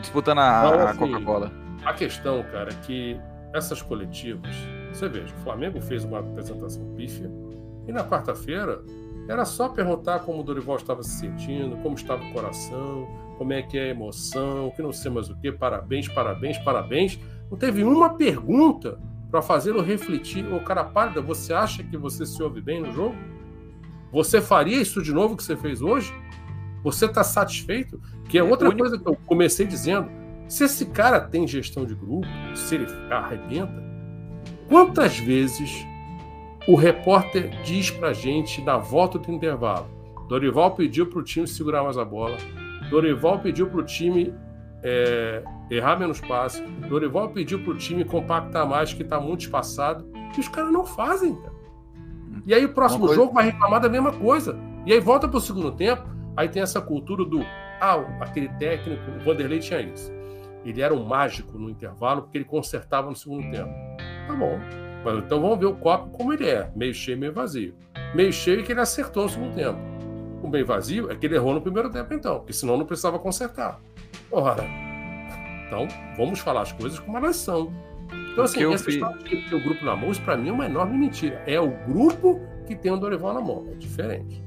Disputando 0.00 0.38
a, 0.38 0.64
então, 0.66 0.80
assim, 0.80 0.96
a 0.96 0.98
Coca-Cola. 0.98 1.52
A 1.84 1.92
questão, 1.92 2.42
cara, 2.44 2.70
é 2.70 2.86
que 2.86 3.20
essas 3.54 3.82
coletivas, 3.82 4.54
você 4.92 5.08
veja, 5.08 5.34
o 5.34 5.38
Flamengo 5.40 5.80
fez 5.80 6.04
uma 6.04 6.20
apresentação 6.20 6.84
pífia 6.94 7.30
e 7.86 7.92
na 7.92 8.04
quarta-feira 8.04 8.82
era 9.28 9.44
só 9.44 9.68
perguntar 9.68 10.20
como 10.20 10.40
o 10.40 10.42
Dorival 10.42 10.76
estava 10.76 11.02
se 11.02 11.20
sentindo, 11.20 11.76
como 11.78 11.94
estava 11.94 12.24
o 12.24 12.32
coração, 12.32 13.08
como 13.38 13.52
é 13.52 13.62
que 13.62 13.78
é 13.78 13.84
a 13.84 13.88
emoção, 13.88 14.72
que 14.74 14.82
não 14.82 14.92
sei 14.92 15.10
mais 15.10 15.30
o 15.30 15.36
que, 15.36 15.50
parabéns, 15.50 16.08
parabéns, 16.08 16.58
parabéns. 16.58 17.18
Não 17.50 17.56
teve 17.56 17.84
uma 17.84 18.10
pergunta 18.10 18.98
para 19.30 19.40
fazê-lo 19.40 19.80
refletir. 19.80 20.44
Ô, 20.52 20.60
cara 20.60 20.84
pálida, 20.84 21.20
você 21.20 21.52
acha 21.54 21.82
que 21.82 21.96
você 21.96 22.26
se 22.26 22.42
ouve 22.42 22.60
bem 22.60 22.80
no 22.80 22.92
jogo? 22.92 23.16
Você 24.12 24.40
faria 24.40 24.80
isso 24.80 25.02
de 25.02 25.12
novo 25.12 25.36
que 25.36 25.42
você 25.42 25.56
fez 25.56 25.80
hoje? 25.80 26.12
Você 26.84 27.06
está 27.06 27.24
satisfeito? 27.24 28.00
Que 28.28 28.38
é 28.38 28.42
outra 28.42 28.74
coisa 28.74 28.98
que 28.98 29.08
eu 29.08 29.16
comecei 29.26 29.66
dizendo. 29.66 30.10
Se 30.48 30.64
esse 30.64 30.86
cara 30.86 31.20
tem 31.20 31.48
gestão 31.48 31.86
de 31.86 31.94
grupo, 31.94 32.26
se 32.54 32.74
ele 32.74 32.86
arrebenta, 33.10 33.82
quantas 34.68 35.18
vezes 35.18 35.86
o 36.66 36.74
repórter 36.74 37.50
diz 37.62 37.90
pra 37.90 38.12
gente 38.12 38.62
na 38.62 38.76
volta 38.76 39.18
do 39.18 39.30
intervalo: 39.32 39.86
Dorival 40.28 40.72
pediu 40.72 41.06
pro 41.06 41.22
time 41.22 41.46
segurar 41.46 41.82
mais 41.82 41.98
a 41.98 42.04
bola, 42.04 42.36
Dorival 42.90 43.40
pediu 43.40 43.68
pro 43.68 43.82
time 43.82 44.34
é, 44.82 45.42
errar 45.70 45.98
menos 45.98 46.20
passes, 46.20 46.62
Dorival 46.88 47.30
pediu 47.30 47.62
pro 47.62 47.76
time 47.76 48.04
compactar 48.04 48.66
mais, 48.66 48.92
que 48.92 49.04
tá 49.04 49.20
muito 49.20 49.42
espaçado, 49.42 50.06
e 50.36 50.40
os 50.40 50.48
caras 50.48 50.72
não 50.72 50.84
fazem, 50.84 51.34
cara. 51.34 51.52
E 52.46 52.54
aí 52.54 52.64
o 52.64 52.72
próximo 52.72 53.06
coisa... 53.06 53.14
jogo 53.14 53.32
vai 53.32 53.44
reclamar 53.46 53.80
da 53.80 53.88
mesma 53.88 54.12
coisa. 54.12 54.58
E 54.84 54.92
aí 54.92 54.98
volta 54.98 55.28
pro 55.28 55.40
segundo 55.40 55.70
tempo, 55.72 56.02
aí 56.36 56.48
tem 56.48 56.62
essa 56.62 56.80
cultura 56.80 57.24
do 57.24 57.40
ah, 57.80 57.96
aquele 58.20 58.48
técnico, 58.48 59.02
o 59.10 59.24
Vanderlei 59.24 59.58
tinha 59.58 59.80
isso. 59.80 60.10
Ele 60.64 60.80
era 60.80 60.94
um 60.94 61.04
mágico 61.04 61.58
no 61.58 61.68
intervalo 61.68 62.22
porque 62.22 62.38
ele 62.38 62.44
consertava 62.44 63.10
no 63.10 63.16
segundo 63.16 63.50
tempo. 63.50 63.72
Tá 64.26 64.34
bom. 64.34 64.58
Mas 65.04 65.18
então 65.18 65.40
vamos 65.40 65.58
ver 65.58 65.66
o 65.66 65.74
copo 65.74 66.10
como 66.10 66.32
ele 66.32 66.48
é, 66.48 66.70
meio 66.74 66.94
cheio, 66.94 67.18
meio 67.18 67.32
vazio. 67.32 67.74
Meio 68.14 68.32
cheio 68.32 68.60
é 68.60 68.62
que 68.62 68.72
ele 68.72 68.80
acertou 68.80 69.24
no 69.24 69.28
segundo 69.28 69.54
tempo. 69.54 69.78
O 70.42 70.48
meio 70.48 70.66
vazio 70.66 71.10
é 71.10 71.16
que 71.16 71.26
ele 71.26 71.36
errou 71.36 71.54
no 71.54 71.60
primeiro 71.60 71.90
tempo, 71.90 72.12
então, 72.14 72.38
porque 72.38 72.52
senão 72.52 72.76
não 72.76 72.84
precisava 72.84 73.18
consertar. 73.18 73.80
Ora, 74.30 74.64
então 75.66 75.88
vamos 76.16 76.40
falar 76.40 76.62
as 76.62 76.72
coisas 76.72 76.98
como 76.98 77.16
elas 77.16 77.36
são. 77.36 77.72
Então, 78.32 78.44
assim, 78.44 78.64
essa 78.72 78.84
fiz... 78.84 78.94
história 78.94 79.18
de 79.18 79.48
ter 79.48 79.54
o 79.54 79.60
grupo 79.60 79.84
na 79.84 79.96
mão, 79.96 80.10
isso 80.10 80.22
para 80.22 80.36
mim 80.36 80.48
é 80.48 80.52
uma 80.52 80.66
enorme 80.66 80.96
mentira. 80.98 81.42
É 81.46 81.60
o 81.60 81.70
grupo 81.86 82.40
que 82.66 82.74
tem 82.74 82.90
o 82.92 82.96
Dorival 82.96 83.34
na 83.34 83.40
mão. 83.40 83.66
É 83.70 83.74
diferente. 83.74 84.42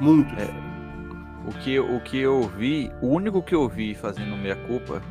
Muito 0.00 0.32
é. 0.34 0.36
diferente. 0.36 0.74
O 1.46 1.52
que, 1.58 1.78
o 1.78 2.00
que 2.00 2.18
eu 2.18 2.42
vi, 2.42 2.90
o 3.02 3.08
único 3.08 3.42
que 3.42 3.54
eu 3.54 3.68
vi 3.68 3.94
fazendo 3.94 4.36
meia 4.36 4.56
culpa 4.56 5.02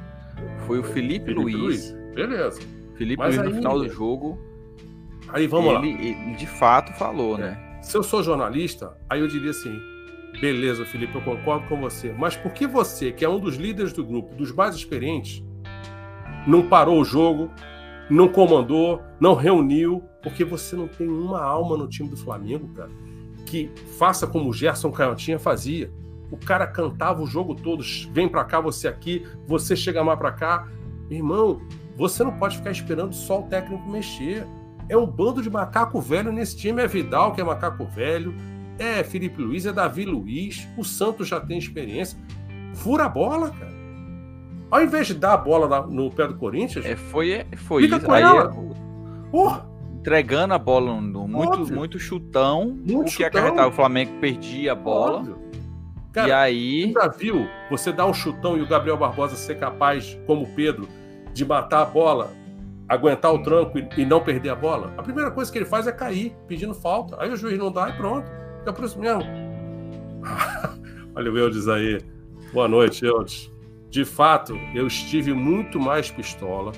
foi 0.66 0.80
o 0.80 0.84
Felipe, 0.84 1.26
Felipe 1.26 1.41
Luiz. 1.41 1.91
Luiz. 1.91 2.16
Beleza. 2.16 2.62
Felipe 2.96 3.22
Mas 3.22 3.38
Luiz 3.38 3.50
no 3.50 3.56
final 3.56 3.80
do 3.80 3.89
jogo 3.89 4.39
Aí 5.34 5.48
vamos 5.48 5.74
ele, 5.84 5.94
lá. 5.94 6.02
Ele 6.02 6.36
de 6.36 6.48
fato 6.48 6.94
falou, 6.94 7.38
é. 7.38 7.42
né? 7.42 7.80
Se 7.82 7.98
eu 7.98 8.04
sou 8.04 8.24
jornalista, 8.24 8.96
aí 9.10 9.20
eu 9.20 9.28
diria 9.28 9.50
assim: 9.52 9.78
Beleza, 10.40 10.86
Felipe, 10.86 11.16
eu 11.16 11.22
concordo 11.22 11.68
com 11.68 11.80
você. 11.80 12.14
Mas 12.18 12.36
por 12.36 12.54
que 12.54 12.66
você, 12.66 13.12
que 13.12 13.24
é 13.26 13.30
um 13.30 13.40
dos 13.40 13.56
líderes 13.56 13.94
do 13.94 14.06
grupo, 14.06 14.36
dos 14.36 14.52
mais 14.52 14.76
experientes, 14.76 15.44
não 16.48 16.68
parou 16.68 17.00
o 17.00 17.06
jogo, 17.06 17.50
não 18.10 18.28
comandou, 18.28 19.02
não 19.20 19.34
reuniu? 19.34 20.04
Porque 20.22 20.44
você 20.44 20.76
não 20.76 20.88
tem 20.88 21.08
uma 21.08 21.42
alma 21.42 21.78
no 21.78 21.88
time 21.88 22.10
do 22.10 22.18
Flamengo, 22.18 22.68
cara, 22.74 22.92
que 23.46 23.72
faça 23.98 24.26
como 24.26 24.50
o 24.50 24.54
Gerson 24.54 24.92
Canhotinha 24.92 25.40
fazia. 25.40 25.92
O 26.32 26.38
cara 26.38 26.66
cantava 26.66 27.22
o 27.22 27.28
jogo 27.28 27.54
todo, 27.54 27.84
vem 28.12 28.28
para 28.28 28.44
cá, 28.44 28.60
você 28.60 28.88
aqui, 28.88 29.26
você 29.46 29.76
chega 29.76 30.04
mais 30.04 30.18
para 30.18 30.32
cá. 30.32 30.68
Irmão, 31.10 31.62
você 31.96 32.24
não 32.24 32.32
pode 32.40 32.58
ficar 32.58 32.72
esperando 32.72 33.14
só 33.14 33.42
o 33.42 33.44
técnico 33.44 33.88
mexer. 33.90 34.48
É 34.94 34.98
um 34.98 35.08
bando 35.08 35.41
de 35.41 35.50
macaco 35.50 36.00
velho 36.00 36.32
nesse 36.32 36.56
time. 36.56 36.82
É 36.82 36.88
Vidal, 36.88 37.34
que 37.34 37.41
é 37.41 37.44
macaco 37.44 37.86
velho. 37.86 38.34
É 38.78 39.04
Felipe 39.04 39.41
Luiz, 39.41 39.66
é 39.66 39.72
Davi 39.74 40.06
Luiz. 40.06 40.68
O 40.78 40.84
Santos 40.84 41.28
já 41.28 41.39
tem 41.39 41.58
experiência. 41.58 42.18
Fura 42.76 43.06
a 43.06 43.10
bola, 43.10 43.50
cara. 43.50 43.74
Ao 44.72 44.82
invés 44.84 45.08
de 45.08 45.14
dar 45.16 45.34
a 45.34 45.38
bola 45.38 45.86
no 45.88 46.10
pé 46.12 46.28
do 46.28 46.36
Corinthians. 46.36 46.86
É, 46.86 46.96
foi, 46.96 47.46
foi 47.56 47.84
Fica 47.84 47.98
isso. 47.98 48.12
Aí 48.12 48.24
ela. 48.24 48.52
é- 48.52 49.32
Porra, 49.32 49.68
entregando 50.00 50.54
a 50.54 50.60
bola, 50.60 51.00
no- 51.02 51.28
muito, 51.28 51.54
Óbvio. 51.62 51.76
muito 51.76 51.98
chutão, 52.00 52.66
Muito 52.68 53.02
o 53.02 53.04
que 53.06 53.12
chutão. 53.12 53.28
acarretava 53.28 53.68
o 53.70 53.72
Flamengo 53.72 54.12
perdia 54.20 54.72
a 54.74 54.76
bola. 54.76 55.18
óbvio. 55.20 55.38
e 56.10 56.14
Cara, 56.14 56.41
aí. 56.41 56.91
já 56.94 57.08
viu 57.08 57.48
você 57.72 57.91
dar 57.91 58.06
um 58.06 58.14
chutão 58.14 58.56
e 58.58 58.62
o 58.62 58.68
Gabriel 58.68 58.96
Barbosa 58.98 59.36
ser 59.36 59.58
capaz, 59.58 60.16
como 60.28 60.44
o 60.44 60.48
Pedro, 60.48 60.88
de 61.34 61.44
matar 61.44 61.82
a 61.82 61.86
bola, 61.86 62.32
aguentar 62.94 63.34
o 63.34 63.41
tranco 63.41 63.78
e, 63.98 64.06
não 64.06 64.24
perder 64.24 64.50
a 64.50 64.56
bola? 64.56 64.94
A 64.98 65.04
primeira 65.04 65.32
coisa 65.32 65.52
que 65.52 65.58
ele 65.58 65.66
faz 65.66 65.88
é 65.88 65.91
cair, 65.91 66.36
pedindo 66.48 66.74
falta. 66.74 67.16
Aí 67.20 67.32
o 67.32 67.36
juiz 67.36 67.58
não 67.58 67.72
dá 67.72 67.89
e 67.89 67.94
pronto. 67.94 68.30
Fica 68.60 68.74
por 68.74 68.86
isso 68.86 69.00
mesmo. 69.00 69.24
Olha 71.16 71.32
o 71.32 71.38
Eudes 71.38 71.68
aí. 71.68 72.02
Boa 72.54 72.68
noite, 72.68 73.06
Eudes. 73.06 73.52
De 73.89 74.06
fato, 74.06 74.58
eu 74.74 74.88
estive 74.88 75.34
muito 75.34 75.80
mais 75.80 76.10
pistola, 76.10 76.72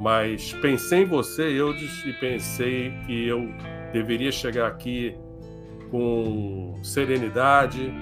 mas 0.00 0.52
pensei 0.54 1.02
em 1.02 1.06
você, 1.06 1.42
Eudes, 1.42 2.04
e 2.04 2.12
pensei 2.14 2.92
que 3.06 3.28
eu 3.28 3.48
deveria 3.92 4.32
chegar 4.32 4.66
aqui 4.66 5.16
com 5.90 6.80
serenidade, 6.82 7.92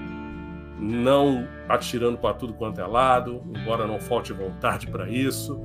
não 0.79 1.47
atirando 1.69 2.17
para 2.17 2.33
tudo 2.33 2.53
quanto 2.53 2.81
é 2.81 2.85
lado, 2.87 3.43
embora 3.55 3.85
não 3.85 3.99
falte 3.99 4.33
vontade 4.33 4.87
para 4.87 5.07
isso, 5.07 5.61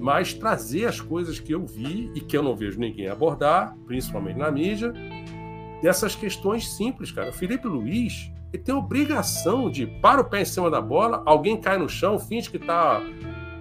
mas 0.00 0.32
trazer 0.34 0.86
as 0.86 1.00
coisas 1.00 1.38
que 1.38 1.52
eu 1.52 1.64
vi 1.66 2.10
e 2.14 2.20
que 2.20 2.36
eu 2.36 2.42
não 2.42 2.56
vejo 2.56 2.78
ninguém 2.80 3.08
abordar, 3.08 3.76
principalmente 3.86 4.38
na 4.38 4.50
mídia, 4.50 4.92
dessas 5.82 6.14
questões 6.14 6.68
simples, 6.76 7.10
cara. 7.12 7.30
O 7.30 7.32
Felipe 7.32 7.66
Luiz 7.66 8.30
ele 8.52 8.62
tem 8.62 8.74
a 8.74 8.78
obrigação 8.78 9.70
de 9.70 9.86
para 9.86 10.20
o 10.20 10.24
pé 10.24 10.42
em 10.42 10.44
cima 10.44 10.68
da 10.70 10.80
bola, 10.80 11.22
alguém 11.24 11.56
cai 11.60 11.78
no 11.78 11.88
chão, 11.88 12.18
finge 12.18 12.50
que 12.50 12.56
está 12.56 13.00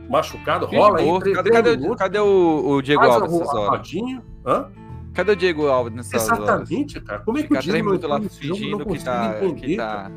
machucado, 0.10 0.66
rola 0.66 1.00
aí, 1.00 1.06
Boa. 1.06 1.20
três, 1.20 1.36
cadê, 1.38 1.52
cadê, 1.52 1.72
o- 1.88 1.96
cadê 1.96 2.20
o, 2.20 2.70
o 2.72 2.82
Diego 2.82 3.04
Alves 3.04 3.32
a, 3.34 3.38
nessas 3.38 3.50
a 3.56 3.60
horas? 3.60 3.70
rodinha. 3.78 4.24
Hã? 4.46 4.68
Cadê 5.14 5.32
o 5.32 5.36
Diego 5.36 5.68
Alves 5.68 5.94
nessas 5.94 6.28
horas? 6.30 6.40
Exatamente, 6.44 7.00
cara. 7.02 7.20
Como 7.20 7.38
é 7.38 7.42
que 7.42 7.48
Fica 7.50 7.60
o 7.60 7.64
Diego 7.64 7.98
não 7.98 8.10
lá 8.10 8.22
fingindo 8.22 8.86
que 8.86 9.04
tá, 9.04 9.38
entender, 9.44 9.68
que 9.68 9.76
tá. 9.78 10.12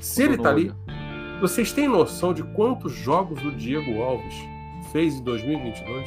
Se 0.00 0.22
ele 0.22 0.36
tá 0.38 0.48
ali. 0.50 0.72
Vocês 1.40 1.70
têm 1.72 1.86
noção 1.86 2.32
de 2.32 2.42
quantos 2.42 2.92
jogos 2.92 3.44
o 3.44 3.52
Diego 3.52 4.02
Alves 4.02 4.34
fez 4.86 5.14
em 5.16 5.22
2022? 5.22 6.06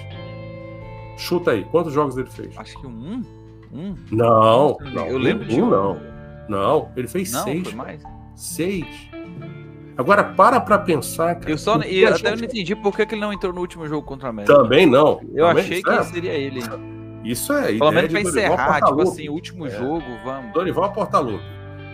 Chuta 1.17 1.51
aí, 1.51 1.63
quantos 1.65 1.93
jogos 1.93 2.17
ele 2.17 2.29
fez? 2.29 2.57
Acho 2.57 2.79
que 2.79 2.87
um. 2.87 3.23
Um? 3.71 3.95
Não, 4.11 4.77
não. 4.93 5.05
eu 5.07 5.17
lembro 5.17 5.45
um, 5.45 5.47
de 5.47 5.61
um, 5.61 5.69
não. 5.69 6.01
Não, 6.47 6.91
ele 6.95 7.07
fez 7.07 7.31
Não, 7.31 7.43
seis. 7.43 7.63
foi 7.67 7.73
mais. 7.75 8.01
Seis. 8.35 8.85
Agora 9.97 10.23
para 10.23 10.59
pra 10.61 10.79
pensar, 10.79 11.35
cara. 11.35 11.51
Eu 11.51 11.57
só 11.57 11.75
até 11.75 11.87
eu 11.91 12.15
gente- 12.15 12.23
não 12.23 12.45
entendi 12.45 12.75
por 12.75 12.95
que, 12.95 13.05
que 13.05 13.13
ele 13.15 13.21
não 13.21 13.33
entrou 13.33 13.53
no 13.53 13.59
último 13.59 13.85
jogo 13.87 14.07
contra 14.07 14.27
a 14.27 14.29
América. 14.29 14.55
Também 14.55 14.85
não. 14.85 15.21
Eu 15.35 15.47
Também, 15.47 15.63
achei 15.63 15.79
é- 15.79 15.81
que 15.83 16.03
seria 16.05 16.33
ele. 16.33 16.61
Isso 17.23 17.51
é. 17.53 17.73
Pelo 17.77 17.91
menos 17.91 18.11
pra 18.11 18.21
encerrar, 18.21 18.81
tipo 18.81 19.01
assim, 19.01 19.27
o 19.29 19.33
último 19.33 19.67
É. 19.67 19.69
jogo, 19.69 20.03
vamos. 20.23 20.53
Dorival 20.53 20.91
Portaluppi. 20.93 21.43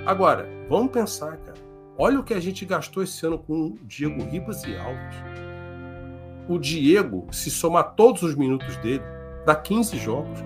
Agora, 0.05 0.47
vamos 0.69 0.91
pensar, 0.91 1.35
cara. 1.37 1.57
Olha 1.97 2.19
o 2.19 2.23
que 2.23 2.33
a 2.35 2.39
gente 2.39 2.63
gastou 2.63 3.01
esse 3.01 3.25
ano 3.25 3.39
com 3.39 3.53
o 3.69 3.77
Diego 3.83 4.23
Ribas 4.23 4.63
e 4.65 4.77
Alves. 4.77 5.15
O 6.47 6.59
Diego, 6.59 7.27
se 7.31 7.49
somar 7.49 7.95
todos 7.95 8.21
os 8.23 8.35
minutos 8.35 8.77
dele, 8.77 9.03
dá 9.45 9.55
15 9.55 9.97
jogos. 9.97 10.39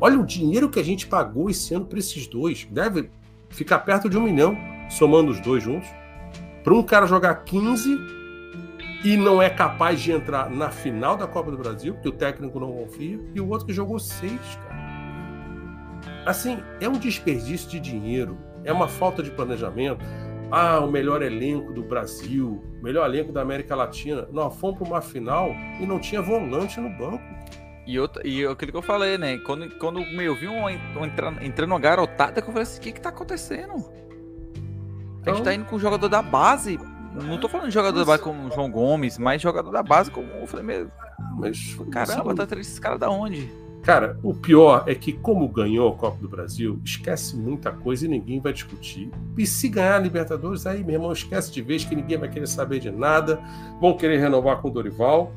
Olha 0.00 0.18
o 0.18 0.26
dinheiro 0.26 0.68
que 0.68 0.78
a 0.78 0.84
gente 0.84 1.06
pagou 1.06 1.50
esse 1.50 1.74
ano 1.74 1.86
para 1.86 1.98
esses 1.98 2.26
dois. 2.26 2.66
Deve 2.70 3.10
ficar 3.48 3.80
perto 3.80 4.08
de 4.08 4.16
um 4.16 4.22
milhão, 4.22 4.56
somando 4.88 5.30
os 5.30 5.40
dois 5.40 5.62
juntos. 5.62 5.88
Para 6.62 6.74
um 6.74 6.82
cara 6.82 7.06
jogar 7.06 7.34
15 7.44 7.98
e 9.04 9.16
não 9.16 9.42
é 9.42 9.50
capaz 9.50 10.00
de 10.00 10.12
entrar 10.12 10.50
na 10.50 10.70
final 10.70 11.16
da 11.16 11.26
Copa 11.26 11.50
do 11.50 11.58
Brasil, 11.58 11.92
porque 11.92 12.08
o 12.08 12.12
técnico 12.12 12.58
não 12.58 12.72
confia, 12.72 13.20
e 13.34 13.40
o 13.40 13.48
outro 13.50 13.66
que 13.66 13.72
jogou 13.72 13.98
seis, 13.98 14.40
cara. 14.66 14.84
Assim, 16.24 16.58
é 16.80 16.88
um 16.88 16.98
desperdício 16.98 17.68
de 17.68 17.78
dinheiro, 17.78 18.38
é 18.64 18.72
uma 18.72 18.88
falta 18.88 19.22
de 19.22 19.30
planejamento. 19.30 20.02
Ah, 20.54 20.80
o 20.80 20.90
melhor 20.90 21.20
elenco 21.22 21.72
do 21.72 21.82
Brasil, 21.82 22.62
melhor 22.82 23.06
elenco 23.06 23.32
da 23.32 23.42
América 23.42 23.74
Latina. 23.74 24.28
Nós 24.30 24.54
fomos 24.56 24.78
para 24.78 24.86
uma 24.86 25.00
final 25.00 25.50
e 25.80 25.86
não 25.86 25.98
tinha 25.98 26.22
volante 26.22 26.78
no 26.80 26.88
banco. 26.90 27.22
E, 27.86 27.98
outra, 27.98 28.26
e 28.26 28.46
aquilo 28.46 28.70
que 28.72 28.78
eu 28.78 28.82
falei, 28.82 29.18
né? 29.18 29.36
Quando, 29.38 29.68
quando 29.78 30.00
eu 30.00 30.34
vi 30.34 30.48
um, 30.48 30.64
um 30.64 31.04
entrando, 31.04 31.42
entrando 31.42 31.70
uma 31.72 31.80
garotada, 31.80 32.40
que 32.40 32.48
eu 32.48 32.52
falei 32.52 32.62
assim: 32.62 32.78
o 32.78 32.82
que 32.82 32.92
que 32.92 33.00
tá 33.00 33.08
acontecendo? 33.10 33.72
A 33.74 35.20
Então- 35.20 35.34
gente 35.34 35.44
tá 35.44 35.54
indo 35.54 35.64
com 35.64 35.76
o 35.76 35.80
jogador 35.80 36.08
da 36.08 36.22
base. 36.22 36.78
Não 37.14 37.38
tô 37.38 37.48
falando 37.48 37.68
de 37.68 37.74
jogador 37.74 37.98
da 37.98 38.04
base 38.04 38.22
como 38.22 38.48
o 38.48 38.50
João 38.50 38.70
Gomes, 38.70 39.18
mas 39.18 39.40
jogador 39.42 39.70
da 39.70 39.82
base 39.82 40.10
como 40.10 40.28
eu 40.28 40.46
falei 40.46 40.64
mesmo. 40.66 40.90
Mas, 41.38 41.76
Caramba, 41.90 42.34
tá 42.34 42.46
trazendo 42.46 42.60
esses 42.60 42.78
caras 42.78 42.98
da 42.98 43.10
onde? 43.10 43.50
Cara, 43.84 44.18
o 44.22 44.32
pior 44.32 44.84
é 44.86 44.94
que, 44.94 45.12
como 45.12 45.46
ganhou 45.46 45.92
a 45.92 45.94
Copa 45.94 46.16
do 46.16 46.26
Brasil, 46.26 46.80
esquece 46.82 47.36
muita 47.36 47.70
coisa 47.70 48.06
e 48.06 48.08
ninguém 48.08 48.40
vai 48.40 48.50
discutir. 48.50 49.10
E 49.36 49.46
se 49.46 49.68
ganhar 49.68 49.96
a 49.96 49.98
Libertadores, 49.98 50.66
aí, 50.66 50.82
meu 50.82 50.94
irmão, 50.94 51.12
esquece 51.12 51.52
de 51.52 51.60
vez 51.60 51.84
que 51.84 51.94
ninguém 51.94 52.16
vai 52.16 52.30
querer 52.30 52.46
saber 52.46 52.80
de 52.80 52.90
nada. 52.90 53.38
Vão 53.82 53.94
querer 53.94 54.18
renovar 54.18 54.62
com 54.62 54.68
o 54.68 54.70
Dorival. 54.70 55.34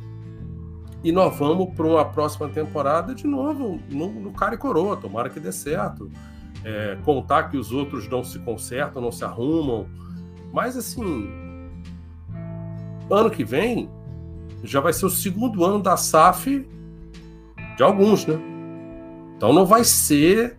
E 1.04 1.12
nós 1.12 1.38
vamos 1.38 1.76
para 1.76 1.86
uma 1.86 2.06
próxima 2.06 2.48
temporada 2.48 3.14
de 3.14 3.28
novo 3.28 3.82
no, 3.89 4.14
no 4.14 4.32
cara 4.32 4.56
e 4.56 4.58
coroa. 4.58 4.95
Tomara 4.95 5.30
que 5.30 5.41
dê 5.41 5.52
certo. 5.52 6.10
É, 6.64 6.98
contar 7.04 7.50
que 7.50 7.58
os 7.58 7.74
outros 7.74 8.08
não 8.08 8.24
se 8.24 8.39
consertam, 8.39 9.02
não 9.02 9.12
se 9.12 9.26
arrumam. 9.26 9.88
Mas, 10.54 10.78
assim, 10.78 11.30
ano 13.12 13.30
que 13.30 13.43
vem 13.43 13.89
já 14.64 14.80
vai 14.80 14.93
ser 14.93 15.06
o 15.06 15.10
segundo 15.10 15.66
ano 15.66 15.84
da 15.84 15.98
SAF 15.98 16.66
de 17.78 17.84
alguns, 17.84 18.26
né? 18.26 18.38
Então 19.38 19.54
não 19.54 19.66
vai 19.66 19.84
ser 19.84 20.58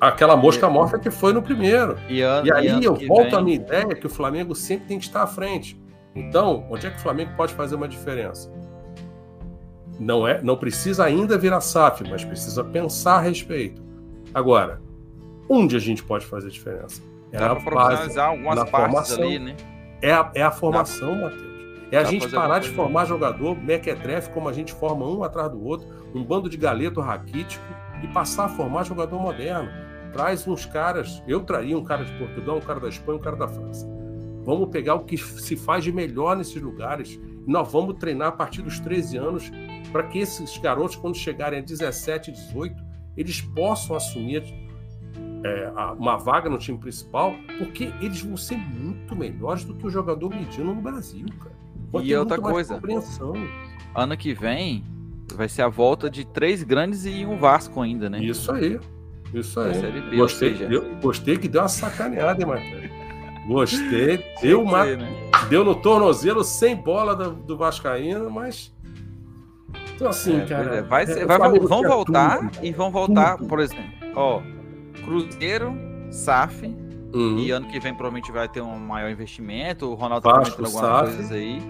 aquela 0.00 0.36
mosca 0.36 0.68
morta 0.68 0.98
que 0.98 1.10
foi 1.10 1.32
no 1.32 1.42
primeiro. 1.42 1.96
E, 2.08 2.22
an- 2.22 2.42
E 2.44 2.52
aí 2.52 2.68
ano 2.68 2.82
eu 2.84 2.94
volto 2.94 3.30
vem- 3.30 3.34
à 3.34 3.42
minha 3.42 3.56
ideia 3.56 3.94
que 3.94 4.06
o 4.06 4.10
Flamengo 4.10 4.54
sempre 4.54 4.86
tem 4.86 4.98
que 4.98 5.06
estar 5.06 5.22
à 5.22 5.26
frente. 5.26 5.80
Então, 6.14 6.64
onde 6.70 6.86
é 6.86 6.90
que 6.90 6.96
o 6.98 7.00
Flamengo 7.00 7.32
pode 7.36 7.54
fazer 7.54 7.74
uma 7.74 7.88
diferença? 7.88 8.50
Não 9.98 10.28
é, 10.28 10.42
não 10.42 10.56
precisa 10.56 11.04
ainda 11.04 11.38
virar 11.38 11.60
SAF, 11.60 12.04
mas 12.08 12.22
precisa 12.24 12.62
pensar 12.62 13.16
a 13.16 13.20
respeito. 13.20 13.82
Agora, 14.34 14.80
onde 15.48 15.74
a 15.74 15.78
gente 15.78 16.02
pode 16.02 16.26
fazer 16.26 16.50
diferença? 16.50 17.00
É 17.32 17.38
Dá 17.38 17.48
na 17.48 17.54
base, 17.54 17.64
profissionalizar 17.66 18.28
algumas 18.28 18.54
na 18.56 18.64
partes 18.66 18.92
formação. 18.92 19.24
ali, 19.24 19.38
né? 19.38 19.56
é 20.02 20.12
a, 20.12 20.30
é 20.34 20.42
a 20.42 20.50
formação, 20.50 21.14
Matheus. 21.18 21.55
É 21.90 21.98
a 21.98 22.00
pra 22.02 22.10
gente 22.10 22.28
parar 22.28 22.58
de 22.58 22.68
formar 22.70 23.04
jogador 23.04 23.56
mequetrefe 23.56 24.30
como 24.30 24.48
a 24.48 24.52
gente 24.52 24.72
forma 24.72 25.06
um 25.06 25.22
atrás 25.22 25.50
do 25.50 25.62
outro, 25.62 25.86
um 26.14 26.24
bando 26.24 26.48
de 26.48 26.56
galeto 26.56 27.00
raquítico 27.00 27.64
e 28.02 28.08
passar 28.08 28.46
a 28.46 28.48
formar 28.48 28.84
jogador 28.84 29.20
moderno. 29.20 29.70
Traz 30.12 30.46
uns 30.48 30.66
caras, 30.66 31.22
eu 31.26 31.40
traria 31.42 31.76
um 31.78 31.84
cara 31.84 32.04
de 32.04 32.12
Portugal, 32.18 32.56
um 32.56 32.60
cara 32.60 32.80
da 32.80 32.88
Espanha, 32.88 33.18
um 33.18 33.22
cara 33.22 33.36
da 33.36 33.46
França. 33.46 33.86
Vamos 34.44 34.68
pegar 34.70 34.94
o 34.94 35.04
que 35.04 35.16
se 35.16 35.56
faz 35.56 35.84
de 35.84 35.92
melhor 35.92 36.36
nesses 36.36 36.60
lugares 36.60 37.20
e 37.46 37.50
nós 37.50 37.70
vamos 37.70 37.96
treinar 37.98 38.28
a 38.28 38.32
partir 38.32 38.62
dos 38.62 38.80
13 38.80 39.16
anos 39.16 39.50
para 39.92 40.04
que 40.04 40.18
esses 40.18 40.56
garotos, 40.58 40.96
quando 40.96 41.16
chegarem 41.16 41.60
a 41.60 41.62
17, 41.62 42.32
18, 42.32 42.74
eles 43.16 43.40
possam 43.40 43.96
assumir 43.96 44.42
é, 45.44 45.70
uma 45.98 46.16
vaga 46.16 46.50
no 46.50 46.58
time 46.58 46.78
principal, 46.78 47.34
porque 47.58 47.92
eles 48.00 48.20
vão 48.20 48.36
ser 48.36 48.56
muito 48.56 49.14
melhores 49.14 49.64
do 49.64 49.74
que 49.74 49.86
o 49.86 49.90
jogador 49.90 50.30
mediano 50.30 50.74
no 50.74 50.82
Brasil, 50.82 51.26
cara. 51.38 51.65
Vai 51.92 52.04
E 52.04 52.16
outra 52.16 52.38
coisa. 52.40 52.80
Ano 53.94 54.16
que 54.16 54.34
vem 54.34 54.84
vai 55.34 55.48
ser 55.48 55.62
a 55.62 55.68
volta 55.68 56.08
de 56.10 56.24
três 56.26 56.62
grandes 56.62 57.04
e 57.06 57.24
um 57.26 57.36
Vasco 57.38 57.80
ainda, 57.80 58.08
né? 58.10 58.22
Isso 58.22 58.50
aí. 58.52 58.78
Isso 59.34 59.58
aí. 59.60 59.72
B, 60.10 60.16
Gostei, 60.16 60.50
seja- 60.52 60.68
deu- 60.68 60.94
gostei 61.02 61.36
que 61.36 61.48
deu 61.48 61.62
uma 61.62 61.68
sacaneada, 61.68 62.40
hein, 62.40 62.46
Matheus? 62.48 62.90
Gostei. 63.48 64.24
Deu, 64.42 64.60
uma, 64.62 64.84
né? 64.84 65.08
deu 65.48 65.64
no 65.64 65.74
tornozelo 65.76 66.42
sem 66.42 66.74
bola 66.74 67.14
do, 67.14 67.30
do 67.32 67.56
Vascaíno, 67.56 68.28
mas. 68.30 68.74
Então, 69.94 70.08
assim, 70.08 70.40
É, 70.40 70.46
cara. 70.46 70.76
é, 70.76 70.82
vai 70.82 71.04
é, 71.04 71.24
vai- 71.24 71.36
Flamengo 71.38 71.68
vão 71.68 71.78
tinha 71.78 71.88
voltar 71.88 72.38
tudo. 72.50 72.64
e 72.66 72.72
vão 72.72 72.90
voltar, 72.90 73.36
Tudo. 73.36 73.48
por 73.48 73.60
exemplo, 73.60 73.84
ó, 74.16 74.42
Cruzeiro, 75.04 75.72
SAF, 76.10 76.74
Uhum. 77.16 77.38
E 77.38 77.50
ano 77.50 77.66
que 77.66 77.80
vem 77.80 77.94
provavelmente 77.94 78.30
vai 78.30 78.46
ter 78.46 78.60
um 78.60 78.78
maior 78.78 79.10
investimento. 79.10 79.86
O 79.86 79.94
Ronaldo 79.94 80.28
tá 80.28 80.36
Vasco, 80.36 80.62
tá 80.62 80.68
algumas 80.68 81.14
coisas 81.14 81.32
aí. 81.32 81.62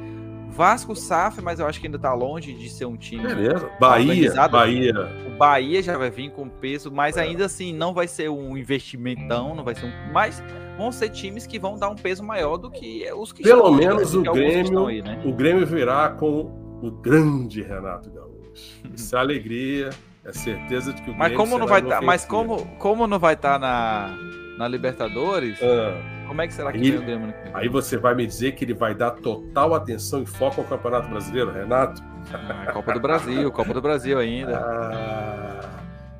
Vasco, 0.49 0.97
SAF, 0.97 1.43
mas 1.43 1.61
eu 1.61 1.67
acho 1.67 1.79
que 1.79 1.87
ainda 1.87 1.99
tá 1.99 2.13
longe 2.15 2.53
de 2.55 2.69
ser 2.71 2.87
um 2.87 2.97
time. 2.97 3.23
Beleza. 3.23 3.71
Bahia, 3.79 4.49
Bahia. 4.49 4.95
O 5.27 5.37
Bahia 5.37 5.83
já 5.83 5.99
vai 5.99 6.11
vir 6.11 6.31
com 6.31 6.49
peso, 6.49 6.91
mas 6.91 7.17
é. 7.17 7.21
ainda 7.21 7.45
assim 7.45 7.75
não 7.75 7.93
vai 7.93 8.09
ser 8.09 8.31
um 8.31 8.57
investimentão, 8.57 9.55
não 9.55 9.63
vai 9.63 9.75
ser 9.75 9.87
um. 9.87 10.13
Mas 10.13 10.43
vão 10.77 10.91
ser 10.91 11.11
times 11.11 11.47
que 11.47 11.59
vão 11.59 11.77
dar 11.77 11.91
um 11.91 11.95
peso 11.95 12.25
maior 12.25 12.57
do 12.57 12.71
que 12.71 13.07
os 13.13 13.33
que 13.33 13.43
Pelo 13.43 13.65
estão, 13.65 13.75
menos 13.75 14.15
o 14.15 14.23
Grêmio, 14.23 14.87
aí, 14.87 15.03
né? 15.03 15.23
o 15.25 15.33
Grêmio 15.33 15.67
virá 15.67 16.09
com 16.09 16.81
o 16.83 16.91
grande 16.91 17.63
Renato 17.63 18.11
Gaúcho. 18.11 18.81
Isso 18.95 19.15
é 19.15 19.19
alegria, 19.19 19.91
é 20.25 20.33
certeza 20.33 20.93
de 20.93 21.03
que 21.03 21.11
o 21.11 21.15
Grêmio 21.15 21.19
Mas 21.19 21.37
como 21.37 21.59
não 21.59 21.67
vai 21.67 21.81
estar, 21.83 22.01
tá, 22.01 22.03
mas 22.03 22.25
como 22.25 22.67
como 22.79 23.07
não 23.07 23.19
vai 23.19 23.35
estar 23.35 23.53
tá 23.53 23.59
na 23.59 24.19
na 24.57 24.69
Libertadores? 24.69 25.59
Ah 25.63 26.17
como 26.27 26.43
é 26.43 26.47
que 26.47 26.55
será 26.55 26.73
que 26.73 26.79
aí, 26.79 26.91
vem 26.91 26.99
o 26.99 27.03
Grêmio? 27.03 27.35
Aí 27.55 27.69
você 27.69 27.97
vai 27.97 28.15
me 28.15 28.27
dizer 28.27 28.53
que 28.53 28.65
ele 28.65 28.75
vai 28.75 28.95
dar 28.95 29.13
total 29.13 29.75
atenção 29.75 30.23
e 30.23 30.27
foco 30.27 30.61
ao 30.61 30.67
Campeonato 30.67 31.09
Brasileiro, 31.09 31.53
Renato? 31.53 32.03
Ah, 32.33 32.73
Copa 32.73 32.93
do 32.93 33.01
Brasil, 33.01 33.53
Copa 33.53 33.73
do 33.73 33.81
Brasil 33.81 34.19
ainda. 34.19 34.59
Ah, 34.59 35.61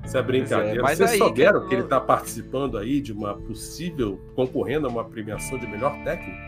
isso 0.05 0.17
é 0.17 0.23
brincadeira. 0.23 0.81
É, 0.81 0.95
Vocês 0.95 1.19
souberam 1.19 1.63
que, 1.63 1.69
que 1.69 1.75
ele 1.75 1.83
está 1.83 2.01
participando 2.01 2.79
aí 2.79 3.01
de 3.01 3.13
uma 3.13 3.35
possível, 3.35 4.21
concorrendo 4.35 4.87
a 4.87 4.91
uma 4.91 5.05
premiação 5.05 5.59
de 5.59 5.67
melhor 5.67 5.97
técnico? 6.05 6.39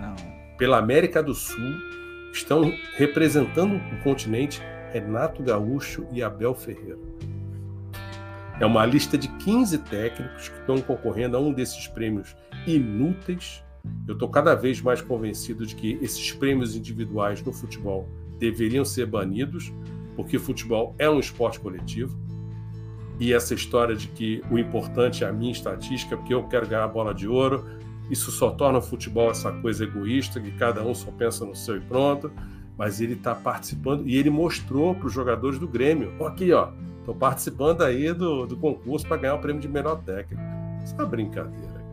Não. 0.00 0.14
Pela 0.58 0.78
América 0.78 1.22
do 1.22 1.34
Sul, 1.34 1.74
estão 2.32 2.72
representando 2.96 3.76
o 3.76 4.02
continente 4.02 4.62
Renato 4.92 5.42
Gaúcho 5.42 6.06
e 6.12 6.22
Abel 6.22 6.54
Ferreira. 6.54 6.98
É 8.60 8.66
uma 8.66 8.84
lista 8.84 9.16
de 9.16 9.28
15 9.28 9.78
técnicos 9.78 10.48
que 10.48 10.58
estão 10.58 10.80
concorrendo 10.80 11.36
a 11.36 11.40
um 11.40 11.52
desses 11.52 11.86
prêmios 11.86 12.36
inúteis. 12.66 13.62
Eu 14.06 14.14
estou 14.14 14.28
cada 14.28 14.54
vez 14.56 14.80
mais 14.80 15.00
convencido 15.00 15.64
de 15.64 15.76
que 15.76 15.96
esses 16.02 16.32
prêmios 16.32 16.74
individuais 16.74 17.40
no 17.40 17.52
futebol 17.52 18.08
deveriam 18.36 18.84
ser 18.84 19.06
banidos, 19.06 19.72
porque 20.16 20.40
futebol 20.40 20.94
é 20.98 21.08
um 21.08 21.20
esporte 21.20 21.60
coletivo. 21.60 22.18
E 23.20 23.32
essa 23.32 23.54
história 23.54 23.94
de 23.94 24.08
que 24.08 24.42
o 24.50 24.58
importante 24.58 25.22
é 25.22 25.28
a 25.28 25.32
minha 25.32 25.52
estatística, 25.52 26.16
porque 26.16 26.34
eu 26.34 26.42
quero 26.48 26.66
ganhar 26.66 26.84
a 26.84 26.88
bola 26.88 27.14
de 27.14 27.28
ouro, 27.28 27.64
isso 28.10 28.32
só 28.32 28.50
torna 28.50 28.78
o 28.78 28.82
futebol 28.82 29.30
essa 29.30 29.52
coisa 29.52 29.84
egoísta, 29.84 30.40
que 30.40 30.50
cada 30.52 30.82
um 30.84 30.94
só 30.94 31.10
pensa 31.12 31.44
no 31.44 31.54
seu 31.54 31.76
e 31.76 31.80
pronto. 31.80 32.32
Mas 32.78 33.00
ele 33.00 33.14
está 33.14 33.34
participando 33.34 34.06
e 34.06 34.16
ele 34.16 34.30
mostrou 34.30 34.94
para 34.94 35.08
os 35.08 35.12
jogadores 35.12 35.58
do 35.58 35.66
Grêmio: 35.66 36.14
aqui, 36.24 36.52
ó, 36.52 36.68
estou 37.00 37.14
participando 37.14 37.82
aí 37.82 38.12
do, 38.12 38.46
do 38.46 38.56
concurso 38.56 39.04
para 39.06 39.16
ganhar 39.16 39.34
o 39.34 39.40
prêmio 39.40 39.60
de 39.60 39.68
melhor 39.68 40.00
técnico. 40.04 40.40
Isso 40.84 40.94
é 40.94 40.98
uma 41.02 41.06
brincadeira. 41.06 41.84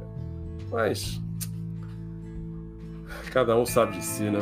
Mas. 0.72 1.20
Cada 3.32 3.58
um 3.58 3.66
sabe 3.66 3.94
de 3.94 4.06
si, 4.06 4.24
né? 4.24 4.40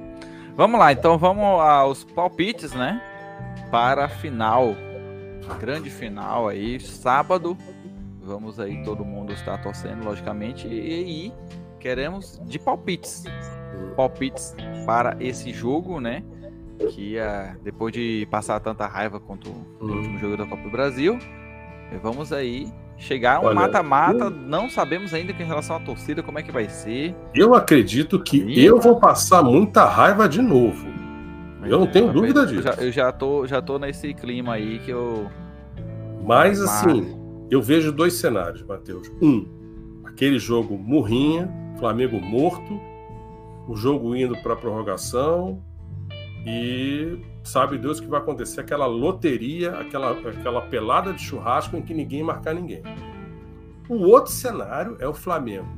vamos 0.54 0.78
lá, 0.78 0.92
então 0.92 1.16
vamos 1.16 1.44
aos 1.44 2.04
palpites, 2.04 2.72
né? 2.74 3.02
Para 3.70 4.04
a 4.04 4.08
final. 4.08 4.76
A 5.48 5.54
grande 5.54 5.88
final 5.88 6.48
aí, 6.48 6.78
sábado. 6.78 7.56
Vamos 8.22 8.60
aí, 8.60 8.84
todo 8.84 9.04
mundo 9.06 9.32
está 9.32 9.56
torcendo, 9.56 10.04
logicamente. 10.04 10.68
E, 10.68 11.28
e 11.28 11.32
queremos 11.80 12.38
de 12.44 12.58
palpites. 12.58 13.24
Palpites 13.96 14.54
para 14.86 15.16
esse 15.20 15.52
jogo, 15.52 16.00
né? 16.00 16.22
Que 16.90 17.16
uh, 17.18 17.58
depois 17.62 17.92
de 17.92 18.26
passar 18.30 18.60
tanta 18.60 18.86
raiva 18.86 19.18
quanto 19.18 19.50
o 19.50 19.84
uhum. 19.84 19.96
último 19.96 20.18
jogo 20.18 20.36
da 20.36 20.46
Copa 20.46 20.62
do 20.62 20.70
Brasil, 20.70 21.18
vamos 22.02 22.32
aí 22.32 22.72
Chegar 22.98 23.40
um 23.40 23.54
mata-mata, 23.54 24.24
eu... 24.24 24.30
não 24.30 24.68
sabemos 24.68 25.14
ainda 25.14 25.32
com 25.32 25.44
relação 25.44 25.76
à 25.76 25.80
torcida 25.80 26.20
como 26.20 26.38
é 26.38 26.42
que 26.42 26.50
vai 26.50 26.68
ser. 26.68 27.14
Eu 27.32 27.54
acredito 27.54 28.20
que 28.20 28.64
eu 28.64 28.80
vou 28.80 28.98
passar 28.98 29.40
muita 29.42 29.84
raiva 29.84 30.28
de 30.28 30.42
novo. 30.42 30.88
Eu 31.62 31.78
não 31.78 31.86
tenho 31.86 32.12
dúvida 32.12 32.44
disso. 32.44 32.66
Eu 32.68 32.74
já, 32.74 32.82
eu 32.82 32.92
já, 32.92 33.12
tô, 33.12 33.46
já 33.46 33.62
tô 33.62 33.78
nesse 33.78 34.12
clima 34.14 34.54
aí 34.54 34.80
que 34.80 34.90
eu. 34.90 35.30
Mas 36.24 36.60
assim, 36.60 37.16
eu 37.48 37.62
vejo 37.62 37.92
dois 37.92 38.14
cenários, 38.14 38.64
Matheus. 38.64 39.08
Um, 39.22 39.46
aquele 40.04 40.38
jogo 40.38 40.76
murrinha, 40.76 41.48
Flamengo 41.78 42.20
morto, 42.20 42.80
o 43.68 43.76
jogo 43.76 44.16
indo 44.16 44.34
para 44.38 44.56
prorrogação 44.56 45.62
e 46.46 47.20
sabe 47.44 47.76
Deus 47.76 47.98
o 47.98 48.02
que 48.02 48.08
vai 48.08 48.18
acontecer, 48.18 48.60
aquela 48.60 48.86
loteria, 48.86 49.78
aquela, 49.78 50.12
aquela 50.12 50.62
pelada 50.62 51.12
de 51.12 51.20
churrasco 51.20 51.76
em 51.76 51.82
que 51.82 51.92
ninguém 51.92 52.22
marcar 52.22 52.54
ninguém. 52.54 52.82
O 53.88 54.06
outro 54.06 54.32
cenário 54.32 54.96
é 55.00 55.06
o 55.06 55.12
Flamengo. 55.12 55.68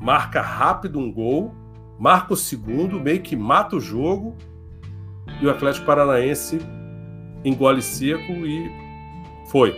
Marca 0.00 0.40
rápido 0.40 0.98
um 0.98 1.12
gol, 1.12 1.54
marca 1.98 2.32
o 2.32 2.36
segundo, 2.36 2.98
meio 2.98 3.20
que 3.20 3.36
mata 3.36 3.76
o 3.76 3.80
jogo, 3.80 4.34
e 5.40 5.46
o 5.46 5.50
Atlético 5.50 5.84
Paranaense 5.84 6.58
engole 7.44 7.82
seco 7.82 8.32
e 8.32 8.70
foi. 9.48 9.76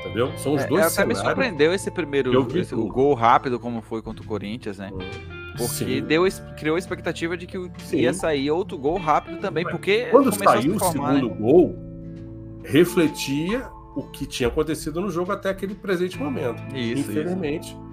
Entendeu? 0.00 0.32
São 0.38 0.54
os 0.54 0.62
é, 0.62 0.66
dois 0.66 0.86
até 0.86 1.06
me 1.06 1.14
surpreendeu 1.14 1.74
esse 1.74 1.90
primeiro 1.90 2.32
esse, 2.56 2.74
o 2.74 2.86
gol 2.86 3.12
rápido, 3.12 3.60
como 3.60 3.82
foi 3.82 4.00
contra 4.00 4.24
o 4.24 4.26
Corinthians, 4.26 4.78
né? 4.78 4.90
Hum. 4.90 5.39
Porque 5.66 6.00
deu, 6.00 6.24
criou 6.58 6.76
a 6.76 6.78
expectativa 6.78 7.36
de 7.36 7.46
que 7.46 7.70
Sim. 7.78 7.98
ia 7.98 8.12
sair 8.12 8.50
outro 8.50 8.78
gol 8.78 8.98
rápido 8.98 9.38
também, 9.38 9.64
porque 9.64 10.06
quando 10.10 10.32
saiu 10.32 10.76
o 10.76 10.80
segundo 10.80 11.28
né? 11.28 11.36
gol, 11.38 11.76
refletia 12.64 13.68
o 13.94 14.04
que 14.04 14.26
tinha 14.26 14.48
acontecido 14.48 15.00
no 15.00 15.10
jogo 15.10 15.32
até 15.32 15.50
aquele 15.50 15.74
presente 15.74 16.18
momento. 16.18 16.62
Isso, 16.74 17.10
Infelizmente, 17.10 17.68
isso. 17.68 17.90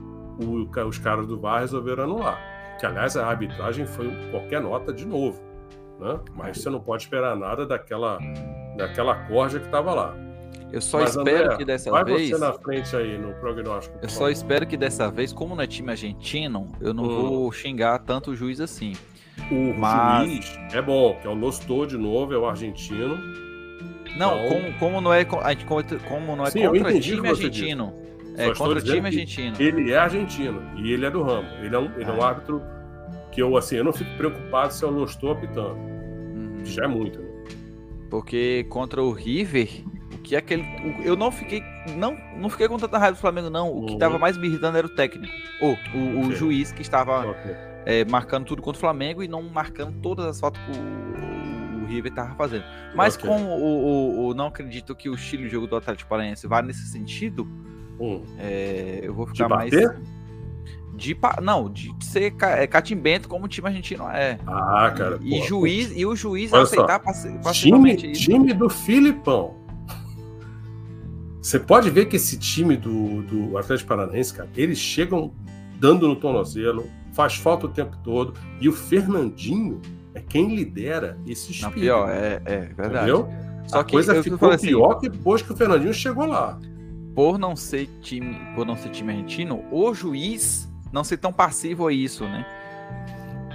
O, 0.49 0.87
os 0.87 0.97
caras 0.97 1.25
do 1.25 1.39
VAR 1.39 1.61
resolveram 1.61 2.03
anular. 2.03 2.39
Que, 2.79 2.85
aliás, 2.85 3.17
a 3.17 3.25
arbitragem 3.25 3.87
foi 3.87 4.09
qualquer 4.29 4.61
nota 4.61 4.93
de 4.93 5.05
novo. 5.05 5.41
Né? 5.99 6.19
Mas 6.35 6.59
você 6.59 6.69
não 6.69 6.79
pode 6.79 7.03
esperar 7.03 7.35
nada 7.35 7.65
daquela, 7.65 8.19
daquela 8.77 9.15
corja 9.27 9.59
que 9.59 9.65
estava 9.65 9.93
lá. 9.93 10.26
Eu 10.71 10.81
só 10.81 10.99
Mas, 10.99 11.15
espero 11.15 11.45
André, 11.45 11.57
que 11.57 11.65
dessa 11.65 11.91
vai 11.91 12.03
vez. 12.03 12.29
Vai 12.29 12.39
você 12.39 12.45
na 12.45 12.53
frente 12.53 12.95
aí 12.95 13.17
no 13.17 13.33
prognóstico. 13.35 13.97
Eu 14.01 14.09
só 14.09 14.29
espero 14.29 14.67
que 14.67 14.75
dessa 14.75 15.09
vez, 15.09 15.31
como 15.31 15.55
não 15.55 15.63
é 15.63 15.67
time 15.67 15.91
argentino, 15.91 16.67
eu 16.81 16.93
não 16.93 17.05
hum. 17.05 17.29
vou 17.29 17.51
xingar 17.51 17.99
tanto 17.99 18.31
o 18.31 18.35
juiz 18.35 18.59
assim. 18.59 18.93
O 19.51 19.73
Mas... 19.77 20.27
juiz 20.27 20.59
é 20.73 20.81
bom, 20.81 21.17
que 21.21 21.27
é 21.27 21.29
o 21.29 21.33
Lostor 21.33 21.87
de 21.87 21.97
novo, 21.97 22.33
é 22.33 22.37
o 22.37 22.45
argentino. 22.45 23.17
Não, 24.17 24.37
então... 24.37 24.49
como, 24.49 24.79
como 24.79 25.01
não 25.01 25.13
é, 25.13 25.23
como 25.23 26.35
não 26.35 26.45
é 26.45 26.51
Sim, 26.51 26.67
contra 26.67 26.99
time 26.99 27.29
argentino. 27.29 27.93
É 28.35 28.53
contra 28.53 28.81
time 28.81 29.07
argentino. 29.07 29.55
Ele 29.59 29.91
é 29.91 29.97
argentino 29.97 30.61
e 30.75 30.91
ele 30.91 31.05
é 31.05 31.09
do 31.11 31.23
ramo. 31.23 31.47
Ele 31.61 31.75
é 31.75 31.79
um, 31.79 31.91
ele 31.95 32.09
é 32.09 32.13
um 32.13 32.21
ah. 32.21 32.27
árbitro 32.27 32.61
que 33.31 33.41
eu 33.41 33.55
assim, 33.55 33.77
eu 33.77 33.83
não 33.83 33.93
fico 33.93 34.09
preocupado 34.17 34.73
se 34.73 34.83
é 34.83 34.87
o 34.87 34.91
Lostor 34.91 35.37
apitando. 35.37 35.75
Uhum. 35.75 36.59
Já 36.63 36.83
é 36.83 36.87
muito. 36.87 37.19
Né? 37.19 37.27
Porque 38.09 38.65
contra 38.69 39.01
o 39.01 39.11
River, 39.11 39.69
que 40.27 40.35
aquele. 40.35 40.65
Eu 41.03 41.15
não 41.15 41.31
fiquei. 41.31 41.63
Não, 41.95 42.17
não 42.37 42.49
fiquei 42.49 42.67
com 42.67 42.77
tanta 42.77 42.97
raiva 42.97 43.15
do 43.15 43.19
Flamengo, 43.19 43.49
não. 43.49 43.71
O 43.71 43.85
que 43.85 43.93
estava 43.93 44.15
uhum. 44.15 44.19
mais 44.19 44.37
me 44.37 44.47
irritando 44.47 44.77
era 44.77 44.85
o 44.85 44.89
técnico. 44.89 45.33
Ou 45.61 45.77
o, 45.95 46.27
o 46.27 46.35
juiz 46.35 46.71
que 46.71 46.81
estava 46.81 47.31
okay. 47.31 47.55
é, 47.85 48.05
marcando 48.05 48.45
tudo 48.45 48.61
contra 48.61 48.77
o 48.77 48.79
Flamengo 48.79 49.23
e 49.23 49.27
não 49.27 49.41
marcando 49.41 49.99
todas 50.01 50.25
as 50.25 50.39
faltas 50.39 50.61
que 50.63 50.71
o, 50.71 51.83
o 51.83 51.85
River 51.87 52.11
estava 52.11 52.35
fazendo. 52.35 52.65
Mas 52.93 53.15
okay. 53.15 53.29
como 53.29 53.49
o, 53.49 54.27
o, 54.27 54.33
não 54.33 54.47
acredito 54.47 54.93
que 54.93 55.09
o 55.09 55.15
estilo 55.15 55.43
de 55.43 55.49
jogo 55.49 55.65
do 55.65 55.75
Atlético 55.77 56.09
Paranaense 56.09 56.45
vá 56.45 56.61
nesse 56.61 56.85
sentido, 56.87 57.47
hum. 57.97 58.23
é, 58.37 58.99
eu 59.03 59.13
vou 59.13 59.27
ficar 59.27 59.47
mais. 59.47 59.71
De, 59.71 61.15
não, 61.41 61.69
de 61.71 61.93
ser 62.01 62.33
é, 62.41 62.65
catimbento 62.65 63.29
como 63.29 63.45
o 63.45 63.47
time 63.47 63.67
argentino 63.67 64.09
é. 64.09 64.39
Ah, 64.47 64.91
cara. 64.97 65.19
E, 65.21 65.39
pô, 65.39 65.45
juiz, 65.45 65.95
e 65.95 66.05
o 66.05 66.15
juiz 66.15 66.51
aceitar 66.53 66.99
passivamente 66.99 68.01
time, 68.01 68.11
isso. 68.11 68.23
Time 68.23 68.53
do 68.53 68.67
Filipão. 68.67 69.66
Você 71.47 71.59
pode 71.59 71.89
ver 71.89 72.07
que 72.07 72.17
esse 72.17 72.37
time 72.37 72.75
do, 72.75 73.21
do 73.21 73.57
Atlético 73.57 73.87
Paranaense, 73.87 74.33
cara, 74.33 74.49
eles 74.53 74.77
chegam 74.77 75.31
dando 75.79 76.05
no 76.05 76.13
tornozelo, 76.17 76.89
faz 77.13 77.37
falta 77.37 77.67
o 77.67 77.69
tempo 77.69 77.95
todo, 78.03 78.33
e 78.59 78.67
o 78.67 78.73
Fernandinho 78.73 79.81
é 80.13 80.19
quem 80.19 80.53
lidera 80.53 81.17
esse 81.25 81.53
espírito. 81.53 81.63
Não, 81.63 81.71
pior, 81.71 82.09
é, 82.09 82.41
é 82.43 82.59
verdade. 82.65 83.09
Entendeu? 83.09 83.29
Só 83.65 83.79
a 83.79 83.83
que 83.85 83.93
coisa 83.93 84.21
ficou 84.21 84.51
assim, 84.51 84.67
pior 84.67 84.95
que 84.95 85.07
depois 85.07 85.41
que 85.41 85.53
o 85.53 85.55
Fernandinho 85.55 85.93
chegou 85.93 86.25
lá. 86.25 86.59
Por 87.15 87.39
não 87.39 87.55
ser 87.55 87.87
time, 88.01 88.37
por 88.53 88.65
não 88.65 88.75
ser 88.75 88.89
time 88.89 89.13
argentino, 89.13 89.63
o 89.71 89.93
juiz 89.93 90.67
não 90.91 91.05
ser 91.05 91.15
tão 91.15 91.31
passivo 91.31 91.87
a 91.87 91.93
isso, 91.93 92.25
né? 92.25 92.45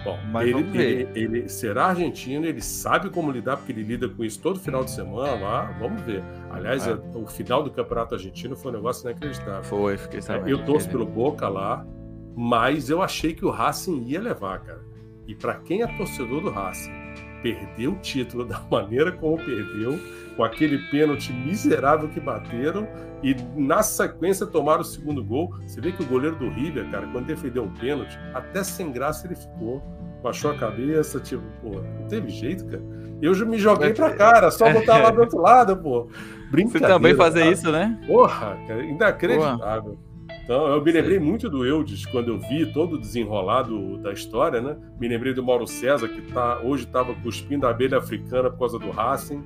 Bom, 0.05 0.19
Mas 0.31 0.49
ele, 0.49 0.61
ele, 0.75 1.09
ele, 1.15 1.49
será 1.49 1.87
argentino, 1.87 2.45
ele 2.45 2.61
sabe 2.61 3.09
como 3.11 3.31
lidar, 3.31 3.57
porque 3.57 3.73
ele 3.73 3.83
lida 3.83 4.09
com 4.09 4.25
isso 4.25 4.41
todo 4.41 4.59
final 4.59 4.85
de 4.85 4.91
semana 4.91 5.35
lá. 5.35 5.65
Vamos 5.79 6.03
ver. 6.03 6.23
Aliás, 6.51 6.87
é. 6.87 6.95
o 7.15 7.27
final 7.27 7.63
do 7.63 7.71
campeonato 7.71 8.15
argentino 8.15 8.57
foi 8.57 8.73
um 8.73 8.75
negócio 8.75 9.09
inacreditável. 9.09 9.63
Foi, 9.65 9.97
fiquei 9.97 10.21
sabendo. 10.21 10.49
Eu 10.49 10.65
torço 10.65 10.89
pelo 10.89 11.07
Boca 11.07 11.49
lá, 11.49 11.87
mas 12.37 12.91
eu 12.91 13.01
achei 13.01 13.33
que 13.35 13.45
o 13.45 13.51
Racing 13.51 14.05
ia 14.07 14.21
levar, 14.21 14.61
cara. 14.61 14.83
E 15.27 15.35
para 15.35 15.55
quem 15.55 15.83
é 15.83 15.87
torcedor 15.97 16.41
do 16.41 16.51
Racing 16.51 16.91
perder 17.43 17.89
o 17.89 17.97
título 17.97 18.45
da 18.45 18.61
maneira 18.71 19.13
como 19.13 19.37
perdeu, 19.37 19.99
com 20.37 20.45
aquele 20.45 20.79
pênalti 20.91 21.33
miserável 21.33 22.09
que 22.09 22.21
bateram 22.21 22.87
e 23.23 23.37
na 23.55 23.83
sequência 23.83 24.47
tomaram 24.47 24.81
o 24.81 24.85
segundo 24.85 25.23
gol. 25.23 25.55
Você 25.67 25.81
vê 25.81 25.93
que 25.93 26.03
o 26.03 26.07
goleiro 26.07 26.37
do 26.37 26.49
River, 26.49 26.91
cara, 26.91 27.07
quando 27.09 27.27
defendeu 27.27 27.65
um 27.65 27.75
pênalti, 27.75 28.19
até 28.33 28.65
sem 28.65 28.91
graça 28.91 29.27
ele 29.27 29.37
ficou. 29.37 29.83
Baixou 30.23 30.53
a 30.53 30.57
cabeça, 30.57 31.19
tipo, 31.19 31.43
pô, 31.61 31.81
não 31.81 32.07
teve 32.07 32.31
jeito, 32.31 32.65
cara. 32.67 32.83
Eu 33.21 33.35
já 33.35 33.45
me 33.45 33.59
joguei 33.59 33.93
pra 33.93 34.13
cara, 34.15 34.51
só 34.53 34.73
botar 34.73 34.99
lá 34.99 35.11
do 35.11 35.21
outro 35.21 35.41
lado, 35.41 35.77
pô. 35.77 36.09
Você 36.53 36.79
também 36.79 37.15
fazer 37.15 37.41
cara. 37.41 37.53
isso, 37.53 37.73
né? 37.73 38.01
Porra, 38.07 38.57
cara, 38.69 38.85
inacreditável. 38.85 39.93
Porra. 39.93 40.12
Então, 40.45 40.67
eu 40.67 40.83
me 40.83 40.91
lembrei 40.91 41.21
muito 41.21 41.49
do 41.49 41.65
Eudes 41.65 42.05
quando 42.05 42.29
eu 42.29 42.39
vi 42.39 42.67
todo 42.73 42.95
o 42.95 42.99
desenrolado 42.99 43.99
da 43.99 44.13
história, 44.13 44.61
né? 44.61 44.77
Me 44.99 45.07
lembrei 45.07 45.33
do 45.33 45.43
Mauro 45.43 45.67
César, 45.67 46.09
que 46.09 46.21
tá, 46.33 46.61
hoje 46.63 46.85
estava 46.85 47.15
cuspindo 47.15 47.67
a 47.67 47.71
abelha 47.71 47.99
africana 47.99 48.51
por 48.51 48.59
causa 48.59 48.79
do 48.79 48.91
Racing. 48.91 49.43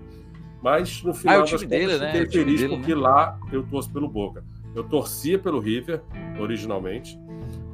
Mas 0.63 1.03
no 1.03 1.13
final 1.13 1.37
ah, 1.37 1.41
das 1.41 1.51
contas, 1.51 1.69
dele, 1.69 1.99
né? 1.99 2.13
fiquei 2.13 2.27
feliz 2.45 2.61
dele, 2.61 2.77
porque 2.77 2.95
né? 2.95 3.01
lá 3.01 3.39
eu 3.53 3.63
torço 3.65 3.93
pelo 3.93 4.09
Boca. 4.09 4.43
Eu 4.75 4.85
torcia 4.85 5.39
pelo 5.39 5.61
River, 5.61 6.01
originalmente. 6.41 7.19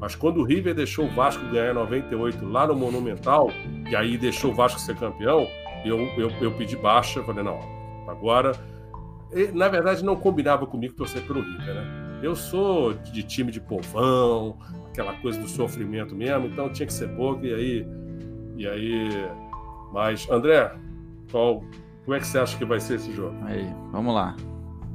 Mas 0.00 0.16
quando 0.16 0.38
o 0.38 0.44
River 0.44 0.74
deixou 0.74 1.06
o 1.06 1.10
Vasco 1.10 1.44
ganhar 1.46 1.70
em 1.70 1.74
98 1.74 2.44
lá 2.44 2.66
no 2.66 2.74
Monumental, 2.74 3.52
e 3.88 3.94
aí 3.94 4.18
deixou 4.18 4.50
o 4.50 4.54
Vasco 4.54 4.80
ser 4.80 4.96
campeão, 4.96 5.46
eu, 5.84 5.98
eu, 6.18 6.28
eu 6.40 6.52
pedi 6.52 6.76
baixa. 6.76 7.22
Falei, 7.22 7.44
não, 7.44 7.60
agora. 8.08 8.52
Na 9.54 9.68
verdade, 9.68 10.04
não 10.04 10.16
combinava 10.16 10.66
comigo 10.66 10.92
torcer 10.92 11.22
pelo 11.22 11.40
River, 11.40 11.74
né? 11.74 12.01
Eu 12.22 12.36
sou 12.36 12.94
de 12.94 13.24
time 13.24 13.50
de 13.50 13.60
povão, 13.60 14.56
aquela 14.90 15.12
coisa 15.14 15.40
do 15.40 15.48
sofrimento 15.48 16.14
mesmo, 16.14 16.46
então 16.46 16.72
tinha 16.72 16.86
que 16.86 16.92
ser 16.92 17.08
pouco, 17.16 17.44
e 17.44 17.52
aí. 17.52 17.86
E 18.56 18.66
aí. 18.68 19.28
Mas, 19.92 20.30
André, 20.30 20.72
qual, 21.32 21.64
como 22.04 22.14
é 22.14 22.20
que 22.20 22.26
você 22.26 22.38
acha 22.38 22.56
que 22.56 22.64
vai 22.64 22.78
ser 22.78 22.94
esse 22.94 23.12
jogo? 23.12 23.34
Aí, 23.44 23.66
vamos 23.90 24.14
lá. 24.14 24.36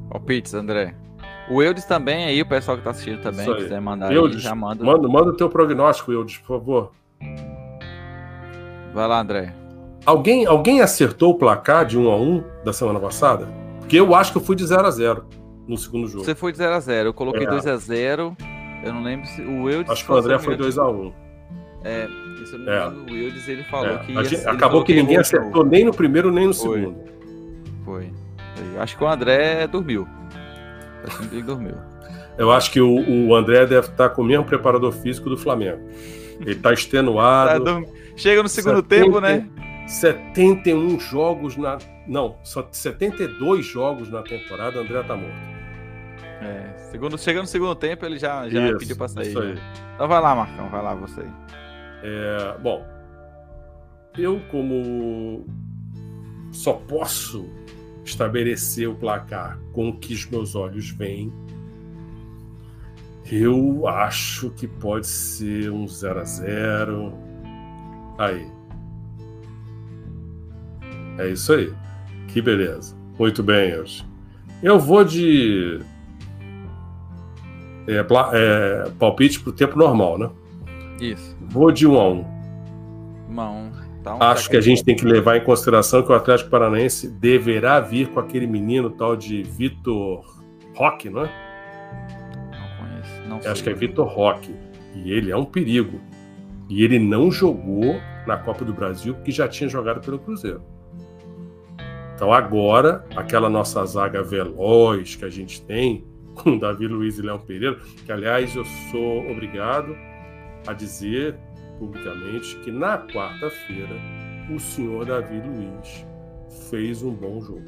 Palpites, 0.10 0.54
André. 0.54 0.96
O 1.50 1.62
Eudes 1.62 1.84
também 1.84 2.26
aí, 2.26 2.42
o 2.42 2.46
pessoal 2.48 2.78
que 2.78 2.84
tá 2.84 2.92
assistindo 2.92 3.22
também, 3.22 3.46
quiser 3.56 3.82
mandar 3.82 4.12
Eudes, 4.14 4.38
aí, 4.38 4.44
já 4.44 4.56
manda. 4.56 4.84
manda. 4.84 5.08
Manda 5.08 5.30
o 5.32 5.36
teu 5.36 5.50
prognóstico, 5.50 6.14
Eudes, 6.14 6.38
por 6.38 6.60
favor. 6.60 6.92
Vai 8.94 9.08
lá, 9.08 9.20
André. 9.20 9.54
Alguém, 10.06 10.46
alguém 10.46 10.80
acertou 10.80 11.32
o 11.32 11.36
placar 11.36 11.86
de 11.86 11.98
1 11.98 12.10
a 12.10 12.16
1 12.16 12.44
da 12.64 12.72
semana 12.72 13.00
passada? 13.00 13.48
Porque 13.80 14.00
eu 14.00 14.16
acho 14.16 14.32
que 14.32 14.38
eu 14.38 14.42
fui 14.42 14.56
de 14.56 14.66
0 14.66 14.88
a 14.88 14.92
0 14.92 15.26
no 15.68 15.78
segundo 15.78 16.08
jogo. 16.08 16.24
Você 16.24 16.34
foi 16.34 16.52
de 16.52 16.60
0x0. 16.60 17.06
Eu 17.06 17.14
coloquei 17.14 17.46
2x0. 17.46 18.36
É. 18.40 18.88
Eu 18.88 18.94
não 18.94 19.04
lembro 19.04 19.28
se. 19.28 19.42
O 19.42 19.70
Eudes. 19.70 19.92
Acho 19.92 20.06
que 20.06 20.12
o 20.12 20.16
André 20.16 20.40
foi 20.40 20.58
2x1. 20.58 21.14
É, 21.84 22.08
se 22.46 22.54
eu 22.54 22.60
não 22.60 22.74
é. 22.74 22.88
o 22.90 23.10
Eudes 23.10 23.48
ele 23.48 23.64
falou 23.64 23.96
é. 23.96 23.98
que. 23.98 24.12
Ia, 24.14 24.24
gente, 24.24 24.48
acabou 24.48 24.84
que 24.84 24.94
ninguém 24.94 25.18
acertou 25.18 25.66
nem 25.66 25.84
no 25.84 25.94
primeiro 25.94 26.32
nem 26.32 26.48
no 26.48 26.54
foi. 26.54 26.80
segundo. 26.80 27.00
Foi. 27.84 28.12
foi. 28.56 28.80
Acho 28.80 28.98
que 28.98 29.04
o 29.04 29.08
André 29.08 29.68
dormiu. 29.68 30.08
Acho 31.04 31.18
que 31.20 31.36
ele 31.36 31.44
dormiu. 31.44 31.76
Eu 32.38 32.52
acho 32.52 32.72
que 32.72 32.80
o, 32.80 33.28
o, 33.28 33.36
André 33.36 33.66
deve 33.66 33.88
estar 33.88 34.10
com 34.10 34.22
o 34.22 34.26
mesmo 34.26 34.46
preparador 34.46 34.92
físico 34.92 35.28
do 35.28 35.38
Flamengo. 35.38 35.82
Ele 36.40 36.52
está 36.52 36.72
extenuado. 36.72 37.64
tá 37.82 37.82
Chega 38.16 38.44
no 38.44 38.50
segundo 38.50 38.78
70, 38.78 38.88
tempo, 38.88 39.20
né? 39.20 39.48
71 39.88 41.00
jogos 41.00 41.58
na. 41.58 41.78
Não, 42.08 42.38
só 42.44 42.68
72 42.72 43.66
jogos 43.66 44.10
na 44.10 44.22
temporada, 44.22 44.78
o 44.78 44.82
André 44.82 45.02
tá 45.04 45.16
morto. 45.16 45.57
É, 46.42 46.74
segundo, 46.92 47.18
chega 47.18 47.42
no 47.42 47.48
segundo 47.48 47.76
tempo, 47.76 48.06
ele 48.06 48.20
já, 48.20 48.48
já 48.48 48.68
isso, 48.68 48.78
pediu 48.78 48.96
pra 48.96 49.08
sair. 49.08 49.30
Isso 49.30 49.40
aí. 49.40 49.56
Né? 49.56 49.62
Então 49.96 50.08
vai 50.08 50.22
lá, 50.22 50.36
Marcão, 50.36 50.70
vai 50.70 50.84
lá 50.84 50.94
você. 50.94 51.26
É, 52.04 52.58
bom, 52.62 52.86
eu 54.18 54.40
como 54.52 55.46
só 56.52 56.74
posso 56.74 57.50
estabelecer 58.06 58.88
o 58.88 58.96
placar 58.96 59.60
com 59.74 59.90
o 59.90 59.98
que 59.98 60.14
os 60.14 60.26
meus 60.28 60.56
olhos 60.56 60.90
veem, 60.92 61.34
eu 63.30 63.88
acho 63.88 64.52
que 64.52 64.68
pode 64.68 65.08
ser 65.08 65.70
um 65.70 65.88
0 65.88 66.20
a 66.20 66.24
0 66.24 67.14
Aí. 68.18 68.48
É 71.18 71.28
isso 71.28 71.54
aí. 71.54 71.72
Que 72.28 72.42
beleza. 72.42 72.96
Muito 73.20 73.44
bem, 73.44 73.72
Elcio. 73.72 74.06
Eu 74.62 74.80
vou 74.80 75.04
de 75.04 75.80
é, 77.88 78.06
é, 78.34 78.92
palpite 79.00 79.40
para 79.40 79.50
o 79.50 79.54
tempo 79.54 79.78
normal, 79.78 80.18
né? 80.18 80.30
Isso. 81.00 81.38
Vou 81.42 81.72
de 81.72 81.88
1 81.88 81.94
um 81.94 82.00
a 82.00 82.10
1 82.10 82.12
um. 82.12 82.26
1 83.30 83.42
a 83.42 83.52
1 83.52 83.88
então, 84.08 84.22
Acho 84.22 84.50
que 84.50 84.56
a 84.56 84.62
gente 84.62 84.84
tem 84.84 84.96
que 84.96 85.06
levar 85.06 85.36
em 85.36 85.44
consideração 85.44 86.02
que 86.02 86.12
o 86.12 86.16
Atlético 86.16 86.50
Paranaense 86.50 87.10
deverá 87.10 87.80
vir 87.82 88.08
com 88.08 88.20
aquele 88.20 88.48
menino 88.48 88.90
tal 88.90 89.18
de 89.18 89.44
Vitor 89.44 90.24
Roque, 90.76 91.10
não 91.10 91.26
é? 91.26 91.32
Não 92.52 92.88
conheço. 92.88 93.28
Não. 93.28 93.52
Acho 93.52 93.64
que 93.64 93.70
é 93.70 93.74
Vitor 93.74 94.08
Roque. 94.08 94.56
E 94.96 95.12
ele 95.12 95.30
é 95.32 95.36
um 95.36 95.44
perigo. 95.44 96.00
E 96.70 96.84
ele 96.84 97.00
não 97.00 97.30
jogou 97.30 98.00
na 98.26 98.38
Copa 98.38 98.64
do 98.64 98.74
Brasil 98.74 99.14
porque 99.14 99.32
já 99.32 99.48
tinha 99.48 99.70
jogado 99.70 100.00
pelo 100.00 100.20
Cruzeiro. 100.20 100.62
Então 102.16 102.32
agora, 102.32 103.06
aquela 103.16 103.50
nossa 103.50 103.86
zaga 103.86 104.24
veloz 104.24 105.16
que 105.16 105.26
a 105.26 105.30
gente 105.30 105.62
tem, 105.62 106.07
com 106.44 106.58
Davi 106.58 106.88
Luiz 106.88 107.18
e 107.18 107.22
Léo 107.22 107.40
Pereira, 107.40 107.78
que 108.06 108.12
aliás 108.12 108.56
eu 108.56 108.66
sou 108.92 109.30
obrigado 109.30 109.96
a 110.66 110.74
dizer 110.74 111.36
publicamente 111.80 112.56
que 112.60 112.72
na 112.72 112.98
quarta-feira 112.98 113.96
o 114.54 114.60
senhor 114.60 115.06
Davi 115.06 115.42
Luiz 115.42 116.06
fez 116.70 117.04
um 117.04 117.14
bom 117.14 117.42
jogo 117.42 117.66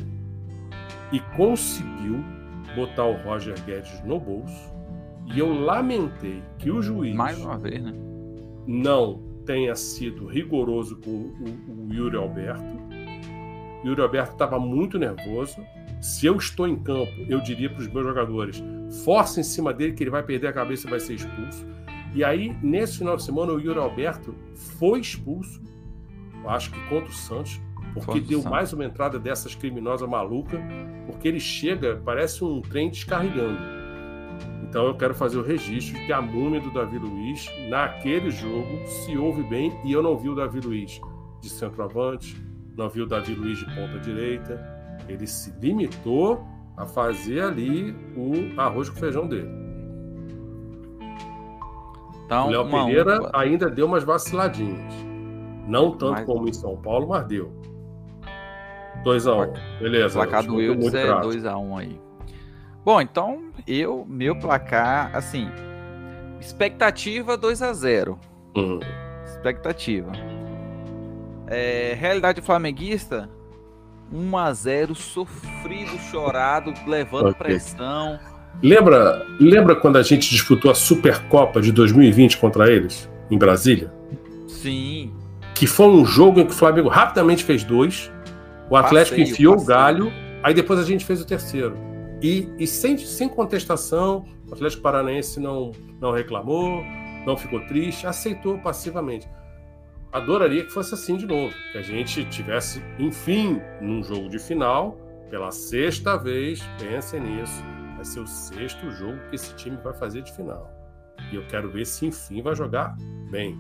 e 1.11 1.19
conseguiu 1.35 2.23
botar 2.75 3.05
o 3.05 3.13
Roger 3.23 3.55
Guedes 3.65 4.03
no 4.03 4.19
bolso. 4.19 4.73
E 5.33 5.39
eu 5.39 5.53
lamentei 5.53 6.41
que 6.57 6.71
o 6.71 6.81
juiz 6.81 7.15
mais 7.15 7.39
uma 7.39 7.57
vez, 7.57 7.83
né? 7.83 7.93
não 8.65 9.21
tenha 9.45 9.75
sido 9.75 10.27
rigoroso 10.27 10.97
com 10.97 11.09
o, 11.09 11.87
o 11.87 11.93
Yuri 11.93 12.17
Alberto. 12.17 12.79
Yuri 13.83 14.01
Alberto 14.01 14.33
estava 14.33 14.59
muito 14.59 14.97
nervoso 14.97 15.57
se 16.01 16.25
eu 16.25 16.37
estou 16.37 16.67
em 16.67 16.77
campo, 16.77 17.11
eu 17.27 17.41
diria 17.41 17.69
para 17.69 17.81
os 17.81 17.87
meus 17.87 18.05
jogadores: 18.05 18.63
força 19.03 19.39
em 19.39 19.43
cima 19.43 19.73
dele 19.73 19.93
que 19.93 20.03
ele 20.03 20.09
vai 20.09 20.23
perder 20.23 20.47
a 20.47 20.53
cabeça 20.53 20.87
e 20.87 20.89
vai 20.89 20.99
ser 20.99 21.15
expulso. 21.15 21.65
E 22.13 22.23
aí, 22.23 22.55
nesse 22.63 22.97
final 22.97 23.15
de 23.15 23.23
semana, 23.23 23.51
o 23.51 23.59
Yuri 23.59 23.77
Alberto 23.77 24.33
foi 24.77 24.99
expulso, 24.99 25.61
acho 26.47 26.71
que 26.71 26.79
contra 26.87 27.09
o 27.09 27.13
Santos, 27.13 27.61
porque 27.93 28.19
deu 28.19 28.41
mais 28.41 28.73
uma 28.73 28.85
entrada 28.85 29.19
dessas 29.19 29.53
criminosas 29.53 30.07
maluca, 30.07 30.59
porque 31.05 31.27
ele 31.27 31.39
chega, 31.39 32.01
parece 32.03 32.43
um 32.43 32.61
trem 32.61 32.89
descarregando. 32.89 33.59
Então 34.63 34.85
eu 34.85 34.95
quero 34.95 35.13
fazer 35.13 35.37
o 35.37 35.43
registro 35.43 35.97
de 35.97 36.05
que 36.05 36.13
a 36.13 36.21
múmia 36.21 36.61
do 36.61 36.71
Davi 36.71 36.97
Luiz, 36.97 37.49
naquele 37.69 38.29
jogo, 38.29 38.85
se 38.85 39.17
ouve 39.17 39.43
bem, 39.43 39.75
e 39.83 39.91
eu 39.91 40.01
não 40.01 40.17
vi 40.17 40.29
o 40.29 40.35
Davi 40.35 40.59
Luiz 40.59 41.01
de 41.41 41.49
centroavante, 41.49 42.35
não 42.77 42.89
vi 42.89 43.01
o 43.01 43.05
Davi 43.05 43.33
Luiz 43.33 43.59
de 43.59 43.65
ponta 43.65 43.99
direita, 43.99 44.78
ele 45.09 45.27
se 45.27 45.51
limitou 45.59 46.45
a 46.77 46.85
fazer 46.85 47.41
ali 47.41 47.91
o 48.15 48.59
arroz 48.59 48.89
com 48.89 48.95
feijão 48.95 49.27
dele. 49.27 49.49
Então, 52.25 52.47
o 52.47 52.51
Léo 52.51 52.69
Pereira 52.69 53.19
uma... 53.19 53.31
ainda 53.33 53.69
deu 53.69 53.87
umas 53.87 54.03
vaciladinhas. 54.03 54.93
Não 55.67 55.91
tanto 55.91 56.11
mas... 56.11 56.25
como 56.25 56.47
em 56.47 56.53
São 56.53 56.77
Paulo, 56.77 57.07
mas 57.09 57.25
deu. 57.25 57.51
2x1. 59.03 59.49
Um. 59.49 59.79
Beleza. 59.79 60.19
O 60.19 60.23
placar 60.23 60.45
do 60.45 60.55
Wildes 60.55 60.93
é 60.93 61.07
2x1 61.07 61.57
um 61.57 61.77
aí. 61.77 61.99
Bom, 62.85 63.01
então 63.01 63.51
eu, 63.67 64.05
meu 64.07 64.37
placar, 64.37 65.15
assim, 65.15 65.49
expectativa 66.39 67.37
2x0. 67.37 68.17
Uhum. 68.55 68.79
Expectativa. 69.25 70.11
É, 71.47 71.95
realidade 71.99 72.41
flamenguista, 72.41 73.29
1 74.11 74.37
a 74.37 74.53
0 74.53 74.95
sofrido, 74.95 75.97
chorado, 76.11 76.73
levando 76.87 77.29
okay. 77.29 77.47
pressão. 77.47 78.19
Lembra, 78.61 79.25
lembra 79.39 79.75
quando 79.75 79.97
a 79.97 80.03
gente 80.03 80.29
disputou 80.29 80.69
a 80.71 80.75
Supercopa 80.75 81.61
de 81.61 81.71
2020 81.71 82.37
contra 82.37 82.71
eles, 82.71 83.09
em 83.29 83.37
Brasília? 83.37 83.93
Sim. 84.47 85.13
Que 85.53 85.67
foi 85.67 85.87
um 85.87 86.05
jogo 86.05 86.39
em 86.39 86.45
que 86.45 86.51
o 86.51 86.55
Flamengo 86.55 86.89
rapidamente 86.89 87.43
fez 87.43 87.63
dois, 87.63 88.11
o 88.69 88.75
Atlético 88.75 89.17
passeio, 89.17 89.33
enfiou 89.33 89.53
passeio. 89.55 89.65
o 89.65 89.79
galho, 89.79 90.13
aí 90.43 90.53
depois 90.53 90.79
a 90.79 90.83
gente 90.83 91.05
fez 91.05 91.21
o 91.21 91.25
terceiro. 91.25 91.77
E, 92.21 92.49
e 92.57 92.67
sem, 92.67 92.97
sem 92.97 93.29
contestação, 93.29 94.25
o 94.49 94.53
Atlético 94.53 94.81
Paranaense 94.81 95.39
não, 95.39 95.71
não 96.01 96.11
reclamou, 96.11 96.83
não 97.25 97.37
ficou 97.37 97.61
triste, 97.61 98.05
aceitou 98.05 98.57
passivamente 98.57 99.27
adoraria 100.11 100.65
que 100.65 100.71
fosse 100.71 100.93
assim 100.93 101.17
de 101.17 101.25
novo, 101.25 101.53
que 101.71 101.77
a 101.77 101.81
gente 101.81 102.25
tivesse, 102.25 102.81
enfim, 102.97 103.61
num 103.81 104.03
jogo 104.03 104.29
de 104.29 104.39
final, 104.39 104.97
pela 105.29 105.51
sexta 105.51 106.17
vez, 106.17 106.61
pensem 106.79 107.21
nisso, 107.21 107.63
vai 107.95 108.05
ser 108.05 108.19
o 108.19 108.27
sexto 108.27 108.91
jogo 108.91 109.17
que 109.29 109.35
esse 109.35 109.53
time 109.55 109.77
vai 109.77 109.93
fazer 109.93 110.21
de 110.21 110.33
final. 110.33 110.69
E 111.31 111.35
eu 111.35 111.45
quero 111.47 111.69
ver 111.69 111.85
se, 111.85 112.07
enfim, 112.07 112.41
vai 112.41 112.55
jogar 112.55 112.95
bem. 113.29 113.57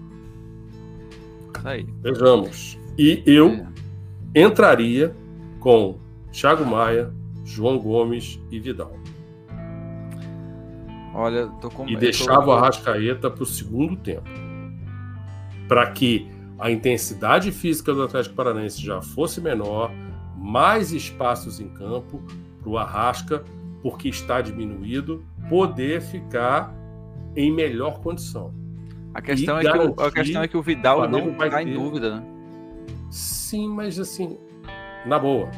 Aí. 1.63 1.85
Vejamos. 2.01 2.77
E 2.97 3.21
eu, 3.25 3.67
entraria 4.33 5.15
com 5.59 5.99
Thiago 6.31 6.65
Maia, 6.65 7.13
João 7.45 7.77
Gomes 7.77 8.39
e 8.49 8.59
Vidal. 8.59 8.97
Olha, 11.13 11.47
tô 11.61 11.69
com 11.69 11.87
E 11.87 11.95
deixava 11.95 12.47
o 12.47 12.51
Arrascaeta 12.51 13.29
para 13.29 13.43
o 13.43 13.45
segundo 13.45 13.95
tempo. 13.97 14.29
Para 15.67 15.91
que 15.91 16.31
a 16.59 16.69
intensidade 16.69 17.51
física 17.51 17.93
do 17.93 18.03
Atlético 18.03 18.35
Paranaense 18.35 18.81
já 18.81 19.01
fosse 19.01 19.39
menor, 19.39 19.91
mais 20.35 20.91
espaços 20.91 21.59
em 21.59 21.69
campo 21.69 22.21
para 22.59 22.69
o 22.69 22.77
Arrasca, 22.77 23.43
porque 23.81 24.09
está 24.09 24.41
diminuído, 24.41 25.23
poder 25.47 26.01
ficar 26.01 26.75
em 27.35 27.51
melhor 27.51 28.01
condição. 28.01 28.53
A 29.13 29.21
questão, 29.21 29.57
é 29.57 29.63
que, 29.63 29.77
o, 29.77 29.95
a 30.01 30.11
questão 30.11 30.43
é 30.43 30.47
que 30.47 30.57
o 30.57 30.61
Vidal 30.61 31.09
não 31.09 31.31
está 31.31 31.63
em 31.63 31.73
dúvida, 31.73 32.17
né? 32.17 32.23
Sim, 33.09 33.69
mas 33.69 33.97
assim, 33.97 34.37
na 35.05 35.17
boa. 35.17 35.49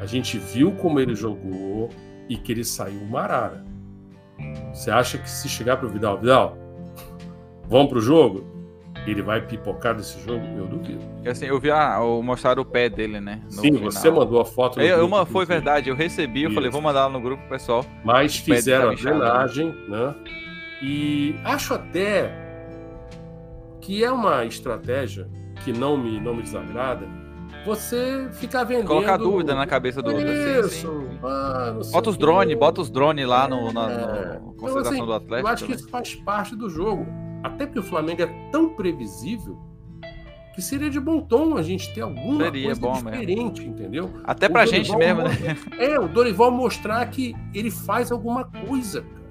A 0.00 0.06
gente 0.06 0.38
viu 0.38 0.72
como 0.72 0.98
ele 0.98 1.14
jogou 1.14 1.90
e 2.28 2.36
que 2.36 2.50
ele 2.52 2.64
saiu 2.64 3.04
marara. 3.06 3.64
Você 4.72 4.90
acha 4.90 5.18
que 5.18 5.30
se 5.30 5.48
chegar 5.48 5.76
para 5.76 5.86
o 5.86 5.90
Vidal, 5.90 6.18
Vidal, 6.18 6.58
vamos 7.68 7.88
para 7.88 7.98
o 7.98 8.00
jogo? 8.00 8.51
Ele 9.06 9.20
vai 9.20 9.40
pipocar 9.40 9.96
desse 9.96 10.20
jogo? 10.20 10.44
Eu 10.56 10.66
duvido. 10.66 11.00
Assim, 11.26 11.46
eu 11.46 11.58
vi 11.58 11.70
a, 11.70 12.00
o, 12.00 12.22
mostrar 12.22 12.58
o 12.58 12.64
pé 12.64 12.88
dele, 12.88 13.20
né? 13.20 13.40
Sim, 13.48 13.74
final. 13.74 13.90
você 13.90 14.10
mandou 14.10 14.40
a 14.40 14.44
foto. 14.44 14.78
No 14.78 14.84
eu, 14.84 15.08
grupo, 15.08 15.26
foi 15.26 15.44
verdade, 15.44 15.90
eu 15.90 15.96
recebi, 15.96 16.42
eu 16.42 16.48
Isso. 16.48 16.54
falei, 16.54 16.70
vou 16.70 16.80
mandar 16.80 17.08
no 17.08 17.20
grupo 17.20 17.42
pessoal. 17.48 17.84
Mas 18.04 18.36
fizeram 18.36 18.90
a 18.90 18.94
drenagem, 18.94 19.74
né? 19.88 20.14
E 20.80 21.34
acho 21.44 21.74
até 21.74 22.32
que 23.80 24.04
é 24.04 24.10
uma 24.10 24.44
estratégia 24.44 25.28
que 25.64 25.72
não 25.72 25.96
me, 25.96 26.20
não 26.20 26.34
me 26.34 26.42
desagrada, 26.42 27.06
você 27.64 28.28
ficar 28.32 28.64
vendendo. 28.64 28.86
Colocar 28.86 29.16
dúvida 29.16 29.54
na 29.54 29.66
cabeça 29.66 30.02
do 30.02 30.10
outro. 30.10 30.28
Isso. 30.28 30.88
Assim, 30.88 31.18
ah, 31.22 31.74
bota 31.92 32.10
os 32.10 32.16
drones, 32.16 32.58
bota 32.58 32.80
os 32.80 32.90
drones 32.90 33.26
lá 33.26 33.46
no, 33.46 33.72
na, 33.72 33.90
é. 33.90 34.38
no 34.40 34.54
consideração 34.54 34.80
então, 34.80 34.90
assim, 34.92 35.06
do 35.06 35.12
Atlético. 35.12 35.48
Eu 35.48 35.52
acho 35.52 35.62
também. 35.62 35.76
que 35.76 35.82
isso 35.82 35.90
faz 35.90 36.14
parte 36.16 36.56
do 36.56 36.68
jogo. 36.68 37.06
Até 37.42 37.66
porque 37.66 37.80
o 37.80 37.82
Flamengo 37.82 38.22
é 38.22 38.26
tão 38.50 38.70
previsível 38.70 39.58
que 40.54 40.60
seria 40.60 40.90
de 40.90 41.00
bom 41.00 41.20
tom 41.20 41.56
a 41.56 41.62
gente 41.62 41.92
ter 41.94 42.02
alguma 42.02 42.44
seria 42.44 42.76
coisa 42.76 42.92
diferente, 42.92 43.60
mesmo. 43.62 43.74
entendeu? 43.74 44.10
Até 44.24 44.48
pra 44.48 44.66
gente 44.66 44.94
mesmo, 44.96 45.22
né? 45.22 45.30
É, 45.78 45.98
o 45.98 46.06
Dorival 46.06 46.50
mostrar 46.50 47.04
que 47.06 47.34
ele 47.54 47.70
faz 47.70 48.12
alguma 48.12 48.44
coisa, 48.44 49.02
cara. 49.02 49.22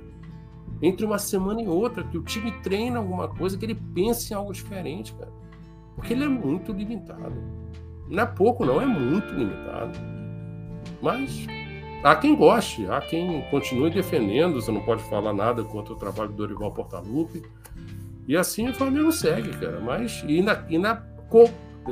Entre 0.81 1.05
uma 1.05 1.19
semana 1.19 1.61
e 1.61 1.67
outra, 1.67 2.03
que 2.03 2.17
o 2.17 2.23
time 2.23 2.51
treina 2.63 2.97
alguma 2.97 3.27
coisa, 3.27 3.55
que 3.55 3.63
ele 3.63 3.75
pense 3.75 4.33
em 4.33 4.35
algo 4.35 4.51
diferente, 4.51 5.13
cara. 5.13 5.31
Porque 5.95 6.13
ele 6.13 6.23
é 6.23 6.27
muito 6.27 6.71
limitado. 6.71 7.35
Não 8.09 8.23
é 8.23 8.25
pouco, 8.25 8.65
não, 8.65 8.81
é 8.81 8.85
muito 8.85 9.31
limitado. 9.31 9.99
Mas 10.99 11.45
há 12.03 12.15
quem 12.15 12.35
goste, 12.35 12.87
há 12.87 12.99
quem 12.99 13.41
continue 13.51 13.91
defendendo, 13.91 14.59
você 14.59 14.71
não 14.71 14.81
pode 14.81 15.03
falar 15.03 15.33
nada 15.33 15.63
contra 15.63 15.93
o 15.93 15.95
trabalho 15.95 16.29
do 16.29 16.35
Dorival 16.35 16.71
Portalupe. 16.71 17.43
E 18.27 18.37
assim 18.37 18.69
o 18.69 18.73
Flamengo 18.73 19.11
segue, 19.11 19.49
cara. 19.57 19.79
Mas 19.79 20.23
ainda, 20.27 20.65
ainda 20.69 20.95
co, 21.29 21.49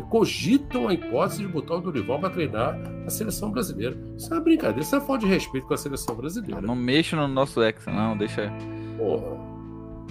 cogitam 0.09 0.88
a 0.88 0.93
hipótese 0.93 1.41
de 1.41 1.47
botar 1.47 1.75
o 1.75 1.82
Dorival 1.82 2.19
para 2.19 2.30
treinar 2.30 2.80
a 3.05 3.09
seleção 3.09 3.51
brasileira. 3.51 3.97
Isso 4.17 4.32
é 4.34 4.38
uma 4.38 4.43
brincadeira, 4.43 4.82
isso 4.82 4.95
é 4.95 5.01
falta 5.01 5.25
de 5.25 5.32
respeito 5.32 5.67
com 5.67 5.73
a 5.73 5.77
seleção 5.77 6.15
brasileira. 6.15 6.61
Não, 6.61 6.69
não 6.69 6.75
mexa 6.75 7.15
no 7.15 7.27
nosso 7.27 7.61
ex, 7.63 7.86
não, 7.88 8.17
deixa. 8.17 8.51
Porra. 8.97 9.49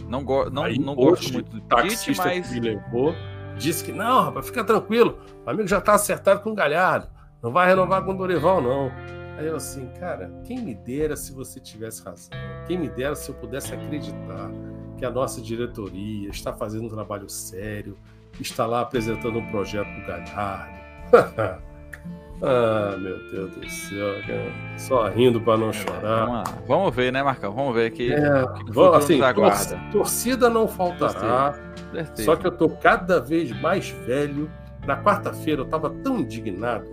Não, 0.09 0.25
go 0.25 0.49
não, 0.51 0.65
Aí, 0.65 0.79
não 0.79 0.95
gosto 0.95 1.33
muito 1.33 1.51
do 1.51 1.61
Tite, 1.61 2.17
mas. 2.17 2.49
Que 2.49 2.61
me 2.61 2.61
levou 2.61 3.15
disse 3.59 3.85
que 3.85 3.93
não, 3.93 4.23
rapaz, 4.23 4.47
fica 4.47 4.65
tranquilo, 4.65 5.19
o 5.45 5.51
amigo 5.51 5.69
já 5.69 5.81
tá 5.81 5.95
acertado 5.95 6.41
com 6.41 6.51
o 6.51 6.55
Galhardo, 6.55 7.09
não 7.43 7.51
vai 7.51 7.67
renovar 7.67 8.05
com 8.05 8.13
o 8.13 8.17
Dorival, 8.17 8.63
não. 8.63 8.91
Aí 9.37 9.47
eu 9.47 9.57
assim, 9.57 9.89
cara, 10.01 10.33
quem 10.45 10.61
me 10.61 10.75
dera 10.75 11.17
se 11.17 11.33
você 11.33 11.61
tivesse 11.61 12.03
razão, 12.03 12.31
quem 12.67 12.79
me 12.79 12.89
dera 12.89 13.15
se 13.15 13.29
eu 13.29 13.35
pudesse 13.35 13.73
acreditar 13.75 14.51
que 14.99 15.05
a 15.05 15.11
nossa 15.11 15.41
diretoria 15.41 16.29
está 16.29 16.53
fazendo 16.53 16.87
um 16.87 16.89
trabalho 16.89 17.29
sério, 17.29 17.97
está 18.41 18.67
lá 18.67 18.81
apresentando 18.81 19.39
um 19.39 19.47
projeto 19.51 19.89
do 19.89 20.07
Galhardo. 20.07 20.79
ah, 22.43 22.97
meu 22.99 23.31
Deus 23.31 23.55
do 23.55 23.71
céu, 23.71 24.21
cara. 24.27 24.53
Só 24.77 25.09
rindo 25.09 25.41
para 25.41 25.57
não 25.57 25.71
é, 25.71 25.73
chorar. 25.73 26.27
Vamos, 26.27 26.51
vamos, 26.67 26.95
ver, 26.95 27.13
né, 27.13 27.23
Marcão? 27.23 27.55
Vamos 27.55 27.75
ver 27.75 27.87
aqui. 27.87 28.13
É, 28.13 28.19
que, 28.57 28.73
que 28.73 28.81
assim, 28.95 29.77
torcida 29.93 30.51
não 30.51 30.67
faltará. 30.67 31.53
Torcida. 31.93 32.23
Só 32.25 32.37
que 32.37 32.47
eu 32.47 32.53
tô 32.53 32.69
cada 32.69 33.21
vez 33.21 33.51
mais 33.61 33.89
velho. 33.89 34.51
Na 34.87 35.03
quarta-feira 35.03 35.61
eu 35.61 35.65
estava 35.67 35.91
tão 35.91 36.19
indignado 36.19 36.89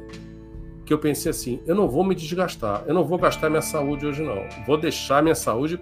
que 0.86 0.94
eu 0.94 1.00
pensei 1.00 1.32
assim: 1.32 1.62
eu 1.66 1.74
não 1.74 1.88
vou 1.90 2.04
me 2.04 2.14
desgastar, 2.14 2.84
eu 2.86 2.94
não 2.94 3.04
vou 3.04 3.18
gastar 3.18 3.50
minha 3.50 3.62
saúde 3.62 4.06
hoje, 4.06 4.22
não. 4.22 4.48
Vou 4.66 4.78
deixar 4.78 5.24
minha 5.24 5.36
saúde 5.36 5.80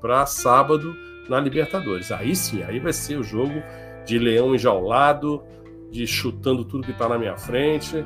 para 0.00 0.24
sábado 0.26 0.94
na 1.30 1.40
Libertadores. 1.40 2.10
Aí 2.10 2.34
sim, 2.34 2.62
aí 2.64 2.80
vai 2.80 2.92
ser 2.92 3.16
o 3.16 3.22
jogo 3.22 3.62
de 4.04 4.18
leão 4.18 4.54
enjaulado, 4.54 5.42
de 5.90 6.06
chutando 6.06 6.64
tudo 6.64 6.84
que 6.84 6.90
está 6.90 7.08
na 7.08 7.16
minha 7.16 7.36
frente. 7.36 8.04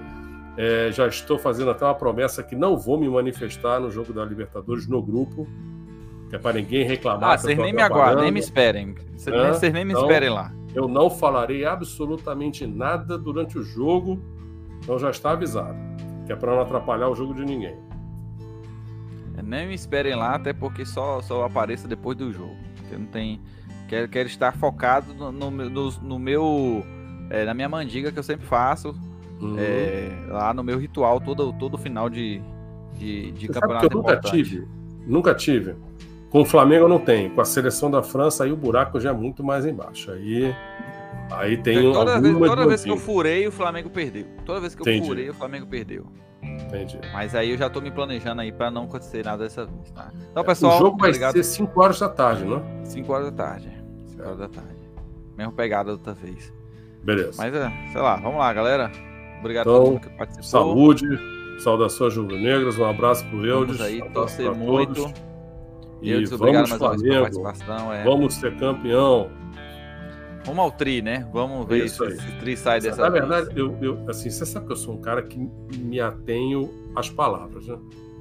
É, 0.57 0.91
já 0.93 1.09
estou 1.09 1.39
fazendo 1.39 1.71
até 1.71 1.85
uma 1.85 1.95
promessa 1.95 2.43
que 2.43 2.55
não 2.55 2.77
vou 2.77 3.01
me 3.01 3.09
manifestar 3.09 3.81
no 3.81 3.91
jogo 3.91 4.13
da 4.13 4.25
Libertadores 4.25 4.87
no 4.87 5.03
grupo, 5.03 5.49
que 6.29 6.37
é 6.37 6.39
para 6.39 6.53
ninguém 6.53 6.85
reclamar. 6.85 7.31
Ah, 7.31 7.39
vocês 7.39 7.59
nem 7.59 7.73
me 7.73 7.83
aguardem, 7.83 8.25
nem 8.25 8.33
me 8.33 8.41
esperem. 8.41 8.95
Vocês 9.17 9.73
nem 9.73 9.85
me 9.85 9.93
então, 9.93 10.03
esperem 10.03 10.29
lá. 10.29 10.53
Eu 10.75 10.87
não 10.87 11.09
falarei 11.09 11.65
absolutamente 11.65 12.67
nada 12.67 13.17
durante 13.17 13.59
o 13.59 13.63
jogo, 13.63 14.23
então 14.81 14.99
já 14.99 15.11
está 15.11 15.31
avisado, 15.31 15.79
que 16.27 16.33
é 16.33 16.37
para 16.37 16.53
não 16.53 16.61
atrapalhar 16.61 17.09
o 17.09 17.15
jogo 17.15 17.33
de 17.35 17.45
ninguém. 17.45 17.77
É, 19.37 19.43
nem 19.43 19.69
me 19.69 19.75
esperem 19.75 20.15
lá, 20.15 20.35
até 20.35 20.53
porque 20.53 20.85
só, 20.85 21.21
só 21.23 21.45
apareça 21.45 21.89
depois 21.89 22.17
do 22.17 22.33
jogo. 22.33 22.74
Porque 22.85 22.97
não 22.97 23.07
tem. 23.07 23.41
Quero, 23.89 24.09
quero 24.09 24.29
estar 24.29 24.53
focado 24.57 25.13
no, 25.15 25.33
no, 25.33 25.51
no, 25.51 25.91
no 25.91 26.19
meu. 26.19 26.85
É, 27.31 27.45
na 27.45 27.55
minha 27.55 27.69
mandiga 27.69 28.13
que 28.13 28.19
eu 28.19 28.23
sempre 28.23 28.47
faço. 28.47 28.95
Uhum. 29.41 29.57
É, 29.59 30.11
lá 30.29 30.55
no 30.55 30.63
meu 30.63 30.79
ritual 30.79 31.21
todo, 31.21 31.53
todo 31.55 31.77
final 31.77 32.09
de, 32.09 32.41
de, 32.97 33.33
de 33.33 33.49
campeonato. 33.49 33.89
que 33.89 33.95
eu 33.95 33.99
nunca 33.99 34.17
tive. 34.21 34.69
Nunca 35.07 35.35
tive. 35.35 35.75
Com 36.31 36.43
o 36.43 36.45
Flamengo 36.45 36.85
eu 36.85 36.89
não 36.89 36.99
tenho. 36.99 37.31
Com 37.31 37.41
a 37.41 37.45
seleção 37.45 37.91
da 37.91 38.03
França, 38.03 38.45
aí 38.45 38.53
o 38.53 38.57
buraco 38.57 38.99
já 38.99 39.11
é 39.11 39.13
muito 39.13 39.45
mais 39.45 39.67
embaixo. 39.67 40.11
Aí, 40.11 40.55
aí 41.31 41.57
tem 41.57 41.93
Toda, 41.93 42.21
vez, 42.21 42.39
toda 42.39 42.67
vez 42.67 42.85
que 42.85 42.91
eu 42.91 42.97
furei, 42.97 43.47
o 43.47 43.53
Flamengo 43.53 43.91
perdeu. 43.91 44.27
Toda 44.45 44.61
vez 44.61 44.75
que 44.75 44.83
eu 44.83 44.93
Entendi. 44.93 45.07
furei, 45.07 45.31
o 45.31 45.35
Flamengo 45.35 45.67
perdeu. 45.67 46.07
Entendi. 46.43 46.99
Mas 47.13 47.35
aí 47.35 47.51
eu 47.51 47.57
já 47.57 47.71
tô 47.71 47.81
me 47.81 47.91
planejando 47.91 48.41
aí 48.41 48.53
para 48.53 48.71
não 48.71 48.85
acontecer 48.85 49.25
nada 49.25 49.45
dessa 49.45 49.65
vez, 49.65 49.91
tá? 49.91 50.11
Então, 50.31 50.45
pessoal. 50.45 50.77
O 50.77 50.79
jogo 50.79 50.99
vai 50.99 51.11
obrigado. 51.11 51.33
ser 51.33 51.45
5 51.45 51.81
horas 51.81 52.01
da 52.01 52.09
tarde, 52.09 52.45
não? 52.45 52.63
5 52.85 53.13
horas 53.13 53.27
da 53.27 53.33
tarde. 53.33 53.85
5 54.07 54.23
horas 54.23 54.39
da 54.39 54.49
tarde. 54.49 54.75
Mesmo 55.37 55.53
pegada 55.53 55.93
outra 55.93 56.13
vez. 56.13 56.53
Beleza. 57.03 57.33
Mas, 57.37 57.55
é, 57.55 57.73
sei 57.93 58.01
lá, 58.01 58.17
vamos 58.17 58.39
lá, 58.39 58.53
galera. 58.53 58.91
Obrigado 59.41 59.69
então, 59.69 59.75
a 59.75 59.79
todo 59.79 59.93
mundo 59.93 60.01
que 60.01 60.11
participou. 60.11 60.49
Saúde, 60.49 61.07
saudações 61.59 62.17
rubro-negras, 62.17 62.79
um 62.79 62.85
abraço 62.85 63.25
pro 63.27 63.45
Eudes. 63.45 63.77
Vamos 63.79 63.93
aí, 63.93 64.11
torcer 64.11 64.55
muito. 64.55 64.95
Todos. 64.95 65.25
E 66.03 66.25
vamos 66.27 66.71
Flamengo, 66.71 67.93
é... 67.93 68.05
vamos 68.05 68.35
ser 68.35 68.55
campeão. 68.59 69.31
Vamos 70.45 70.59
ao 70.59 70.71
tri, 70.71 71.01
né? 71.01 71.27
Vamos 71.33 71.67
ver 71.67 71.87
Isso 71.87 72.05
se 72.05 72.13
esse 72.13 72.33
tri 72.39 72.57
sai 72.57 72.81
dessa. 72.81 73.01
Na 73.01 73.09
verdade, 73.09 73.49
eu, 73.57 73.77
eu, 73.81 73.99
assim, 74.09 74.29
você 74.29 74.45
sabe 74.45 74.67
que 74.67 74.73
eu 74.73 74.77
sou 74.77 74.95
um 74.95 75.01
cara 75.01 75.23
que 75.23 75.39
me 75.79 76.01
atenho 76.01 76.71
às 76.95 77.09
palavras, 77.09 77.67
né? 77.67 77.79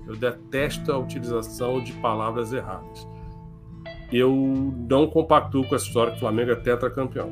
Eu 0.07 0.15
detesto 0.15 0.91
a 0.91 0.97
utilização 0.97 1.81
de 1.81 1.93
palavras 1.93 2.53
erradas. 2.53 3.07
Eu 4.11 4.33
não 4.89 5.07
compactuo 5.07 5.67
com 5.67 5.75
essa 5.75 5.85
história 5.85 6.11
que 6.11 6.17
o 6.17 6.19
Flamengo 6.19 6.51
é 6.51 6.55
tetracampeão. 6.55 7.29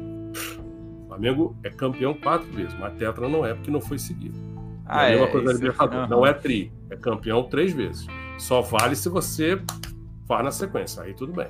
O 1.03 1.07
Flamengo 1.07 1.55
é 1.63 1.69
campeão 1.69 2.13
quatro 2.13 2.47
vezes, 2.51 2.73
mas 2.79 2.93
tetra 2.97 3.29
não 3.29 3.45
é 3.45 3.53
porque 3.53 3.69
não 3.69 3.81
foi 3.81 3.99
seguido. 3.99 4.39
Ah, 4.85 5.09
é, 5.09 5.21
é 5.21 5.27
coisa 5.27 5.53
Libertadores. 5.53 6.09
Não 6.09 6.25
é 6.25 6.33
tri, 6.33 6.71
é 6.89 6.95
campeão 6.95 7.43
três 7.43 7.71
vezes. 7.71 8.07
Só 8.37 8.61
vale 8.61 8.95
se 8.95 9.07
você 9.07 9.61
vá 10.25 10.41
na 10.41 10.51
sequência, 10.51 11.03
aí 11.03 11.13
tudo 11.13 11.33
bem. 11.33 11.47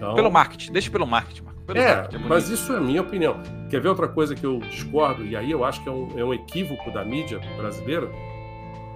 Então, 0.00 0.14
pelo 0.14 0.30
marketing, 0.30 0.72
deixa 0.72 0.90
pelo 0.90 1.06
marketing. 1.06 1.42
Pelo 1.66 1.78
é, 1.78 1.94
marketing, 1.94 2.24
é 2.24 2.26
mas 2.26 2.48
isso 2.48 2.72
é 2.72 2.78
a 2.78 2.80
minha 2.80 3.02
opinião. 3.02 3.36
Quer 3.68 3.82
ver 3.82 3.88
outra 3.88 4.08
coisa 4.08 4.34
que 4.34 4.44
eu 4.44 4.58
discordo, 4.60 5.26
e 5.26 5.36
aí 5.36 5.50
eu 5.50 5.62
acho 5.62 5.82
que 5.82 5.90
é 5.90 5.92
um, 5.92 6.18
é 6.18 6.24
um 6.24 6.32
equívoco 6.32 6.90
da 6.90 7.04
mídia 7.04 7.38
brasileira, 7.58 8.10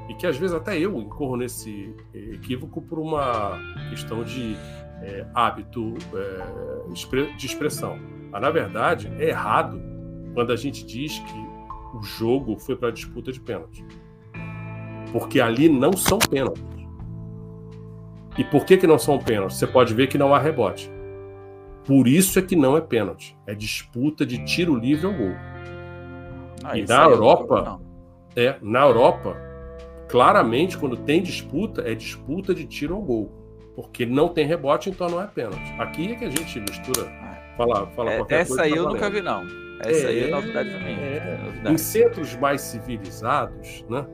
e 0.09 0.15
que 0.15 0.27
às 0.27 0.39
vezes 0.39 0.57
até 0.57 0.79
eu 0.79 0.99
incorro 0.99 1.37
nesse 1.37 1.95
equívoco 2.15 2.81
por 2.81 2.99
uma 2.99 3.59
questão 3.91 4.25
de 4.25 4.57
é, 5.03 5.27
hábito 5.35 5.95
é, 6.15 7.37
de 7.37 7.47
expressão. 7.47 7.99
Mas, 8.33 8.41
na 8.41 8.51
verdade, 8.51 9.13
é 9.19 9.29
errado 9.29 9.81
quando 10.33 10.53
a 10.53 10.57
gente 10.57 10.87
diz 10.87 11.19
que 11.19 11.97
o 11.97 12.03
jogo 12.03 12.59
foi 12.59 12.77
para 12.77 12.91
disputa 12.91 13.31
de 13.31 13.41
pênalti. 13.41 13.85
Porque 15.13 15.39
ali 15.39 15.69
não 15.69 15.93
são 15.93 16.19
pênaltis. 16.19 16.65
E 18.37 18.43
por 18.43 18.65
que, 18.65 18.79
que 18.79 18.87
não 18.87 18.99
são 18.99 19.19
pênaltis? 19.19 19.59
Você 19.59 19.67
pode 19.67 19.95
ver 19.95 20.09
que 20.09 20.19
não 20.19 20.35
há 20.35 20.39
rebote. 20.39 20.94
Por 21.87 22.09
isso 22.09 22.39
é 22.39 22.43
que 22.43 22.57
não 22.57 22.77
é 22.77 22.81
pênalti. 22.81 23.37
É 23.47 23.55
disputa 23.55 24.25
de 24.25 24.45
tiro 24.45 24.75
livre 24.77 25.07
ao 25.07 25.13
gol. 25.13 25.35
Ah, 26.63 26.79
e 26.79 26.87
na 26.87 27.05
Europa, 27.05 27.79
É, 28.37 28.57
na 28.63 28.81
Europa, 28.83 29.37
claramente, 30.09 30.77
quando 30.79 30.97
tem 30.97 31.23
disputa, 31.23 31.83
é 31.87 31.95
disputa 31.95 32.55
de 32.55 32.65
tiro 32.65 32.95
ao 32.95 33.03
gol. 33.03 33.31
Porque 33.77 34.07
não 34.07 34.29
tem 34.29 34.47
rebote, 34.47 34.89
então 34.89 35.09
não 35.09 35.21
é 35.21 35.27
pênalti. 35.27 35.73
Aqui 35.79 36.13
é 36.13 36.15
que 36.15 36.25
a 36.25 36.31
gente 36.31 36.61
mistura. 36.61 37.11
Fala, 37.57 37.87
fala 37.89 38.13
É, 38.13 38.17
qualquer 38.19 38.41
essa 38.41 38.49
coisa, 38.49 38.63
aí 38.65 38.71
tá 38.71 38.77
eu 38.77 38.89
nunca 38.89 39.11
vi, 39.11 39.21
não. 39.21 39.43
Essa 39.81 40.09
aí 40.09 40.21
é 40.21 40.29
É, 40.29 40.31
novidade 40.31 40.71
pra 40.71 40.79
mim. 40.81 40.97
é. 41.01 41.39
Novidade. 41.45 41.75
Em 41.75 41.79
centros 41.79 42.37
mais 42.37 42.61
civilizados, 42.63 43.85
né? 43.91 44.07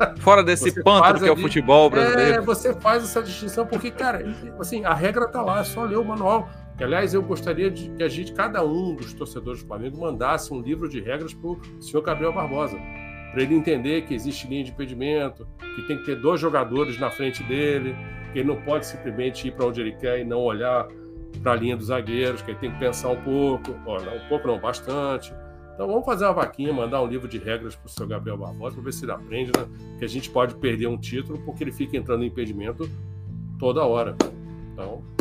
Fora 0.20 0.42
desse 0.42 0.82
pântano 0.82 1.20
que 1.20 1.28
é 1.28 1.32
o 1.32 1.36
futebol 1.36 1.86
É, 1.86 1.90
brasileiro. 1.90 2.42
você 2.44 2.74
faz 2.74 3.04
essa 3.04 3.22
distinção, 3.22 3.66
porque, 3.66 3.90
cara, 3.90 4.24
assim, 4.58 4.84
a 4.84 4.94
regra 4.94 5.28
tá 5.28 5.40
lá, 5.42 5.60
é 5.60 5.64
só 5.64 5.84
ler 5.84 5.96
o 5.98 6.04
manual. 6.04 6.48
Que, 6.82 6.86
aliás, 6.86 7.14
eu 7.14 7.22
gostaria 7.22 7.70
de 7.70 7.90
que 7.90 8.02
a 8.02 8.08
gente, 8.08 8.32
cada 8.32 8.64
um 8.64 8.96
dos 8.96 9.12
torcedores 9.12 9.62
do 9.62 9.68
Flamengo, 9.68 10.00
mandasse 10.00 10.52
um 10.52 10.60
livro 10.60 10.88
de 10.88 11.00
regras 11.00 11.32
pro 11.32 11.56
senhor 11.78 12.02
Gabriel 12.02 12.32
Barbosa. 12.32 12.76
Para 13.30 13.40
ele 13.40 13.54
entender 13.54 14.02
que 14.02 14.12
existe 14.12 14.48
linha 14.48 14.64
de 14.64 14.72
impedimento, 14.72 15.46
que 15.76 15.86
tem 15.86 15.98
que 15.98 16.06
ter 16.06 16.16
dois 16.16 16.40
jogadores 16.40 16.98
na 16.98 17.08
frente 17.08 17.40
dele, 17.44 17.94
que 18.32 18.40
ele 18.40 18.48
não 18.48 18.60
pode 18.62 18.84
simplesmente 18.84 19.46
ir 19.46 19.52
para 19.52 19.66
onde 19.66 19.80
ele 19.80 19.92
quer 19.92 20.18
e 20.18 20.24
não 20.24 20.40
olhar 20.40 20.88
para 21.40 21.52
a 21.52 21.54
linha 21.54 21.76
dos 21.76 21.86
zagueiros, 21.86 22.42
que 22.42 22.50
ele 22.50 22.58
tem 22.58 22.72
que 22.72 22.80
pensar 22.80 23.10
um 23.10 23.22
pouco, 23.22 23.70
não, 23.70 24.16
um 24.16 24.28
pouco 24.28 24.48
não, 24.48 24.58
bastante. 24.58 25.32
Então 25.74 25.86
vamos 25.86 26.04
fazer 26.04 26.24
uma 26.24 26.34
vaquinha, 26.34 26.72
mandar 26.72 27.00
um 27.00 27.06
livro 27.06 27.28
de 27.28 27.38
regras 27.38 27.76
para 27.76 27.86
o 27.86 27.90
seu 27.90 28.08
Gabriel 28.08 28.38
Barbosa, 28.38 28.74
para 28.74 28.84
ver 28.84 28.92
se 28.92 29.04
ele 29.04 29.12
aprende, 29.12 29.52
né? 29.56 29.68
Que 30.00 30.04
a 30.04 30.08
gente 30.08 30.28
pode 30.28 30.56
perder 30.56 30.88
um 30.88 30.98
título 30.98 31.40
porque 31.44 31.62
ele 31.62 31.70
fica 31.70 31.96
entrando 31.96 32.24
em 32.24 32.26
impedimento 32.26 32.90
toda 33.56 33.84
hora. 33.84 34.16
Então, 34.72 35.11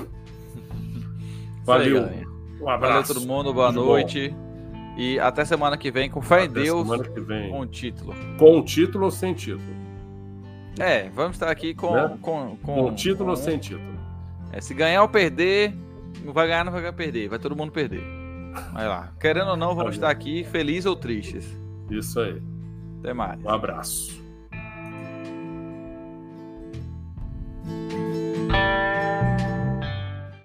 Valeu. 1.63 2.05
Aí, 2.05 2.25
um 2.61 2.69
abraço. 2.69 3.13
Valeu 3.13 3.21
todo 3.21 3.27
mundo, 3.27 3.53
boa 3.53 3.67
tá 3.67 3.73
Muito 3.73 3.87
noite. 3.87 4.29
Bom. 4.29 4.95
E 4.97 5.19
até 5.19 5.45
semana 5.45 5.77
que 5.77 5.89
vem, 5.89 6.09
com 6.09 6.21
fé 6.21 6.43
até 6.43 6.45
em 6.45 6.49
Deus, 6.49 6.87
com 6.87 7.59
o 7.59 7.65
título. 7.65 8.13
Com 8.37 8.59
o 8.59 8.63
título 8.63 9.05
ou 9.05 9.11
sem 9.11 9.33
título? 9.33 9.81
É, 10.79 11.09
vamos 11.09 11.35
estar 11.35 11.49
aqui 11.49 11.73
com... 11.73 11.93
Né? 11.93 12.17
Com, 12.21 12.57
com, 12.57 12.83
com 12.83 12.95
título 12.95 13.25
com... 13.25 13.29
ou 13.31 13.35
sem 13.35 13.57
título? 13.57 13.99
É, 14.51 14.59
se 14.59 14.73
ganhar 14.73 15.01
ou 15.01 15.09
perder, 15.09 15.73
não 16.23 16.33
vai 16.33 16.47
ganhar, 16.47 16.65
não 16.65 16.71
vai 16.71 16.91
perder. 16.91 17.29
Vai 17.29 17.39
todo 17.39 17.55
mundo 17.55 17.71
perder. 17.71 18.03
Vai 18.73 18.87
lá. 18.87 19.13
Querendo 19.19 19.51
ou 19.51 19.57
não, 19.57 19.69
vamos 19.69 19.77
Valeu. 19.77 19.91
estar 19.91 20.09
aqui 20.09 20.43
felizes 20.43 20.85
ou 20.85 20.95
tristes. 20.95 21.57
Isso 21.89 22.19
aí. 22.19 22.41
Até 22.99 23.13
mais. 23.13 23.41
Um 23.43 23.49
abraço. 23.49 24.21